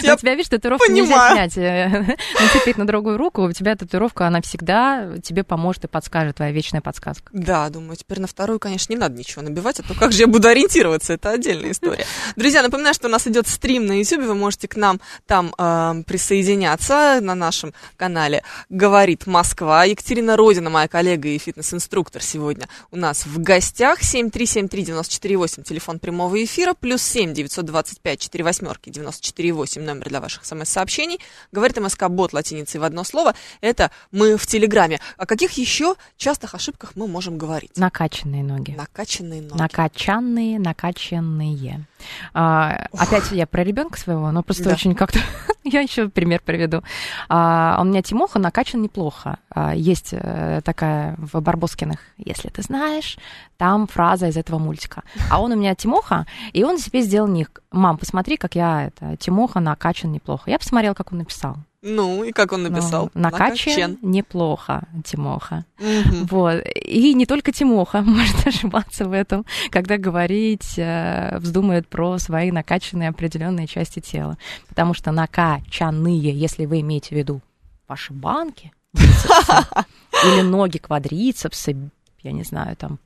Я 0.00 0.16
тебя, 0.16 0.34
видишь, 0.34 0.48
татуировку 0.48 0.90
нельзя 0.90 1.32
снять, 1.32 1.56
э, 1.56 2.16
нацепить 2.40 2.76
на 2.76 2.86
другую 2.86 3.16
руку. 3.16 3.42
У 3.42 3.52
тебя 3.52 3.76
татуировка, 3.76 4.26
она 4.26 4.40
всегда 4.40 5.18
тебе 5.22 5.44
поможет 5.44 5.84
и 5.84 5.88
подскажет, 5.88 6.36
твоя 6.36 6.52
вечная 6.52 6.80
подсказка. 6.80 7.30
Да, 7.32 7.68
думаю, 7.68 7.96
теперь 7.96 8.20
на 8.20 8.26
вторую, 8.26 8.58
конечно, 8.58 8.92
не 8.92 8.98
надо 8.98 9.18
ничего 9.18 9.42
набивать, 9.42 9.80
а 9.80 9.82
то 9.82 9.94
как 9.94 10.12
же 10.12 10.22
я 10.22 10.26
буду 10.26 10.48
ориентироваться, 10.48 11.14
это 11.14 11.30
отдельная 11.30 11.72
история. 11.72 12.06
Друзья, 12.36 12.62
напоминаю, 12.62 12.94
что 12.94 13.08
у 13.08 13.10
нас 13.10 13.26
идет 13.26 13.48
стрим 13.48 13.86
на 13.86 13.98
YouTube, 13.98 14.24
вы 14.24 14.34
можете 14.34 14.68
к 14.68 14.76
нам 14.76 15.00
там 15.26 15.54
э, 15.56 16.02
присоединяться 16.06 17.20
на 17.20 17.34
нашем 17.34 17.74
канале 17.96 18.42
«Говорит 18.68 19.26
Москва». 19.26 19.84
Екатерина 19.84 20.36
Родина, 20.36 20.70
моя 20.70 20.88
коллега 20.88 21.28
и 21.28 21.38
фитнес-инструктор 21.38 22.22
сегодня 22.22 22.68
у 22.90 22.96
нас 22.96 23.26
в 23.26 23.40
гостях. 23.40 24.00
7373948, 24.02 25.62
телефон 25.62 25.98
прямого 25.98 26.42
эфира, 26.42 26.74
плюс 26.74 27.02
7 27.02 27.32
925 27.34 28.20
4 28.20 28.44
восьмерки 28.44 28.90
94 28.90 29.52
8 29.52 29.71
номер 29.80 30.08
для 30.08 30.20
ваших 30.20 30.44
смс-сообщений. 30.44 31.20
Говорит 31.52 31.78
МСК 31.78 32.08
бот 32.08 32.32
латиницей 32.32 32.80
в 32.80 32.84
одно 32.84 33.04
слово. 33.04 33.34
Это 33.60 33.90
мы 34.10 34.36
в 34.36 34.46
Телеграме. 34.46 35.00
О 35.16 35.26
каких 35.26 35.52
еще 35.52 35.94
частых 36.16 36.54
ошибках 36.54 36.92
мы 36.94 37.06
можем 37.06 37.38
говорить? 37.38 37.76
Накачанные 37.76 38.42
ноги. 38.42 38.72
Накачанные 38.72 39.42
ноги. 39.42 39.58
Накачанные, 39.58 40.58
накачанные. 40.58 41.86
А, 42.34 42.88
опять 42.96 43.30
я 43.32 43.46
про 43.46 43.64
ребенка 43.64 43.98
своего, 43.98 44.30
но 44.30 44.42
просто 44.42 44.64
да. 44.64 44.72
очень 44.72 44.94
как-то... 44.94 45.18
я 45.64 45.80
еще 45.80 46.08
пример 46.08 46.40
приведу. 46.44 46.82
А, 47.28 47.78
у 47.80 47.84
меня 47.84 48.02
Тимоха 48.02 48.38
накачан 48.38 48.82
неплохо. 48.82 49.38
А, 49.50 49.74
есть 49.74 50.10
а, 50.12 50.60
такая 50.62 51.16
в 51.18 51.40
Барбоскиных, 51.40 52.00
если 52.16 52.48
ты 52.48 52.62
знаешь, 52.62 53.18
там 53.56 53.86
фраза 53.86 54.28
из 54.28 54.36
этого 54.36 54.58
мультика. 54.58 55.02
А 55.30 55.40
он 55.40 55.52
у 55.52 55.56
меня 55.56 55.74
Тимоха, 55.74 56.26
и 56.52 56.64
он 56.64 56.78
себе 56.78 57.02
сделал 57.02 57.28
ник. 57.28 57.62
Мам, 57.70 57.98
посмотри, 57.98 58.36
как 58.36 58.54
я 58.54 58.86
это, 58.86 59.16
Тимоха 59.16 59.60
накачан 59.60 60.12
неплохо. 60.12 60.50
Я 60.50 60.58
посмотрела, 60.58 60.94
как 60.94 61.12
он 61.12 61.18
написал. 61.18 61.56
Ну, 61.82 62.22
и 62.22 62.30
как 62.30 62.52
он 62.52 62.62
написал? 62.62 63.10
Ну, 63.12 63.22
накачан, 63.22 63.98
неплохо, 64.02 64.86
Тимоха. 65.04 65.64
Угу. 65.80 66.26
Вот. 66.30 66.62
И 66.76 67.12
не 67.12 67.26
только 67.26 67.50
Тимоха 67.50 68.02
может 68.06 68.46
ошибаться 68.46 69.06
в 69.06 69.12
этом, 69.12 69.44
когда 69.70 69.98
говорить 69.98 70.78
э, 70.78 71.38
вздумает 71.38 71.88
про 71.88 72.18
свои 72.18 72.52
накачанные 72.52 73.08
определенные 73.08 73.66
части 73.66 73.98
тела. 73.98 74.38
Потому 74.68 74.94
что 74.94 75.10
накачанные, 75.10 76.30
если 76.30 76.66
вы 76.66 76.80
имеете 76.80 77.08
в 77.08 77.18
виду 77.18 77.40
ваши 77.88 78.12
банки, 78.12 78.72
или 78.94 80.42
ноги 80.42 80.78
квадрицепсы, 80.78 81.76
я 82.22 82.30
не 82.30 82.44
знаю, 82.44 82.76
там 82.76 83.00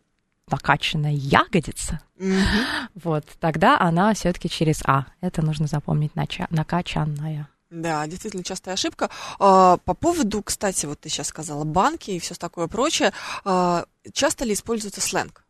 накачанная 0.51 1.12
ягодица, 1.12 2.01
вот, 2.95 3.25
тогда 3.41 3.79
она 3.81 4.12
все-таки 4.12 4.51
через 4.51 4.83
А. 4.85 5.07
Это 5.23 5.43
нужно 5.43 5.67
запомнить, 5.67 6.12
накачанная. 6.15 7.49
Да, 7.70 8.07
действительно 8.07 8.44
частая 8.44 8.74
ошибка. 8.74 9.11
А, 9.38 9.79
по 9.79 9.94
поводу, 9.94 10.42
кстати, 10.42 10.87
вот 10.87 11.00
ты 11.00 11.09
сейчас 11.09 11.29
сказала 11.29 11.64
банки 11.64 12.12
и 12.12 12.18
все 12.20 12.35
такое 12.35 12.68
прочее, 12.68 13.12
а, 13.44 13.85
часто 14.12 14.44
ли 14.44 14.52
используется 14.55 15.00
сленг? 15.00 15.42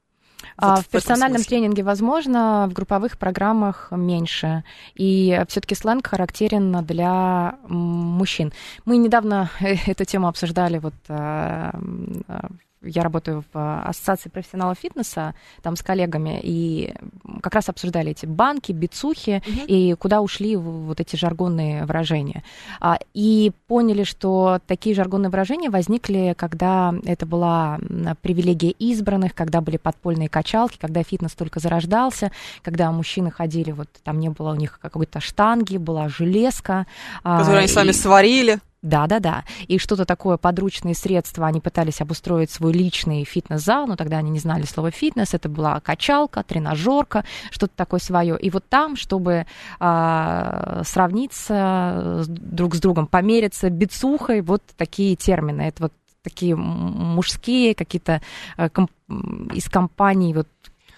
А 0.57 0.77
Вот 0.77 0.85
в 0.85 0.87
в 0.87 0.89
персональном 0.89 1.39
смысле. 1.39 1.49
тренинге 1.59 1.83
возможно, 1.83 2.67
в 2.71 2.73
групповых 2.73 3.19
программах 3.19 3.89
меньше. 3.91 4.65
И 4.95 5.43
все-таки 5.49 5.75
сленг 5.75 6.07
характерен 6.07 6.85
для 6.85 7.59
мужчин. 7.69 8.53
Мы 8.85 8.97
недавно 8.97 9.51
эту 9.61 10.05
тему 10.05 10.29
обсуждали 10.29 10.79
вот 10.79 10.95
м, 11.09 12.23
а, 12.29 12.49
я 12.87 13.03
работаю 13.03 13.45
в 13.53 13.83
Ассоциации 13.89 14.29
профессионалов 14.29 14.79
фитнеса, 14.79 15.35
там 15.63 15.77
с 15.77 15.83
коллегами, 15.83 16.41
и 16.43 16.95
как 17.43 17.55
раз 17.55 17.69
обсуждали 17.69 18.11
эти 18.13 18.27
банки, 18.27 18.73
бицухи, 18.73 19.43
Мгм. 19.47 19.61
и 19.67 19.95
куда 19.95 20.21
ушли 20.21 20.57
вот 20.57 21.01
эти 21.01 21.17
жаргонные 21.17 21.85
выражения. 21.85 22.43
А, 22.81 22.99
И 23.15 23.53
поняли, 23.67 24.05
что 24.05 24.61
такие 24.67 24.95
жаргонные 24.95 25.31
выражения 25.31 25.71
возникли, 25.71 26.35
когда 26.37 26.95
это 27.05 27.27
была 27.27 27.79
привилегия 28.23 28.71
избранных, 28.71 29.35
когда 29.35 29.61
были 29.61 29.77
подпольные 29.77 30.29
качалки, 30.29 30.79
когда 30.79 31.03
фитнес 31.03 31.33
только 31.35 31.61
зарождался, 31.61 32.31
когда 32.63 32.91
мужчины 32.93 33.31
ходили, 33.31 33.73
вот 33.73 33.89
там 34.05 34.21
не 34.21 34.29
было 34.29 34.53
у 34.53 34.55
них 34.55 34.79
какой-то 34.81 35.21
штанги, 35.21 35.77
была 35.79 36.09
железка. 36.09 36.87
а, 37.23 37.39
Которые 37.41 37.61
они 37.61 37.69
сами 37.69 37.91
и- 37.91 37.93
сварили. 37.93 38.59
Да, 38.87 39.07
да, 39.07 39.19
да. 39.21 39.45
И 39.69 39.79
что-то 39.79 40.05
такое 40.05 40.37
подручные 40.37 40.95
средства, 40.95 41.47
они 41.47 41.61
пытались 41.61 42.01
обустроить 42.01 42.51
свой 42.51 42.73
личный 42.73 43.25
фитнес-зал, 43.25 43.87
но 43.87 43.97
тогда 43.97 44.19
они 44.19 44.31
не 44.31 44.39
знали 44.39 44.65
слова 44.65 44.91
фитнес, 44.91 45.35
это 45.35 45.49
была 45.49 45.81
качалка, 45.81 46.43
тренажерка, 46.43 47.25
что-то 47.51 47.73
такое 47.77 48.01
свое. 48.01 48.39
И 48.39 48.51
вот 48.51 48.65
там, 48.69 48.97
чтобы 48.97 49.47
а, 49.81 50.83
сравниться 50.85 52.23
с- 52.23 52.29
друг 52.29 52.75
с 52.77 52.81
другом, 52.81 53.07
помериться 53.07 53.71
бицухой, 53.71 54.41
вот 54.41 54.63
такие 54.77 55.17
термины. 55.17 55.63
Это 55.63 55.85
вот 55.85 55.93
такие 56.23 56.57
мужские 56.57 57.75
какие-то 57.75 58.21
э, 58.57 58.69
ком- 58.69 58.89
м, 59.09 59.49
из 59.55 59.69
компаний 59.69 60.35
вот 60.35 60.49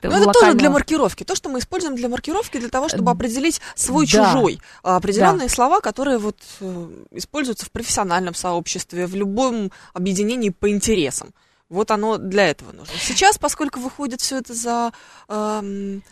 Ну, 0.02 0.10
это 0.10 0.32
тоже 0.32 0.54
для 0.54 0.70
маркировки. 0.70 1.24
То, 1.24 1.34
что 1.34 1.48
мы 1.48 1.58
используем 1.58 1.96
для 1.96 2.08
маркировки, 2.08 2.58
для 2.58 2.68
того, 2.68 2.88
чтобы 2.88 3.10
Э, 3.10 3.14
определить 3.14 3.60
свой 3.74 4.06
да. 4.06 4.32
чужой. 4.32 4.60
А 4.82 4.96
Определенные 4.96 5.48
слова, 5.48 5.80
которые 5.80 6.18
вот 6.18 6.36
э, 6.60 7.04
используются 7.12 7.66
в 7.66 7.70
профессиональном 7.70 8.34
сообществе, 8.34 9.06
в 9.06 9.14
любом 9.14 9.72
объединении 9.94 10.50
по 10.50 10.70
интересам. 10.70 11.34
Вот 11.68 11.90
оно 11.90 12.16
для 12.16 12.48
этого 12.48 12.72
нужно. 12.72 12.94
Сейчас, 12.98 13.38
поскольку 13.38 13.80
выходит 13.80 14.20
все 14.20 14.38
это 14.38 14.54
за 14.54 14.92
эм, 15.28 16.02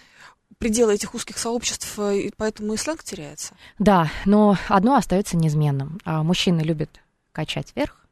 пределы 0.58 0.94
этих 0.94 1.14
узких 1.14 1.38
сообществ, 1.38 1.98
э, 1.98 2.18
и 2.18 2.32
поэтому 2.36 2.74
и 2.74 2.76
сленг 2.76 3.02
теряется. 3.02 3.54
Да, 3.78 4.10
но 4.24 4.56
одно 4.68 4.96
остается 4.96 5.36
неизменным. 5.36 5.98
А, 6.04 6.22
Мужчины 6.22 6.60
любят 6.60 6.90
качать 7.32 7.72
вверх, 7.74 8.05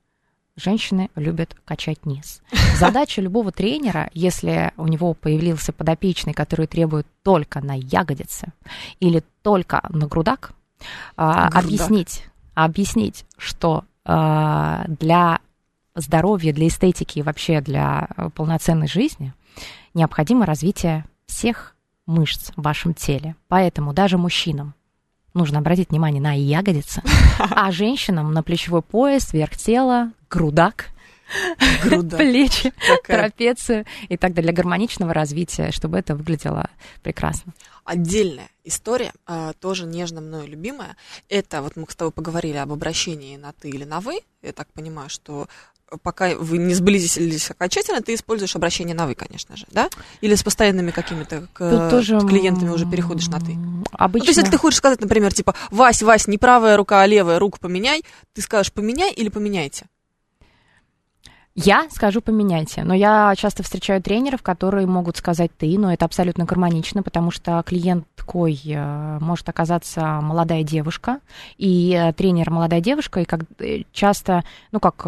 женщины 0.57 1.11
любят 1.15 1.57
качать 1.65 2.07
низ. 2.07 2.43
Задача 2.79 3.21
любого 3.21 3.53
тренера, 3.53 4.11
если 4.15 4.73
у 4.77 4.87
него 4.87 5.15
появился 5.15 5.73
подопечный, 5.73 6.33
который 6.33 6.67
требует 6.67 7.07
только 7.23 7.61
на 7.61 7.77
ягодицы 7.77 8.53
или 9.01 9.23
только 9.43 9.83
на 9.89 10.07
грудак, 10.07 10.53
а, 11.17 11.49
Грудак. 11.49 11.65
объяснить, 11.65 12.27
объяснить, 12.55 13.27
что 13.37 13.85
а, 14.05 14.85
для 14.87 15.41
здоровья, 15.95 16.53
для 16.53 16.69
эстетики 16.69 17.21
и 17.21 17.23
вообще 17.23 17.61
для 17.61 18.09
полноценной 18.35 18.89
жизни 18.89 19.33
необходимо 19.95 20.47
развитие 20.47 21.05
всех 21.27 21.75
мышц 22.07 22.51
в 22.57 22.63
вашем 22.63 22.95
теле. 22.95 23.37
Поэтому 23.49 23.93
даже 23.93 24.19
мужчинам 24.19 24.75
нужно 25.35 25.59
обратить 25.59 25.91
внимание 25.91 26.22
на 26.22 26.32
ягодицы, 26.32 27.03
а 27.39 27.70
женщинам 27.70 28.32
на 28.32 28.43
плечевой 28.43 28.82
пояс, 28.82 29.32
верх 29.32 29.57
тела, 29.57 30.12
грудак, 30.30 30.91
Груда. 31.82 32.16
плечи, 32.18 32.72
Такая 32.87 33.18
трапецию 33.18 33.87
и 34.09 34.16
так 34.16 34.35
далее 34.35 34.53
для 34.53 34.62
гармоничного 34.62 35.14
развития, 35.14 35.70
чтобы 35.70 35.99
это 35.99 36.14
выглядело 36.14 36.70
прекрасно. 37.03 37.53
отдельная 37.85 38.49
история, 38.62 39.12
а, 39.26 39.53
тоже 39.55 39.87
нежно 39.87 40.20
мною 40.20 40.47
любимая. 40.47 40.97
Это 41.28 41.62
вот 41.62 41.76
мы 41.76 41.87
с 41.89 41.97
тобой 41.97 42.12
поговорили 42.12 42.57
об 42.57 42.72
обращении 42.72 43.37
на 43.37 43.53
ты 43.53 43.68
или 43.70 43.85
на 43.85 44.01
вы. 44.01 44.20
Я 44.43 44.53
так 44.53 44.68
понимаю, 44.72 45.09
что 45.11 45.49
пока 46.03 46.35
вы 46.35 46.59
не 46.59 46.75
сблизились 46.75 47.51
окончательно, 47.51 48.01
ты 48.03 48.15
используешь 48.15 48.55
обращение 48.57 48.95
на 48.95 49.07
вы, 49.07 49.15
конечно 49.15 49.57
же, 49.57 49.67
да? 49.71 49.89
Или 50.21 50.35
с 50.35 50.43
постоянными 50.43 50.91
какими-то 50.91 51.49
к- 51.53 51.91
тоже 51.91 52.21
с 52.21 52.25
клиентами 52.25 52.71
уже 52.71 52.87
переходишь 52.87 53.29
на 53.29 53.41
ты. 53.41 53.53
м, 53.53 53.81
Ну, 53.81 53.85
Обычно... 53.93 54.25
то 54.27 54.31
есть, 54.31 54.39
если 54.39 54.51
ты 54.51 54.59
хочешь 54.59 54.79
сказать, 54.79 55.01
например, 55.01 55.33
типа, 55.33 55.55
Вась, 55.71 56.03
Вась, 56.03 56.27
не 56.27 56.39
правая 56.39 56.77
рука, 56.77 57.03
а 57.03 57.07
левая, 57.07 57.39
руку 57.39 57.59
поменяй, 57.61 58.03
ты 58.33 58.43
скажешь 58.43 58.73
поменяй 58.73 59.13
или 59.13 59.29
поменяйте. 59.29 59.87
Я 61.57 61.89
скажу 61.91 62.21
поменяйте, 62.21 62.83
но 62.83 62.95
я 62.95 63.33
часто 63.37 63.63
встречаю 63.63 64.03
тренеров, 64.03 64.43
которые 64.43 64.89
могут 64.89 65.17
сказать 65.17 65.53
ты, 65.57 65.79
но 65.79 65.93
это 65.93 66.05
абсолютно 66.05 66.45
гармонично, 66.45 67.05
потому 67.05 67.31
что 67.31 67.63
клиент 67.65 68.07
такой 68.17 68.61
э, 68.65 69.19
может 69.21 69.49
оказаться 69.49 70.01
молодая 70.21 70.65
девушка, 70.65 71.21
и 71.57 71.93
э, 71.97 72.13
тренер 72.13 72.51
молодая 72.51 72.81
девушка, 72.81 73.21
и 73.21 73.25
как 73.25 73.43
э, 73.61 73.83
часто, 73.93 74.43
ну 74.73 74.81
как, 74.81 75.07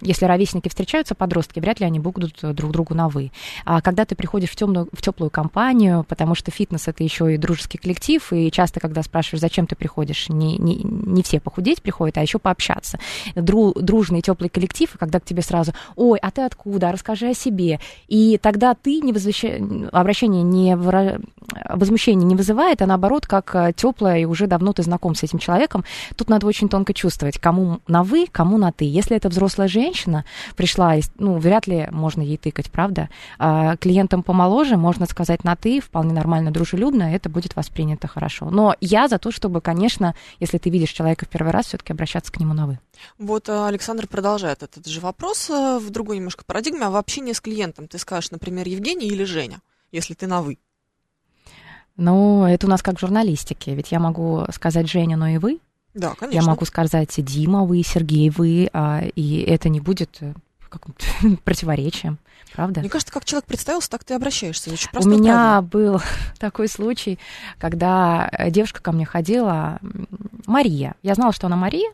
если 0.00 0.24
ровесники 0.24 0.68
встречаются, 0.68 1.14
подростки, 1.14 1.60
вряд 1.60 1.78
ли 1.78 1.86
они 1.86 2.00
будут 2.00 2.40
друг 2.42 2.72
другу 2.72 2.94
на 2.94 3.08
вы. 3.08 3.30
А 3.64 3.80
когда 3.80 4.04
ты 4.04 4.16
приходишь 4.16 4.50
в, 4.50 4.56
темную, 4.56 4.88
в 4.92 5.00
теплую 5.02 5.30
компанию, 5.30 6.04
потому 6.08 6.34
что 6.34 6.50
фитнес 6.50 6.88
это 6.88 7.04
еще 7.04 7.32
и 7.32 7.36
дружеский 7.36 7.78
коллектив, 7.78 8.32
и 8.32 8.50
часто, 8.50 8.80
когда 8.80 9.04
спрашиваешь, 9.04 9.40
зачем 9.40 9.68
ты 9.68 9.76
приходишь, 9.76 10.28
не, 10.30 10.58
не, 10.58 10.82
не 10.82 11.22
все 11.22 11.38
похудеть 11.38 11.80
приходят, 11.80 12.18
а 12.18 12.22
еще 12.22 12.40
пообщаться. 12.40 12.98
Дру, 13.36 13.72
дружный 13.74 14.20
теплый 14.20 14.48
коллектив, 14.48 14.92
и 14.92 14.98
когда 14.98 15.20
тебе 15.28 15.42
сразу, 15.42 15.72
ой, 15.96 16.18
а 16.18 16.30
ты 16.30 16.42
откуда, 16.42 16.92
расскажи 16.92 17.28
о 17.28 17.34
себе. 17.34 17.78
И 18.08 18.38
тогда 18.38 18.74
ты 18.74 19.00
не 19.00 19.12
возвеща... 19.12 19.48
обращение 19.92 20.42
не 20.42 20.76
выра... 20.76 21.20
возмущение 21.68 22.26
не 22.26 22.36
вызывает, 22.36 22.82
а 22.82 22.86
наоборот, 22.86 23.26
как 23.26 23.74
теплое, 23.76 24.18
и 24.18 24.24
уже 24.24 24.46
давно 24.46 24.72
ты 24.72 24.82
знаком 24.82 25.14
с 25.14 25.22
этим 25.22 25.38
человеком. 25.38 25.84
Тут 26.16 26.28
надо 26.28 26.46
очень 26.46 26.68
тонко 26.68 26.94
чувствовать, 26.94 27.38
кому 27.38 27.80
на 27.86 28.02
вы, 28.02 28.26
кому 28.30 28.58
на 28.58 28.72
ты. 28.72 28.84
Если 28.84 29.16
это 29.16 29.28
взрослая 29.28 29.68
женщина 29.68 30.24
пришла, 30.56 30.94
ну, 31.18 31.38
вряд 31.38 31.66
ли 31.66 31.88
можно 31.90 32.22
ей 32.22 32.36
тыкать, 32.36 32.70
правда? 32.70 33.08
А 33.38 33.76
клиентам 33.76 34.22
помоложе 34.22 34.76
можно 34.76 35.06
сказать 35.06 35.44
на 35.44 35.56
ты, 35.56 35.80
вполне 35.80 36.12
нормально, 36.12 36.50
дружелюбно, 36.50 37.14
это 37.14 37.28
будет 37.28 37.56
воспринято 37.56 38.08
хорошо. 38.08 38.50
Но 38.50 38.74
я 38.80 39.08
за 39.08 39.18
то, 39.18 39.30
чтобы, 39.30 39.60
конечно, 39.60 40.14
если 40.40 40.58
ты 40.58 40.70
видишь 40.70 40.90
человека 40.90 41.26
в 41.26 41.28
первый 41.28 41.52
раз, 41.52 41.66
все-таки 41.66 41.92
обращаться 41.92 42.32
к 42.32 42.40
нему 42.40 42.54
на 42.54 42.66
вы. 42.66 42.78
Вот 43.18 43.48
э, 43.48 43.66
Александр 43.66 44.06
продолжает 44.06 44.62
этот 44.62 44.86
же 44.86 45.00
вопрос 45.00 45.50
э, 45.50 45.78
в 45.78 45.90
другой 45.90 46.16
немножко 46.16 46.44
парадигме, 46.44 46.86
а 46.86 46.90
в 46.90 46.96
общении 46.96 47.32
с 47.32 47.40
клиентом 47.40 47.88
ты 47.88 47.98
скажешь, 47.98 48.30
например, 48.30 48.66
Евгений 48.68 49.06
или 49.06 49.24
Женя, 49.24 49.60
если 49.92 50.14
ты 50.14 50.26
на 50.26 50.42
вы. 50.42 50.58
Ну, 51.96 52.44
это 52.44 52.66
у 52.66 52.70
нас 52.70 52.82
как 52.82 52.96
в 52.96 53.00
журналистике, 53.00 53.74
ведь 53.74 53.90
я 53.90 53.98
могу 53.98 54.44
сказать 54.52 54.88
Женя, 54.88 55.16
но 55.16 55.26
и 55.28 55.38
вы. 55.38 55.58
Да, 55.94 56.14
конечно. 56.14 56.40
Я 56.40 56.46
могу 56.46 56.64
сказать 56.64 57.12
Дима, 57.16 57.64
вы, 57.64 57.82
Сергей, 57.82 58.30
вы, 58.30 58.70
а, 58.72 59.02
и 59.16 59.40
это 59.40 59.68
не 59.68 59.80
будет 59.80 60.18
э, 60.20 60.32
каким-то 60.68 61.04
противоречием, 61.44 62.18
правда? 62.54 62.80
Мне 62.80 62.88
кажется, 62.88 63.12
как 63.12 63.24
человек 63.24 63.46
представился, 63.46 63.90
так 63.90 64.04
ты 64.04 64.14
обращаешься. 64.14 64.70
Очень 64.70 64.88
У 64.90 64.92
просто 64.92 65.10
и 65.10 65.16
меня 65.16 65.60
был 65.60 66.00
такой 66.38 66.68
случай, 66.68 67.18
когда 67.58 68.30
девушка 68.48 68.80
ко 68.80 68.92
мне 68.92 69.04
ходила, 69.04 69.80
Мария. 70.48 70.94
Я 71.02 71.14
знала, 71.14 71.32
что 71.32 71.46
она 71.46 71.56
Мария, 71.56 71.92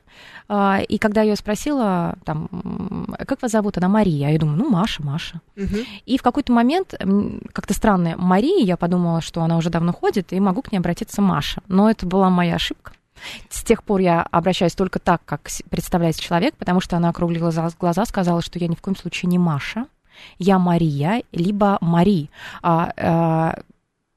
а, 0.48 0.80
и 0.88 0.98
когда 0.98 1.22
я 1.22 1.30
ее 1.30 1.36
спросила, 1.36 2.14
там, 2.24 2.48
м, 2.52 3.14
как 3.26 3.42
вас 3.42 3.50
зовут, 3.50 3.76
она 3.78 3.88
Мария. 3.88 4.30
Я 4.30 4.38
думаю, 4.38 4.56
ну, 4.56 4.70
Маша, 4.70 5.02
Маша. 5.02 5.40
Мгм. 5.56 5.78
И 6.06 6.16
в 6.16 6.22
какой-то 6.22 6.52
момент, 6.52 6.94
как-то 7.52 7.74
странно, 7.74 8.14
Мария, 8.16 8.64
я 8.64 8.76
подумала, 8.76 9.20
что 9.20 9.42
она 9.42 9.56
уже 9.56 9.70
давно 9.70 9.92
ходит, 9.92 10.32
и 10.32 10.40
могу 10.40 10.62
к 10.62 10.72
ней 10.72 10.78
обратиться 10.78 11.20
Маша. 11.20 11.62
Но 11.68 11.90
это 11.90 12.06
была 12.06 12.30
моя 12.30 12.54
ошибка. 12.54 12.92
С 13.48 13.62
тех 13.64 13.82
пор 13.82 14.00
я 14.00 14.22
обращаюсь 14.30 14.74
только 14.74 14.98
так, 14.98 15.22
как 15.24 15.48
представляется 15.70 16.22
человек, 16.22 16.54
потому 16.56 16.80
что 16.80 16.96
она 16.96 17.08
округлила 17.08 17.50
за- 17.50 17.70
глаза, 17.78 18.04
сказала, 18.06 18.42
что 18.42 18.58
я 18.58 18.68
ни 18.68 18.74
в 18.74 18.80
коем 18.80 18.96
случае 18.96 19.30
не 19.30 19.38
Маша, 19.38 19.86
я 20.38 20.58
Мария, 20.58 21.22
либо 21.32 21.78
Мари. 21.80 22.30
А, 22.62 22.92
а, 22.96 23.58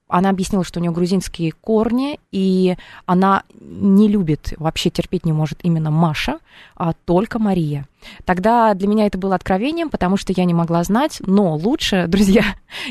она 0.07 0.29
объяснила, 0.29 0.63
что 0.63 0.79
у 0.79 0.81
нее 0.81 0.91
грузинские 0.91 1.51
корни, 1.51 2.19
и 2.31 2.75
она 3.05 3.43
не 3.59 4.07
любит, 4.07 4.53
вообще 4.57 4.89
терпеть 4.89 5.25
не 5.25 5.33
может 5.33 5.59
именно 5.63 5.91
Маша, 5.91 6.39
а 6.75 6.93
только 7.05 7.39
Мария. 7.39 7.85
Тогда 8.23 8.73
для 8.73 8.87
меня 8.87 9.05
это 9.05 9.17
было 9.17 9.35
откровением, 9.35 9.89
потому 9.89 10.15
что 10.15 10.31
я 10.31 10.45
не 10.45 10.53
могла 10.53 10.83
знать, 10.83 11.17
но 11.25 11.55
лучше, 11.55 12.05
друзья, 12.07 12.43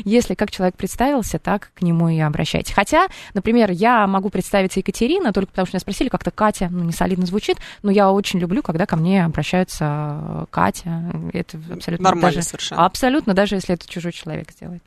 если 0.03 0.35
как 0.35 0.51
человек 0.51 0.75
представился, 0.75 1.39
так 1.39 1.71
к 1.73 1.81
нему 1.81 2.09
и 2.09 2.19
обращайтесь. 2.19 2.73
Хотя, 2.73 3.07
например, 3.33 3.71
я 3.71 4.05
могу 4.05 4.29
представиться 4.29 4.79
Екатерина, 4.79 5.33
только 5.33 5.49
потому 5.49 5.65
что 5.65 5.75
меня 5.75 5.81
спросили, 5.81 6.09
как-то 6.09 6.29
Катя, 6.29 6.67
ну, 6.69 6.83
не 6.83 6.91
солидно 6.91 7.25
звучит, 7.25 7.57
но 7.81 7.89
я 7.89 8.11
очень 8.11 8.39
люблю, 8.39 8.61
когда 8.61 8.85
ко 8.85 8.95
мне 8.95 9.25
обращаются 9.25 10.45
Катя. 10.51 11.11
Это 11.33 11.57
абсолютно 11.71 12.03
Нормально 12.03 12.35
даже- 12.35 12.41
совершенно. 12.43 12.85
Абсолютно, 12.85 13.33
даже 13.33 13.55
если 13.55 13.73
это 13.73 13.89
чужой 13.89 14.11
человек 14.11 14.51
сделает. 14.51 14.83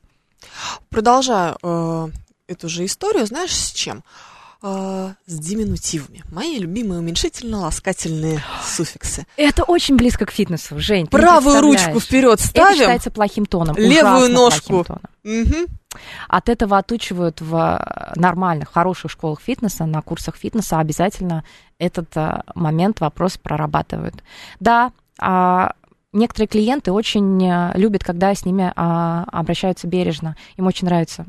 Продолжаю 0.89 1.57
э, 1.63 2.09
эту 2.49 2.69
же 2.69 2.85
историю, 2.85 3.27
знаешь, 3.27 3.55
с 3.55 3.73
чем? 3.73 4.03
э, 4.63 5.13
с 5.27 5.39
диминутивами. 5.39 6.23
Мои 6.31 6.59
любимые 6.59 7.01
уменьшительно-ласкательные 7.01 8.41
суффиксы. 8.65 9.27
Это 9.37 9.65
очень 9.65 9.97
близко 9.97 10.27
к 10.27 10.31
фитнесу, 10.31 10.79
Жень. 10.79 11.07
Правую 11.07 11.61
ручку 11.61 12.01
вперед 12.01 12.39
Это 12.39 12.49
ставим, 12.49 12.79
считается 12.79 13.11
плохим 13.11 13.47
тоном. 13.47 13.77
левую 13.77 14.31
ножку. 14.31 14.85
тоном. 14.85 15.03
Мгм. 15.23 15.67
От 16.29 16.49
этого 16.49 16.79
отучивают 16.79 17.41
в 17.41 18.13
нормальных, 18.15 18.73
хороших 18.73 19.11
школах 19.11 19.41
фитнеса, 19.41 19.87
на 19.87 20.03
курсах 20.03 20.37
фитнеса 20.37 20.79
обязательно 20.79 21.45
этот 21.79 22.17
а, 22.17 22.45
момент, 22.55 23.01
вопрос 23.01 23.39
прорабатывают. 23.39 24.15
Да, 24.61 24.93
а, 25.19 25.73
некоторые 26.13 26.49
клиенты 26.49 26.93
очень 26.93 27.49
а, 27.49 27.73
любят, 27.75 28.05
когда 28.05 28.35
с 28.35 28.45
ними 28.45 28.73
а, 28.77 29.25
обращаются 29.31 29.87
бережно. 29.87 30.37
Им 30.57 30.67
очень 30.67 30.87
нравится 30.87 31.27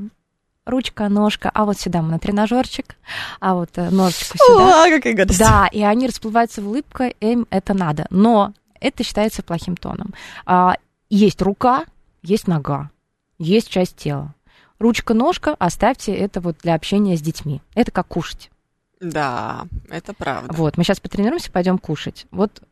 ручка, 0.65 1.09
ножка, 1.09 1.49
а 1.53 1.65
вот 1.65 1.79
сюда 1.79 2.01
мы 2.01 2.09
на 2.09 2.19
тренажерчик, 2.19 2.95
а 3.39 3.55
вот 3.55 3.69
э, 3.75 3.89
ножичку 3.89 4.37
сюда. 4.37 4.85
О, 4.85 4.89
какая 4.89 5.13
гадость. 5.13 5.39
Да, 5.39 5.67
и 5.71 5.81
они 5.81 6.07
расплываются 6.07 6.61
в 6.61 6.67
улыбкой, 6.67 7.15
им 7.19 7.47
это 7.49 7.73
надо. 7.73 8.07
Но 8.09 8.53
это 8.79 9.03
считается 9.03 9.43
плохим 9.43 9.75
тоном. 9.75 10.13
А, 10.45 10.75
есть 11.09 11.41
рука, 11.41 11.85
есть 12.21 12.47
нога, 12.47 12.89
есть 13.37 13.69
часть 13.69 13.97
тела. 13.97 14.33
Ручка-ножка, 14.79 15.55
оставьте 15.59 16.13
это 16.15 16.41
вот 16.41 16.57
для 16.63 16.73
общения 16.73 17.15
с 17.15 17.21
детьми. 17.21 17.61
Это 17.75 17.91
как 17.91 18.07
кушать. 18.07 18.49
Да, 18.99 19.65
это 19.89 20.13
правда. 20.13 20.53
Вот, 20.53 20.77
мы 20.77 20.83
сейчас 20.83 20.99
потренируемся, 20.99 21.51
пойдем 21.51 21.77
кушать. 21.77 22.27
Вот 22.31 22.63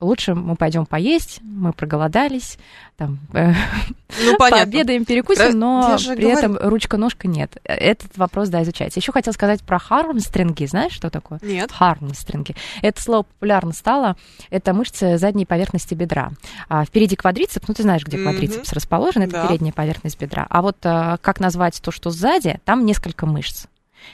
лучше 0.00 0.34
мы 0.34 0.54
пойдем 0.56 0.86
поесть, 0.86 1.40
мы 1.42 1.72
проголодались, 1.72 2.58
там, 2.96 3.18
э, 3.34 3.52
Ну, 4.24 4.36
пообедаем, 4.38 5.04
перекусим, 5.04 5.44
Раз- 5.46 5.54
но 5.54 5.96
при 6.16 6.22
говорю. 6.26 6.38
этом 6.38 6.58
ручка-ножка 6.60 7.28
нет. 7.28 7.56
Этот 7.64 8.16
вопрос, 8.16 8.48
да, 8.48 8.62
изучается. 8.62 8.98
Еще 9.00 9.12
хотел 9.12 9.32
сказать 9.32 9.62
про 9.62 9.78
хармстринги. 9.78 10.66
Знаешь, 10.66 10.92
что 10.92 11.10
такое? 11.10 11.38
Нет. 11.42 11.70
Хармстринги. 11.72 12.54
Это 12.82 13.00
слово 13.02 13.22
популярно 13.24 13.72
стало. 13.72 14.16
Это 14.50 14.72
мышцы 14.72 15.18
задней 15.18 15.46
поверхности 15.46 15.94
бедра. 15.94 16.30
А 16.68 16.84
впереди 16.84 17.16
квадрицепс, 17.16 17.68
ну 17.68 17.74
ты 17.74 17.82
знаешь, 17.82 18.04
где 18.04 18.18
квадрицепс 18.18 18.72
расположен, 18.72 19.22
это 19.22 19.32
Да. 19.32 19.46
передняя 19.46 19.72
поверхность 19.72 20.18
бедра. 20.20 20.46
А 20.48 20.62
вот 20.62 20.76
а, 20.84 21.18
как 21.18 21.40
назвать 21.40 21.80
то, 21.82 21.90
что 21.90 22.10
сзади, 22.10 22.60
там 22.64 22.84
несколько 22.86 23.26
мышц. 23.26 23.66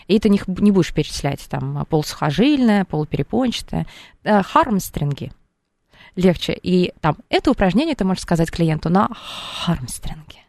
И 0.09 0.19
ты 0.19 0.29
не, 0.29 0.41
не 0.47 0.71
будешь 0.73 0.93
перечислять, 0.95 1.47
там, 1.49 1.85
полусухожильная, 1.89 2.85
полуперепончатая. 2.87 3.87
Э, 4.25 4.43
Хармстринги 4.43 5.31
легче. 6.17 6.53
И 6.53 6.93
там 7.01 7.17
это 7.29 7.51
упражнение 7.51 7.95
ты 7.95 8.05
можешь 8.05 8.23
сказать 8.23 8.51
клиенту 8.51 8.91
на 8.91 9.09
хармстринге. 9.65 10.41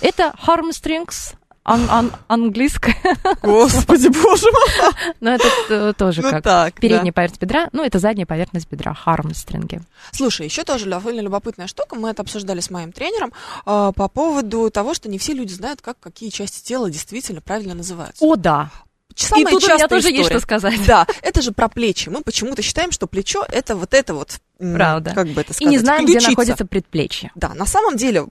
Это 0.00 0.32
хармстрингс, 0.40 1.34
ан- 1.64 1.90
ан- 1.90 2.12
английское, 2.26 2.96
Господи, 3.42 4.08
боже 4.08 4.46
мой. 4.50 4.90
но 5.20 5.34
это 5.34 5.48
э, 5.68 5.92
тоже 5.96 6.22
Ну 6.22 6.30
как 6.30 6.42
так, 6.42 6.74
передняя 6.80 7.12
поверхность 7.12 7.42
бедра, 7.42 7.68
ну 7.72 7.84
это 7.84 7.98
задняя 7.98 8.24
поверхность 8.26 8.66
бедра, 8.70 8.94
хармстринги. 8.94 9.82
Слушай, 10.12 10.46
еще 10.46 10.64
тоже 10.64 10.86
довольно 10.88 11.20
любопытная 11.20 11.66
штука. 11.66 11.96
Мы 11.96 12.08
это 12.10 12.22
обсуждали 12.22 12.60
с 12.60 12.70
моим 12.70 12.92
тренером 12.92 13.32
а, 13.66 13.92
по 13.92 14.08
поводу 14.08 14.70
того, 14.70 14.94
что 14.94 15.10
не 15.10 15.18
все 15.18 15.34
люди 15.34 15.52
знают, 15.52 15.82
как 15.82 16.00
какие 16.00 16.30
части 16.30 16.66
тела 16.66 16.90
действительно 16.90 17.42
правильно 17.42 17.74
называются. 17.74 18.24
О, 18.24 18.36
да. 18.36 18.70
Самая 19.14 19.44
и 19.44 19.50
тут 19.50 19.62
у 19.62 19.66
меня 19.66 19.88
тоже 19.88 20.08
есть 20.08 20.20
история. 20.22 20.38
что 20.38 20.46
сказать. 20.46 20.86
Да, 20.86 21.06
это 21.20 21.42
же 21.42 21.52
про 21.52 21.68
плечи. 21.68 22.08
Мы 22.08 22.22
почему-то 22.22 22.62
считаем, 22.62 22.90
что 22.92 23.06
плечо 23.06 23.44
это 23.46 23.76
вот 23.76 23.92
это 23.92 24.14
вот. 24.14 24.40
Правда. 24.74 25.12
Как 25.14 25.26
бы 25.28 25.40
это 25.40 25.50
И 25.50 25.54
сказать? 25.54 25.70
не 25.70 25.78
знаем, 25.78 26.04
где 26.04 26.12
ключица. 26.14 26.30
находится 26.30 26.66
предплечье. 26.66 27.30
Да, 27.34 27.54
на 27.54 27.66
самом 27.66 27.96
деле, 27.96 28.26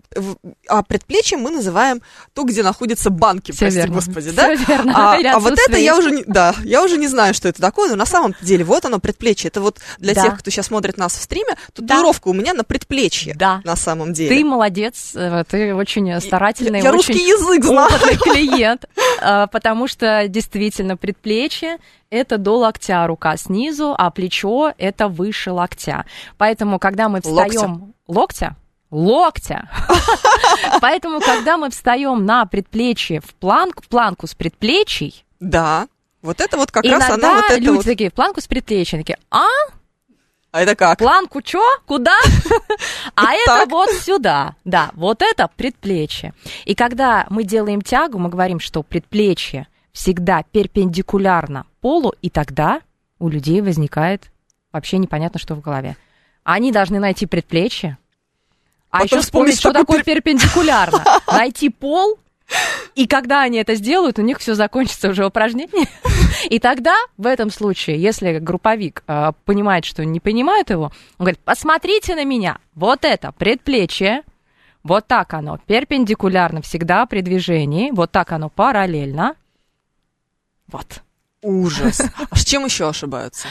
а 0.68 0.82
предплечьем 0.84 1.40
мы 1.42 1.52
называем 1.52 2.02
то, 2.34 2.44
где 2.44 2.64
находятся 2.64 3.10
банки, 3.10 3.52
Всё 3.52 3.60
прости 3.66 3.80
верно. 3.80 3.96
господи, 3.96 4.32
да? 4.32 4.56
Всё 4.56 4.66
верно. 4.66 4.94
А, 4.96 5.18
а 5.36 5.40
вот 5.40 5.54
это 5.58 5.78
я 5.78 5.98
уже 5.98 6.12
не, 6.12 6.24
да, 6.26 6.56
я 6.64 6.84
уже 6.84 6.98
не 6.98 7.08
знаю, 7.08 7.34
что 7.34 7.50
это 7.50 7.62
такое, 7.62 7.90
но 7.90 7.96
на 7.96 8.06
самом 8.06 8.34
деле 8.42 8.64
вот 8.64 8.86
оно 8.86 9.00
предплечье. 9.00 9.50
Это 9.50 9.62
вот 9.62 9.80
для 9.98 10.14
Да. 10.14 10.24
тех, 10.24 10.40
кто 10.40 10.50
сейчас 10.52 10.68
смотрит 10.68 10.98
нас 10.98 11.14
в 11.18 11.22
стриме, 11.22 11.56
татуировка 11.74 12.30
у 12.30 12.34
меня 12.34 12.54
на 12.54 12.64
предплечье. 12.64 13.34
Да. 13.36 13.62
На 13.64 13.76
самом 13.76 14.14
деле. 14.14 14.36
Ты 14.36 14.46
молодец, 14.46 15.12
э, 15.16 15.44
ты 15.50 15.74
очень 15.76 16.20
старательный, 16.22 16.80
я, 16.80 16.86
я 16.86 16.90
очень 16.94 17.14
русский 17.14 17.28
язык 17.28 17.64
знаю. 17.66 17.90
клиент, 18.20 18.86
а, 19.22 19.48
потому 19.48 19.88
что 19.88 20.26
действительно 20.28 20.96
предплечье 20.98 21.78
это 22.12 22.38
до 22.38 22.58
локтя 22.58 23.08
рука 23.08 23.38
снизу, 23.38 23.96
а 23.98 24.12
плечо 24.12 24.74
это 24.78 25.08
выше 25.08 25.52
локтя. 25.52 26.06
Поэтому, 26.38 26.78
когда 26.78 27.10
мы 27.10 27.22
встаем 27.22 27.96
локтя, 28.08 28.56
локтя. 28.92 29.70
Поэтому, 30.82 31.22
когда 31.22 31.58
мы 31.58 31.72
встаем 31.72 32.26
на 32.26 32.46
предплечье 32.46 33.22
в 33.22 33.34
планку, 33.36 33.82
в 33.82 33.88
планку 33.88 34.28
с 34.28 34.36
предплечий, 34.36 35.26
Да. 35.40 35.88
Вот 36.22 36.40
это 36.40 36.56
вот 36.56 36.70
как 36.70 36.86
раз 36.86 37.10
она 37.10 37.34
вот 37.38 37.46
это 37.46 37.60
люди 37.60 37.78
вот. 37.78 37.86
такие 37.86 38.12
в 38.12 38.14
планку 38.14 38.42
с 38.42 38.48
предплечья, 38.48 39.00
такие, 39.00 39.18
а 39.32 39.48
А 40.52 40.62
это 40.62 40.76
как? 40.76 41.00
Планку 41.00 41.42
чё? 41.42 41.64
Куда? 41.88 42.16
А 43.16 43.34
это 43.34 43.66
вот 43.68 43.90
сюда. 43.90 44.56
Да, 44.64 44.92
вот 44.94 45.24
это 45.24 45.50
предплечье. 45.56 46.34
И 46.66 46.76
когда 46.76 47.26
мы 47.30 47.44
делаем 47.44 47.82
тягу, 47.82 48.20
мы 48.20 48.30
говорим, 48.30 48.60
что 48.60 48.84
предплечье 48.84 49.68
всегда 49.94 50.44
перпендикулярно 50.52 51.66
полу, 51.82 52.14
и 52.22 52.30
тогда 52.30 52.82
у 53.20 53.28
людей 53.28 53.62
возникает 53.62 54.32
вообще 54.72 54.98
непонятно, 54.98 55.40
что 55.40 55.56
в 55.56 55.62
голове. 55.62 55.98
Они 56.44 56.72
должны 56.72 57.00
найти 57.00 57.26
предплечье, 57.26 57.98
а 58.90 59.00
Потом 59.00 59.06
еще 59.06 59.26
вспомнить, 59.26 59.60
что 59.60 59.74
такое 59.74 60.04
перпендикулярно. 60.04 61.04
Найти 61.28 61.70
пол, 61.70 62.20
и 62.96 63.08
когда 63.08 63.42
они 63.42 63.58
это 63.58 63.76
сделают, 63.76 64.20
у 64.20 64.22
них 64.22 64.40
все 64.40 64.54
закончится 64.54 65.10
уже 65.10 65.26
упражнение. 65.26 65.88
И 66.50 66.60
тогда, 66.60 66.96
в 67.18 67.26
этом 67.26 67.50
случае, 67.50 68.02
если 68.02 68.40
групповик 68.40 69.04
э, 69.08 69.32
понимает, 69.46 69.86
что 69.86 70.04
не 70.04 70.20
понимает 70.20 70.70
его, 70.70 70.86
он 71.18 71.26
говорит, 71.26 71.40
посмотрите 71.40 72.16
на 72.16 72.26
меня, 72.26 72.58
вот 72.74 73.06
это 73.06 73.32
предплечье, 73.32 74.24
вот 74.84 75.08
так 75.08 75.34
оно 75.34 75.60
перпендикулярно 75.66 76.62
всегда 76.62 77.06
при 77.06 77.22
движении, 77.22 77.92
вот 77.92 78.12
так 78.12 78.32
оно 78.32 78.50
параллельно. 78.50 79.36
Вот. 80.68 81.02
Ужас. 81.42 82.02
А 82.30 82.36
с 82.36 82.44
чем 82.46 82.66
еще 82.66 82.88
ошибаются? 82.90 83.48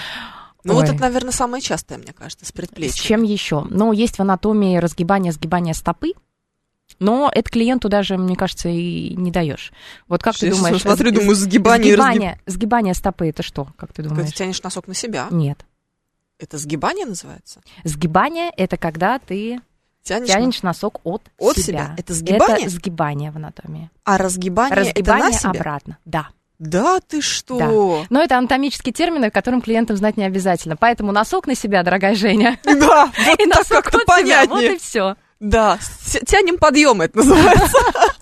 Ну 0.62 0.74
вот 0.74 0.84
Ой. 0.84 0.91
это, 0.95 1.01
наверное, 1.01 1.32
самое 1.32 1.62
частое, 1.62 1.97
мне 1.99 2.12
кажется, 2.12 2.45
с 2.45 2.49
С 2.49 2.53
предплечьем. 2.53 3.03
чем 3.05 3.22
еще? 3.22 3.66
Ну, 3.70 3.93
есть 3.93 4.16
в 4.16 4.20
анатомии 4.20 4.76
разгибание, 4.76 5.32
сгибание 5.32 5.72
стопы, 5.74 6.12
но 6.99 7.30
это 7.34 7.49
клиенту 7.51 7.88
даже, 7.88 8.18
мне 8.18 8.36
кажется, 8.36 8.68
и 8.68 9.14
не 9.14 9.30
даешь. 9.30 9.72
Вот 10.07 10.22
как 10.22 10.36
ты 10.36 10.47
Я 10.49 10.53
думаешь? 10.55 10.82
смотрю, 10.82 11.11
сг- 11.12 11.14
думаю, 11.14 11.34
сгибание 11.34 11.93
и 11.93 11.97
разгиб- 11.97 12.03
сгибание, 12.03 12.41
сгибание 12.47 12.95
стопы 12.95 13.28
это 13.28 13.43
что, 13.43 13.68
как 13.76 13.91
ты 13.93 14.03
Когда 14.03 14.11
думаешь? 14.16 14.30
ты 14.32 14.36
тянешь 14.36 14.62
носок 14.62 14.86
на 14.86 14.95
себя. 14.95 15.28
Нет. 15.30 15.64
Это 16.38 16.59
сгибание 16.59 17.07
называется? 17.07 17.61
Сгибание 17.84 18.51
это 18.57 18.76
когда 18.76 19.18
ты 19.18 19.61
Тянешь, 20.03 20.28
тянешь 20.28 20.62
носок 20.62 21.01
от, 21.05 21.22
От 21.38 21.57
себя. 21.57 21.64
себя. 21.64 21.95
Это 21.99 22.12
сгибание? 22.14 22.66
Это 22.66 22.70
сгибание 22.70 23.30
в 23.30 23.36
анатомии. 23.36 23.91
на- 24.05 24.14
А 24.14 24.18
разгибание, 24.18 24.72
это 24.91 24.91
Разгибание 24.91 25.26
на 25.30 25.32
себя? 25.32 25.51
обратно. 25.51 25.99
Да. 26.05 26.28
Да 26.61 27.00
ты 27.00 27.22
что? 27.22 28.04
Но 28.11 28.22
это 28.22 28.36
анатомические 28.36 28.92
термины, 28.92 29.30
которым 29.30 29.62
клиентам 29.62 29.96
знать 29.96 30.18
не 30.18 30.24
обязательно. 30.24 30.76
Поэтому 30.76 31.11
носок 31.11 31.46
на 31.46 31.54
себя, 31.54 31.82
дорогая 31.82 32.14
Женя. 32.14 32.58
Да, 32.64 33.11
вот 33.26 33.40
И 33.40 33.46
так 33.48 33.66
как-то 33.66 33.98
от 33.98 34.02
себя. 34.20 34.40
Вот 34.40 34.50
понятнее. 34.50 34.74
и 34.74 34.78
все. 34.78 35.16
Да, 35.40 35.78
тянем 36.26 36.58
подъем 36.58 37.00
это 37.00 37.16
называется. 37.16 37.78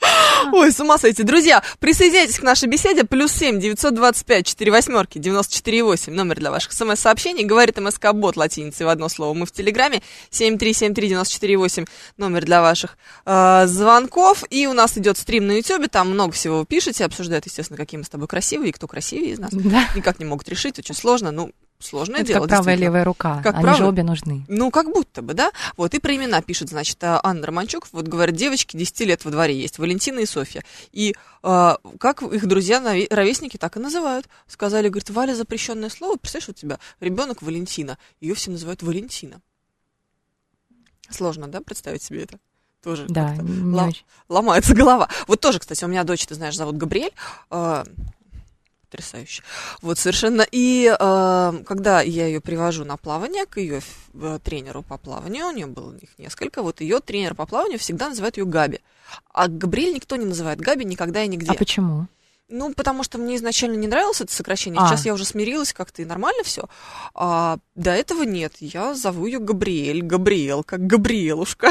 Ой, 0.52 0.70
с 0.70 0.80
ума 0.80 0.98
сойти. 0.98 1.22
Друзья, 1.22 1.62
присоединяйтесь 1.78 2.38
к 2.38 2.42
нашей 2.42 2.68
беседе. 2.68 3.04
Плюс 3.04 3.32
семь 3.32 3.60
девятьсот 3.60 3.94
пять 4.24 4.46
четыре 4.46 4.70
восьмерки 4.70 5.18
девяносто 5.18 5.54
четыре 5.54 5.82
восемь. 5.82 6.12
Номер 6.12 6.36
для 6.36 6.50
ваших 6.50 6.72
смс-сообщений. 6.72 7.44
Говорит 7.44 7.78
МСК 7.78 8.12
Бот 8.12 8.36
латиницей 8.36 8.86
в 8.86 8.88
одно 8.88 9.08
слово. 9.08 9.34
Мы 9.34 9.46
в 9.46 9.52
Телеграме. 9.52 10.02
Семь 10.30 10.58
три 10.58 10.72
семь 10.72 10.94
три 10.94 11.08
девяносто 11.08 11.34
четыре 11.34 11.56
восемь. 11.56 11.86
Номер 12.16 12.44
для 12.44 12.62
ваших 12.62 12.98
э, 13.24 13.66
звонков. 13.66 14.44
И 14.50 14.66
у 14.66 14.72
нас 14.72 14.96
идет 14.98 15.18
стрим 15.18 15.46
на 15.46 15.52
Ютубе. 15.52 15.88
Там 15.88 16.10
много 16.10 16.32
всего 16.32 16.58
вы 16.58 16.66
пишете. 16.66 17.04
Обсуждают, 17.04 17.46
естественно, 17.46 17.76
какие 17.76 17.98
мы 17.98 18.04
с 18.04 18.08
тобой 18.08 18.28
красивые 18.28 18.70
и 18.70 18.72
кто 18.72 18.86
красивее 18.86 19.32
из 19.32 19.38
нас. 19.38 19.50
Да. 19.52 19.88
Никак 19.94 20.18
не 20.18 20.24
могут 20.24 20.48
решить. 20.48 20.78
Очень 20.78 20.94
сложно. 20.94 21.30
Ну, 21.30 21.50
сложное 21.78 22.20
Это 22.20 22.28
дело. 22.28 22.40
как 22.42 22.48
правая 22.48 22.74
и 22.76 22.78
левая 22.78 23.04
рука. 23.04 23.40
Как 23.42 23.54
Они 23.56 23.64
же 23.66 23.72
правая? 23.72 23.88
обе 23.88 24.02
нужны. 24.02 24.44
Ну, 24.48 24.70
как 24.70 24.86
будто 24.92 25.22
бы, 25.22 25.34
да? 25.34 25.50
Вот, 25.76 25.94
и 25.94 25.98
про 25.98 26.14
имена 26.16 26.40
пишет, 26.42 26.68
значит, 26.70 27.02
а, 27.04 27.20
Анна 27.22 27.46
Романчук. 27.46 27.88
Вот, 27.92 28.08
говорят, 28.08 28.34
девочки 28.34 28.76
10 28.76 29.00
лет 29.00 29.24
во 29.24 29.30
дворе 29.30 29.58
есть, 29.60 29.78
Валентина 29.78 30.20
и 30.20 30.26
Софья. 30.26 30.64
И 30.92 31.14
а, 31.42 31.78
как 32.00 32.22
их 32.22 32.46
друзья, 32.46 32.80
ровесники, 33.10 33.56
так 33.56 33.76
и 33.76 33.80
называют. 33.80 34.26
Сказали, 34.46 34.88
говорит, 34.88 35.10
Валя 35.10 35.34
запрещенное 35.34 35.90
слово. 35.90 36.16
Представляешь, 36.16 36.48
у 36.48 36.52
тебя 36.52 36.78
ребенок 37.00 37.42
Валентина. 37.42 37.98
Ее 38.20 38.34
все 38.34 38.50
называют 38.50 38.82
Валентина. 38.82 39.40
Сложно, 41.10 41.46
да, 41.46 41.60
представить 41.60 42.02
себе 42.02 42.24
это? 42.24 42.38
Тоже 42.82 43.06
Да, 43.08 43.34
очень. 43.38 44.04
ломается 44.28 44.74
голова. 44.74 45.08
Вот 45.26 45.40
тоже, 45.40 45.58
кстати, 45.58 45.84
у 45.84 45.88
меня 45.88 46.04
дочь, 46.04 46.24
ты 46.26 46.34
знаешь, 46.34 46.56
зовут 46.56 46.76
Габриэль. 46.76 47.12
э, 47.50 47.84
потрясающе. 48.86 49.42
Вот 49.82 49.98
совершенно. 49.98 50.46
И 50.50 50.86
э, 50.86 51.52
когда 51.66 52.00
я 52.00 52.26
ее 52.26 52.40
привожу 52.40 52.84
на 52.84 52.96
плавание 52.96 53.46
к 53.46 53.58
ее 53.58 53.82
тренеру 54.42 54.82
по 54.82 54.98
плаванию, 54.98 55.48
у 55.48 55.52
нее 55.52 55.66
было 55.66 55.94
их 55.96 56.18
несколько, 56.18 56.62
вот 56.62 56.80
ее 56.80 57.00
тренер 57.00 57.34
по 57.34 57.46
плаванию 57.46 57.78
всегда 57.78 58.08
называет 58.08 58.36
ее 58.36 58.46
Габи. 58.46 58.80
А 59.32 59.48
Габриэль 59.48 59.94
никто 59.94 60.16
не 60.16 60.24
называет 60.24 60.60
Габи 60.60 60.84
никогда 60.84 61.22
и 61.22 61.28
нигде. 61.28 61.50
А 61.50 61.54
почему? 61.54 62.06
Ну, 62.48 62.72
потому 62.74 63.02
что 63.02 63.18
мне 63.18 63.36
изначально 63.36 63.74
не 63.74 63.88
нравилось 63.88 64.20
это 64.20 64.32
сокращение. 64.32 64.80
А. 64.80 64.86
Сейчас 64.86 65.04
я 65.04 65.14
уже 65.14 65.24
смирилась 65.24 65.72
как-то 65.72 66.02
и 66.02 66.04
нормально 66.04 66.44
все. 66.44 66.68
А 67.14 67.58
до 67.74 67.90
этого 67.90 68.22
нет. 68.22 68.54
Я 68.60 68.94
зову 68.94 69.26
ее 69.26 69.40
Габриэль, 69.40 70.02
Габриэл, 70.02 70.62
как 70.62 70.86
Габриэлушка. 70.86 71.70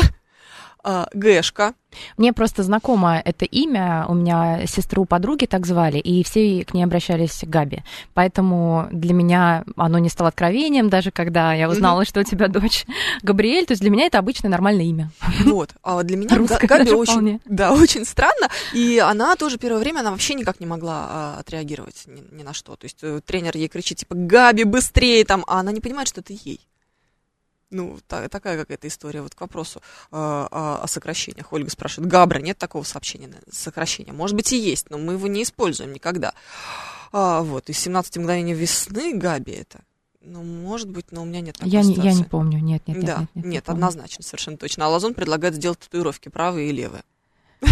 А, 0.88 1.08
Гэшка. 1.14 1.74
Мне 2.16 2.32
просто 2.32 2.62
знакомо 2.62 3.20
это 3.24 3.46
имя, 3.46 4.06
у 4.08 4.14
меня 4.14 4.68
сестру 4.68 5.06
подруги 5.06 5.46
так 5.46 5.66
звали, 5.66 5.98
и 5.98 6.24
все 6.24 6.64
к 6.64 6.74
ней 6.76 6.84
обращались 6.84 7.40
Габи. 7.42 7.84
Поэтому 8.14 8.88
для 8.92 9.14
меня 9.14 9.64
оно 9.78 9.98
не 9.98 10.10
стало 10.10 10.28
откровением, 10.28 10.90
даже 10.90 11.10
когда 11.10 11.54
я 11.54 11.70
узнала, 11.70 12.06
что 12.06 12.20
у 12.20 12.24
тебя 12.24 12.50
дочь 12.50 12.86
Габриэль. 13.24 13.66
То 13.66 13.72
есть 13.72 13.82
для 13.82 13.90
меня 13.90 14.06
это 14.06 14.20
обычное 14.20 14.52
нормальное 14.52 14.86
имя. 14.86 15.10
Вот. 15.46 15.72
А 15.82 15.96
вот 15.96 16.06
для 16.06 16.18
меня 16.18 16.36
Русская 16.36 16.68
Га- 16.68 16.78
Габи 16.80 16.92
очень, 16.92 17.12
вполне. 17.14 17.40
да, 17.46 17.74
очень 17.74 18.06
странно. 18.06 18.50
И 18.74 19.00
она 19.00 19.36
тоже 19.36 19.58
первое 19.58 19.80
время, 19.80 20.02
она 20.02 20.12
вообще 20.12 20.36
никак 20.36 20.60
не 20.60 20.68
могла 20.68 21.08
а, 21.10 21.38
отреагировать 21.40 22.04
ни, 22.06 22.22
ни 22.36 22.44
на 22.44 22.54
что. 22.54 22.76
То 22.76 22.86
есть 22.86 23.00
э, 23.02 23.22
тренер 23.26 23.58
ей 23.58 23.70
кричит, 23.70 24.00
типа, 24.00 24.14
Габи, 24.16 24.66
быстрее 24.66 25.26
там, 25.26 25.44
а 25.48 25.62
она 25.62 25.72
не 25.72 25.80
понимает, 25.82 26.10
что 26.10 26.22
это 26.22 26.34
ей. 26.34 26.60
Ну, 27.72 27.98
та- 28.08 28.30
такая 28.30 28.58
какая-то 28.58 28.88
история. 28.88 29.22
Вот 29.22 29.34
к 29.34 29.42
вопросу 29.42 29.82
а, 30.12 30.48
а, 30.52 30.84
о 30.84 30.88
сокращениях. 30.88 31.52
Ольга 31.52 31.70
спрашивает, 31.70 32.10
Габра, 32.10 32.40
нет 32.40 32.58
такого 32.58 32.84
сообщения, 32.84 33.32
сокращения? 33.52 34.14
Может 34.14 34.36
быть 34.36 34.54
и 34.54 34.58
есть, 34.58 34.90
но 34.90 34.98
мы 34.98 35.14
его 35.14 35.28
не 35.28 35.44
используем 35.44 35.92
никогда. 35.94 36.34
А, 37.12 37.42
вот, 37.42 37.70
из 37.70 37.80
17 37.80 38.18
мгновений 38.18 38.54
весны 38.54 39.18
Габи 39.18 39.54
это. 39.54 39.82
Ну, 40.22 40.42
может 40.44 40.90
быть, 40.90 41.12
но 41.12 41.22
у 41.22 41.26
меня 41.26 41.42
нет 41.42 41.56
такой 41.56 41.70
Я 41.70 41.82
не, 41.84 41.94
я 41.96 42.14
не 42.14 42.24
помню, 42.24 42.60
нет, 42.60 42.88
нет, 42.88 42.98
нет. 42.98 43.06
да, 43.06 43.20
нет, 43.20 43.30
нет, 43.36 43.46
не 43.46 43.62
помню. 43.62 43.78
однозначно, 43.78 44.24
совершенно 44.24 44.58
точно. 44.58 44.86
А 44.86 44.90
Лазон 44.90 45.14
предлагает 45.14 45.56
сделать 45.56 45.80
татуировки 45.80 46.30
правые 46.30 46.70
и 46.70 46.72
левые. 46.72 47.04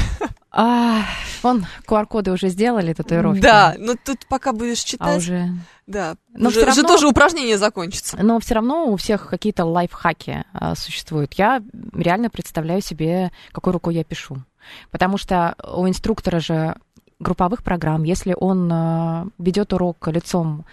А, 0.56 1.02
вон, 1.42 1.66
QR-коды 1.88 2.32
уже 2.32 2.50
сделали, 2.50 2.94
татуировки. 2.94 3.42
Да, 3.42 3.74
но 3.80 3.96
тут 3.96 4.28
пока 4.28 4.54
будешь 4.54 4.84
А 4.84 4.88
читать, 4.88 5.18
уже... 5.18 5.50
да, 5.88 6.16
Но 6.36 6.50
уже, 6.50 6.60
всё 6.60 6.70
уже 6.70 6.82
равно- 6.82 6.94
тоже 6.94 7.08
упражнение 7.08 7.58
закончится. 7.58 8.20
Но 8.22 8.40
все 8.40 8.54
равно 8.54 8.86
у 8.92 8.96
всех 8.96 9.30
какие-то 9.30 9.66
лайфхаки 9.66 10.46
а, 10.54 10.76
существуют. 10.76 11.34
Я 11.34 11.64
реально 11.94 12.30
представляю 12.30 12.82
себе, 12.82 13.32
какой 13.52 13.74
рукой 13.74 13.96
я 13.96 14.04
пишу. 14.04 14.44
Потому 14.92 15.18
что 15.18 15.56
у 15.74 15.88
инструктора 15.88 16.40
же 16.40 16.76
групповых 17.18 17.64
программ, 17.64 18.04
если 18.04 18.36
он 18.40 18.70
а, 18.72 19.26
ведет 19.40 19.74
урок 19.74 20.08
лицом, 20.10 20.66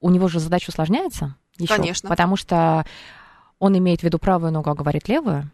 у 0.00 0.10
него 0.10 0.28
же 0.28 0.38
задача 0.38 0.70
усложняется. 0.70 1.34
ещё, 1.58 1.74
Конечно. 1.74 2.08
Потому 2.08 2.36
что 2.36 2.86
он 3.58 3.76
имеет 3.76 4.02
в 4.02 4.04
виду 4.04 4.20
правую 4.20 4.52
ногу, 4.52 4.70
а 4.70 4.74
говорит 4.76 5.08
левую. 5.08 5.50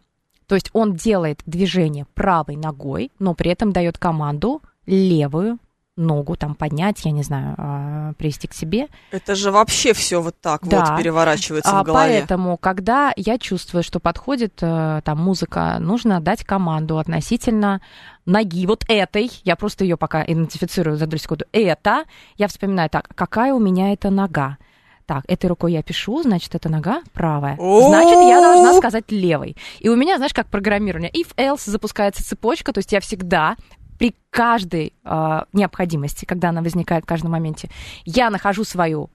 То 0.51 0.55
есть 0.55 0.69
он 0.73 0.95
делает 0.95 1.39
движение 1.45 2.05
правой 2.13 2.57
ногой, 2.57 3.09
но 3.19 3.33
при 3.33 3.49
этом 3.51 3.71
дает 3.71 3.97
команду 3.97 4.61
левую 4.85 5.59
ногу 5.95 6.35
там 6.35 6.55
поднять, 6.55 7.05
я 7.05 7.11
не 7.11 7.23
знаю, 7.23 7.55
а, 7.57 8.11
привести 8.17 8.49
к 8.49 8.53
себе. 8.53 8.87
Это 9.11 9.33
же 9.35 9.49
вообще 9.51 9.93
все 9.93 10.21
вот 10.21 10.35
так 10.41 10.67
Да. 10.67 10.79
вот 10.91 10.97
переворачивается 10.99 11.71
А 11.71 11.83
в 11.83 11.85
голове. 11.85 12.17
поэтому, 12.19 12.57
когда 12.57 13.13
я 13.15 13.37
чувствую, 13.37 13.81
что 13.81 14.01
подходит 14.01 14.55
э, 14.61 14.99
там 15.05 15.19
музыка, 15.19 15.77
нужно 15.79 16.19
дать 16.19 16.43
команду 16.43 16.97
относительно 16.97 17.79
ноги 18.25 18.65
вот 18.67 18.83
этой. 18.89 19.31
Я 19.45 19.55
просто 19.55 19.85
ее 19.85 19.95
пока 19.95 20.21
идентифицирую 20.21 20.97
за 20.97 21.05
долю 21.07 21.17
секунды. 21.21 21.45
Это 21.53 22.03
я 22.35 22.49
вспоминаю 22.49 22.89
так, 22.89 23.07
какая 23.15 23.53
у 23.53 23.59
меня 23.59 23.93
это 23.93 24.09
нога. 24.09 24.57
Так, 25.05 25.23
этой 25.27 25.47
рукой 25.47 25.73
я 25.73 25.83
пишу, 25.83 26.21
значит, 26.23 26.55
это 26.55 26.69
нога 26.69 27.01
правая. 27.13 27.55
Значит, 27.55 28.19
я 28.21 28.41
должна 28.41 28.73
сказать 28.73 29.11
левой. 29.11 29.57
И 29.79 29.89
у 29.89 29.95
меня, 29.95 30.17
знаешь, 30.17 30.33
как 30.33 30.47
программирование. 30.47 31.11
If 31.11 31.35
else 31.35 31.69
запускается 31.69 32.23
цепочка, 32.23 32.71
то 32.73 32.79
есть 32.79 32.91
я 32.91 32.99
всегда 32.99 33.55
при 33.97 34.15
каждой 34.29 34.93
э, 35.03 35.41
необходимости, 35.53 36.25
когда 36.25 36.49
она 36.49 36.61
возникает 36.61 37.03
в 37.03 37.07
каждом 37.07 37.31
моменте, 37.31 37.69
я 38.05 38.29
нахожу 38.29 38.63
свою 38.63 39.09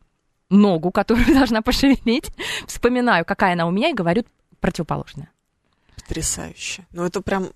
ногу, 0.51 0.91
которую 0.91 1.27
должна 1.35 1.63
пошевелить, 1.63 2.31
вспоминаю, 2.67 3.25
какая 3.25 3.55
она 3.55 3.67
у 3.67 3.71
меня, 3.71 3.91
и 3.91 3.95
говорю 3.95 4.25
противоположное. 4.61 5.31
Потрясающе. 5.97 6.87
Ну, 6.93 7.05
это 7.05 7.21
прям, 7.21 7.49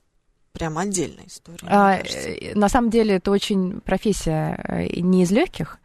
прям 0.53 0.79
отдельная 0.79 1.27
история. 1.27 1.67
А, 1.69 1.99
э, 1.99 2.55
на 2.55 2.69
самом 2.69 2.91
деле 2.91 3.17
это 3.17 3.31
очень 3.31 3.81
профессия 3.81 4.61
э, 4.67 5.01
не 5.01 5.23
из 5.23 5.31
легких, 5.31 5.79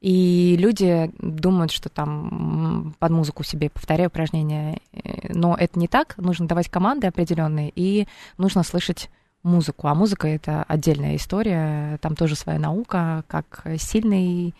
и 0.00 0.56
люди 0.58 1.10
думают, 1.18 1.72
что 1.72 1.88
там 1.88 2.94
под 2.98 3.10
музыку 3.10 3.42
себе 3.42 3.70
повторяю 3.70 4.08
упражнения, 4.08 4.80
э, 4.92 5.32
но 5.32 5.56
это 5.58 5.78
не 5.78 5.88
так. 5.88 6.16
Нужно 6.18 6.46
давать 6.46 6.68
команды 6.68 7.06
определенные, 7.06 7.72
и 7.74 8.06
нужно 8.36 8.62
слышать 8.62 9.10
музыку. 9.42 9.88
А 9.88 9.94
музыка 9.94 10.28
это 10.28 10.64
отдельная 10.68 11.16
история, 11.16 11.98
там 12.00 12.14
тоже 12.14 12.36
своя 12.36 12.58
наука, 12.58 13.24
как 13.26 13.64
сильный 13.78 14.54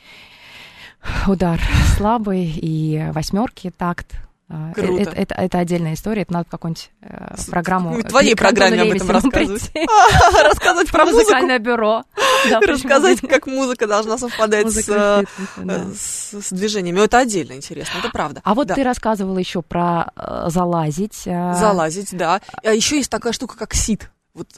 удар, 1.27 1.61
слабый 1.97 2.45
и 2.45 3.11
восьмерки 3.13 3.71
такт. 3.71 4.28
А, 4.51 4.71
э, 4.71 4.75
Круто. 4.75 5.03
Это, 5.03 5.11
это, 5.11 5.35
это 5.35 5.59
отдельная 5.59 5.93
история, 5.93 6.23
это 6.23 6.33
надо 6.33 6.47
какую-нибудь 6.51 6.91
э, 7.03 7.35
программу. 7.51 7.93
в 7.99 8.03
твоей 8.05 8.35
программе 8.35 8.81
об 8.81 8.89
этом 8.89 9.11
рассказывать. 9.11 9.71
Рассказывать 10.43 10.91
про 10.91 11.05
музыку, 11.05 11.21
Музыкальное 11.21 11.59
бюро. 11.59 12.05
Рассказать, 12.63 13.21
как 13.21 13.47
музыка 13.47 13.87
должна 13.87 14.17
совпадать 14.17 14.71
с, 14.73 14.89
э, 14.89 15.25
с, 15.95 16.51
движениями. 16.51 17.05
Это 17.05 17.19
отдельно 17.19 17.53
интересно, 17.53 17.99
это 17.99 18.09
правда. 18.11 18.41
А 18.43 18.55
вот 18.55 18.69
ты 18.69 18.83
рассказывала 18.83 19.37
еще 19.37 19.61
про 19.61 20.13
э, 20.17 20.47
залазить. 20.49 21.25
Залазить, 21.25 22.17
да. 22.17 22.41
А 22.65 22.73
еще 22.73 22.97
есть 22.97 23.11
такая 23.11 23.35
штука, 23.35 23.59
как 23.59 23.75
сит. 23.75 24.11
Вот 24.33 24.49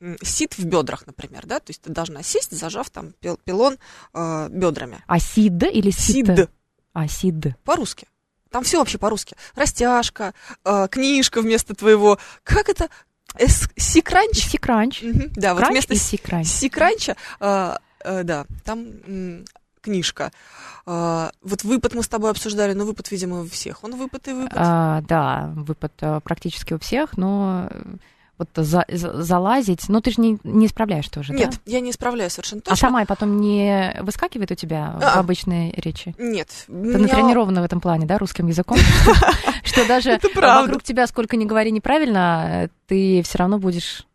м, 0.00 0.16
сит 0.22 0.54
в 0.58 0.64
бедрах, 0.64 1.08
например, 1.08 1.46
да, 1.46 1.58
то 1.58 1.70
есть 1.70 1.82
ты 1.82 1.90
должна 1.92 2.22
сесть, 2.22 2.56
зажав 2.56 2.88
там 2.90 3.14
пил- 3.20 3.40
пилон 3.42 3.78
бедрами. 4.14 5.02
А 5.08 5.18
сид 5.18 5.60
или 5.64 5.90
сид? 5.90 6.26
Сид 6.26 6.50
А, 6.92 7.08
сид. 7.08 7.56
по-русски. 7.64 8.06
Там 8.50 8.64
все 8.64 8.78
вообще 8.78 8.98
по-русски. 8.98 9.36
Растяжка, 9.54 10.34
э, 10.64 10.88
книжка 10.90 11.40
вместо 11.40 11.74
твоего. 11.74 12.18
Как 12.42 12.68
это? 12.68 12.88
Сикранч? 13.76 14.36
Сикранч. 14.38 15.02
Мгм, 15.02 15.32
Да, 15.36 15.54
вот 15.54 15.60
Кранч 15.60 15.72
вместо 15.72 15.94
и 15.94 15.96
с- 15.96 16.02
сикранч. 16.02 16.46
Сикранча, 16.48 17.16
э, 17.40 17.76
э, 18.04 18.22
да, 18.24 18.44
там 18.64 18.80
м, 19.06 19.44
книжка. 19.80 20.32
Э, 20.86 21.30
вот 21.42 21.62
выпад 21.64 21.94
мы 21.94 22.02
с 22.02 22.08
тобой 22.08 22.30
обсуждали, 22.30 22.72
но 22.74 22.84
выпад, 22.84 23.10
видимо, 23.10 23.42
у 23.42 23.48
всех. 23.48 23.84
Он 23.84 23.94
выпад 23.96 24.26
и 24.28 24.32
выпад. 24.32 24.52
А, 24.56 25.00
да, 25.02 25.52
выпад 25.54 25.92
э, 26.00 26.20
практически 26.24 26.74
у 26.74 26.78
всех, 26.78 27.16
но 27.16 27.68
э, 27.70 27.82
вот 28.40 28.48
за- 28.66 28.84
за- 28.88 29.22
залазить, 29.22 29.88
ну 29.88 30.00
ты 30.00 30.10
же 30.10 30.20
не, 30.20 30.38
не 30.44 30.66
справляешь 30.66 31.08
тоже, 31.08 31.32
Нет, 31.34 31.50
да? 31.50 31.56
я 31.66 31.80
не 31.80 31.92
справляюсь 31.92 32.32
совершенно 32.32 32.62
А 32.64 32.70
точно. 32.70 32.76
сама 32.88 33.04
потом 33.04 33.40
не 33.40 33.94
выскакивает 34.00 34.50
у 34.50 34.54
тебя 34.54 34.96
в 34.98 35.04
А. 35.04 35.20
обычной 35.20 35.72
речи? 35.76 36.14
Нет. 36.18 36.48
Ты 36.66 36.72
меня- 36.72 36.98
натренирована 36.98 37.60
в 37.60 37.64
этом 37.64 37.80
плане, 37.80 38.06
да, 38.06 38.18
русским 38.18 38.46
языком? 38.48 38.78
Что 39.62 39.86
даже 39.86 40.18
вокруг 40.34 40.82
тебя 40.82 41.06
сколько 41.06 41.36
ни 41.36 41.44
говори 41.44 41.70
неправильно, 41.70 42.68
ты 42.88 43.22
все 43.22 43.38
равно 43.38 43.58
будешь 43.58 44.06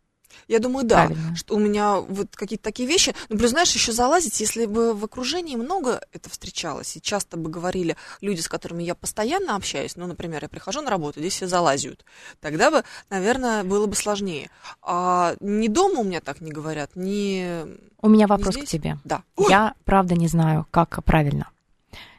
Я 0.48 0.60
думаю, 0.60 0.86
да. 0.86 1.06
правильно. 1.06 1.34
Что 1.34 1.56
у 1.56 1.58
меня 1.58 1.96
вот 1.96 2.36
какие-то 2.36 2.62
такие 2.62 2.88
вещи. 2.88 3.14
Ну, 3.28 3.36
плюс, 3.36 3.50
знаешь, 3.50 3.72
еще 3.72 3.92
залазить, 3.92 4.38
если 4.40 4.66
бы 4.66 4.94
в 4.94 5.04
окружении 5.04 5.56
много 5.56 6.00
это 6.12 6.30
встречалось, 6.30 6.96
и 6.96 7.02
часто 7.02 7.36
бы 7.36 7.50
говорили 7.50 7.96
люди, 8.20 8.40
с 8.40 8.48
которыми 8.48 8.82
я 8.82 8.94
постоянно 8.94 9.56
общаюсь, 9.56 9.96
ну, 9.96 10.06
например, 10.06 10.42
я 10.42 10.48
прихожу 10.48 10.82
на 10.82 10.90
работу, 10.90 11.18
здесь 11.20 11.34
все 11.34 11.48
залазят, 11.48 12.04
тогда 12.40 12.70
бы, 12.70 12.84
наверное, 13.10 13.64
было 13.64 13.86
бы 13.86 13.96
сложнее. 13.96 14.50
А 14.82 15.34
не 15.40 15.68
дома 15.68 16.00
у 16.00 16.04
меня 16.04 16.20
так 16.20 16.40
не 16.40 16.52
говорят, 16.52 16.94
не... 16.94 17.64
У 18.00 18.08
меня 18.08 18.26
вопрос 18.26 18.56
к 18.56 18.66
тебе. 18.66 18.98
Да. 19.04 19.22
Я 19.48 19.74
правда 19.84 20.14
не 20.14 20.28
знаю, 20.28 20.66
как 20.70 21.02
правильно. 21.04 21.50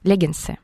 Леггинсы. 0.03 0.57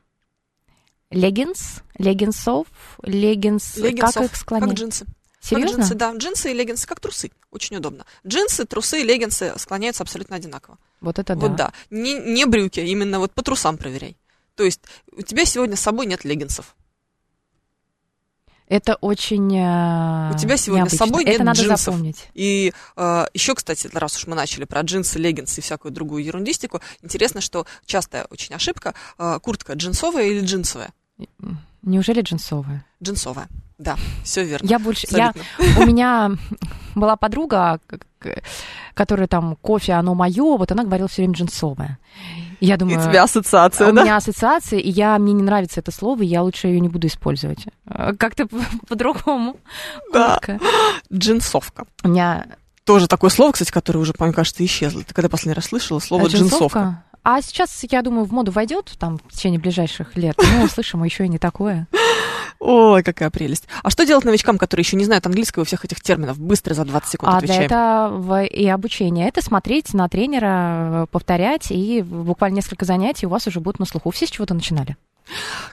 Леггинс, 1.10 1.82
леггинсов, 1.96 2.66
леггинс, 3.02 3.74
как 3.74 4.16
их 4.16 4.30
как 4.30 4.36
склонять? 4.36 4.78
джинсы. 4.78 5.06
Серьезно? 5.44 5.68
Как 5.76 5.80
джинсы, 5.80 5.94
да. 5.94 6.14
Джинсы 6.16 6.50
и 6.50 6.54
леггинсы, 6.54 6.86
как 6.86 7.00
трусы. 7.00 7.30
Очень 7.50 7.76
удобно. 7.76 8.06
Джинсы, 8.26 8.64
трусы 8.64 9.02
и 9.02 9.04
леггинсы 9.04 9.52
склоняются 9.58 10.02
абсолютно 10.02 10.36
одинаково. 10.36 10.78
Вот 11.00 11.18
это 11.18 11.34
Вот 11.36 11.54
да. 11.56 11.68
да. 11.68 11.72
Не, 11.90 12.14
не 12.14 12.46
брюки, 12.46 12.80
именно 12.80 13.18
вот 13.18 13.32
по 13.32 13.42
трусам 13.42 13.76
проверяй. 13.76 14.16
То 14.56 14.64
есть 14.64 14.80
у 15.12 15.20
тебя 15.22 15.44
сегодня 15.44 15.76
с 15.76 15.80
собой 15.80 16.06
нет 16.06 16.24
леггинсов. 16.24 16.74
Это 18.66 18.94
очень 18.94 19.54
э, 19.54 20.32
У 20.34 20.38
тебя 20.38 20.56
сегодня 20.56 20.88
с 20.88 20.92
необычно. 20.94 21.06
собой 21.06 21.22
Это 21.24 21.32
нет 21.32 21.40
надо 21.44 21.60
джинсов. 21.60 21.80
запомнить. 21.80 22.28
И 22.32 22.72
еще, 23.34 23.54
кстати, 23.54 23.90
раз 23.92 24.16
уж 24.16 24.26
мы 24.26 24.34
начали 24.34 24.64
про 24.64 24.80
джинсы, 24.80 25.18
леггинсы 25.18 25.60
и 25.60 25.62
всякую 25.62 25.92
другую 25.92 26.24
ерундистику, 26.24 26.80
интересно, 27.02 27.42
что 27.42 27.66
частая 27.84 28.24
очень 28.30 28.54
ошибка, 28.54 28.94
э, 29.18 29.38
куртка 29.42 29.74
джинсовая 29.74 30.24
или 30.28 30.40
джинсовая? 30.40 30.94
Неужели 31.84 32.22
джинсовые? 32.22 32.84
Джинсовая. 33.02 33.48
Да, 33.78 33.96
все 34.22 34.44
верно. 34.44 34.66
Я 34.66 34.78
больше, 34.78 35.06
я, 35.10 35.30
Абсолютно. 35.30 35.82
у 35.82 35.86
меня 35.86 36.30
была 36.94 37.16
подруга, 37.16 37.80
которая 38.94 39.26
там 39.26 39.56
кофе, 39.56 39.92
оно 39.94 40.14
мое, 40.14 40.56
вот 40.56 40.70
она 40.72 40.84
говорила 40.84 41.08
все 41.08 41.22
время 41.22 41.34
джинсовое. 41.34 41.98
И 42.60 42.66
я 42.66 42.76
И 42.76 42.78
думаю, 42.78 43.00
у 43.00 43.02
тебя 43.02 43.24
ассоциация, 43.24 43.88
у 43.90 43.92
да? 43.92 44.02
меня 44.02 44.16
ассоциация, 44.16 44.78
и 44.78 44.88
я, 44.88 45.18
мне 45.18 45.32
не 45.32 45.42
нравится 45.42 45.80
это 45.80 45.90
слово, 45.90 46.22
и 46.22 46.26
я 46.26 46.42
лучше 46.42 46.68
ее 46.68 46.80
не 46.80 46.88
буду 46.88 47.08
использовать. 47.08 47.64
Как-то 48.18 48.46
по- 48.46 48.56
по-другому. 48.88 49.56
Да. 50.12 50.38
Джинсовка. 51.12 51.84
У 52.04 52.08
меня 52.08 52.46
тоже 52.84 53.08
такое 53.08 53.30
слово, 53.30 53.52
кстати, 53.52 53.72
которое 53.72 53.98
уже, 53.98 54.14
мне 54.18 54.32
кажется, 54.32 54.64
исчезло. 54.64 55.02
Ты 55.02 55.12
когда 55.14 55.28
последний 55.28 55.54
раз 55.54 55.66
слышала 55.66 55.98
слово 55.98 56.26
А 56.26 56.28
джинсовка? 56.28 57.04
А 57.24 57.40
сейчас, 57.40 57.84
я 57.90 58.02
думаю, 58.02 58.24
в 58.26 58.32
моду 58.32 58.52
войдет 58.52 58.94
там 58.98 59.18
в 59.18 59.32
течение 59.34 59.58
ближайших 59.58 60.14
лет. 60.16 60.36
Ну, 60.38 60.64
услышим 60.64 61.02
еще 61.02 61.24
и 61.24 61.28
не 61.28 61.38
такое. 61.38 61.88
Ой, 62.60 63.02
какая 63.02 63.30
прелесть. 63.30 63.66
А 63.82 63.90
что 63.90 64.06
делать 64.06 64.24
новичкам, 64.24 64.58
которые 64.58 64.82
еще 64.84 64.96
не 64.96 65.04
знают 65.04 65.26
английского 65.26 65.64
и 65.64 65.66
всех 65.66 65.84
этих 65.84 66.00
терминов? 66.00 66.38
Быстро 66.38 66.74
за 66.74 66.84
20 66.84 67.10
секунд 67.10 67.32
А 67.32 67.36
отвечаем. 67.38 67.68
для 67.68 68.06
этого 68.06 68.44
и 68.44 68.66
обучение. 68.66 69.26
Это 69.28 69.42
смотреть 69.42 69.92
на 69.94 70.08
тренера, 70.08 71.06
повторять, 71.10 71.70
и 71.70 72.02
буквально 72.02 72.56
несколько 72.56 72.84
занятий 72.84 73.26
у 73.26 73.30
вас 73.30 73.46
уже 73.46 73.60
будут 73.60 73.80
на 73.80 73.86
слуху. 73.86 74.10
Все 74.10 74.26
с 74.26 74.30
чего-то 74.30 74.54
начинали. 74.54 74.96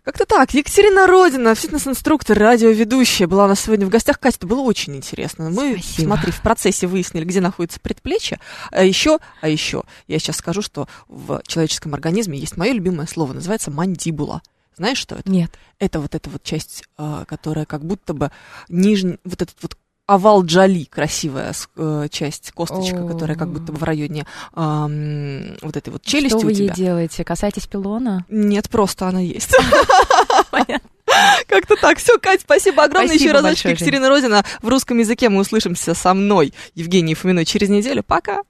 Как-то 0.03 0.25
так. 0.25 0.53
Екатерина 0.53 1.07
Родина, 1.07 1.53
фитнес-инструктор, 1.55 2.37
радиоведущая, 2.37 3.27
была 3.27 3.45
у 3.45 3.47
нас 3.47 3.61
сегодня 3.61 3.85
в 3.85 3.89
гостях. 3.89 4.19
Катя, 4.19 4.37
это 4.37 4.47
было 4.47 4.61
очень 4.61 4.95
интересно. 4.95 5.49
Мы, 5.49 5.77
Спасибо. 5.79 6.07
смотри, 6.07 6.31
в 6.31 6.41
процессе 6.41 6.87
выяснили, 6.87 7.25
где 7.25 7.41
находится 7.41 7.79
предплечье. 7.79 8.39
А 8.71 8.83
еще, 8.83 9.19
а 9.41 9.47
еще, 9.47 9.83
я 10.07 10.19
сейчас 10.19 10.37
скажу, 10.37 10.61
что 10.61 10.87
в 11.07 11.41
человеческом 11.45 11.93
организме 11.93 12.39
есть 12.39 12.57
мое 12.57 12.71
любимое 12.71 13.07
слово, 13.07 13.33
называется 13.33 13.71
мандибула. 13.71 14.41
Знаешь, 14.77 14.97
что 14.97 15.15
это? 15.15 15.29
Нет. 15.29 15.51
Это 15.79 15.99
вот 15.99 16.15
эта 16.15 16.29
вот 16.29 16.43
часть, 16.43 16.83
а, 16.97 17.25
которая 17.25 17.65
как 17.65 17.83
будто 17.85 18.13
бы 18.13 18.31
нижний, 18.69 19.19
вот 19.23 19.41
этот 19.41 19.55
вот 19.61 19.77
овал 20.05 20.43
джали, 20.43 20.83
красивая 20.83 21.53
э, 21.77 22.07
часть, 22.11 22.51
косточка, 22.51 23.03
О. 23.03 23.07
которая 23.07 23.37
как 23.37 23.49
будто 23.49 23.71
в 23.71 23.83
районе 23.83 24.25
ам, 24.53 25.55
вот 25.61 25.77
этой 25.77 25.89
вот 25.89 26.03
челюсти 26.03 26.37
Что 26.37 26.39
у 26.39 26.45
вы 26.45 26.51
ей 26.51 26.65
тебя. 26.65 26.73
делаете? 26.73 27.23
Касаетесь 27.23 27.67
пилона? 27.67 28.25
Нет, 28.29 28.69
просто 28.69 29.07
она 29.07 29.19
есть. 29.19 29.55
Как-то 31.47 31.75
так. 31.75 31.97
Все, 31.97 32.17
Кать, 32.17 32.41
спасибо 32.41 32.83
огромное. 32.83 33.09
Спасибо 33.09 33.29
Еще 33.29 33.33
разочек 33.33 33.71
Екатерина 33.71 34.09
Родина. 34.09 34.45
В 34.61 34.67
русском 34.67 34.97
языке 34.97 35.29
мы 35.29 35.41
услышимся 35.41 35.93
со 35.93 36.13
мной, 36.13 36.53
Евгенией 36.75 37.15
Фоминой, 37.15 37.45
через 37.45 37.69
неделю. 37.69 38.03
Пока. 38.03 38.41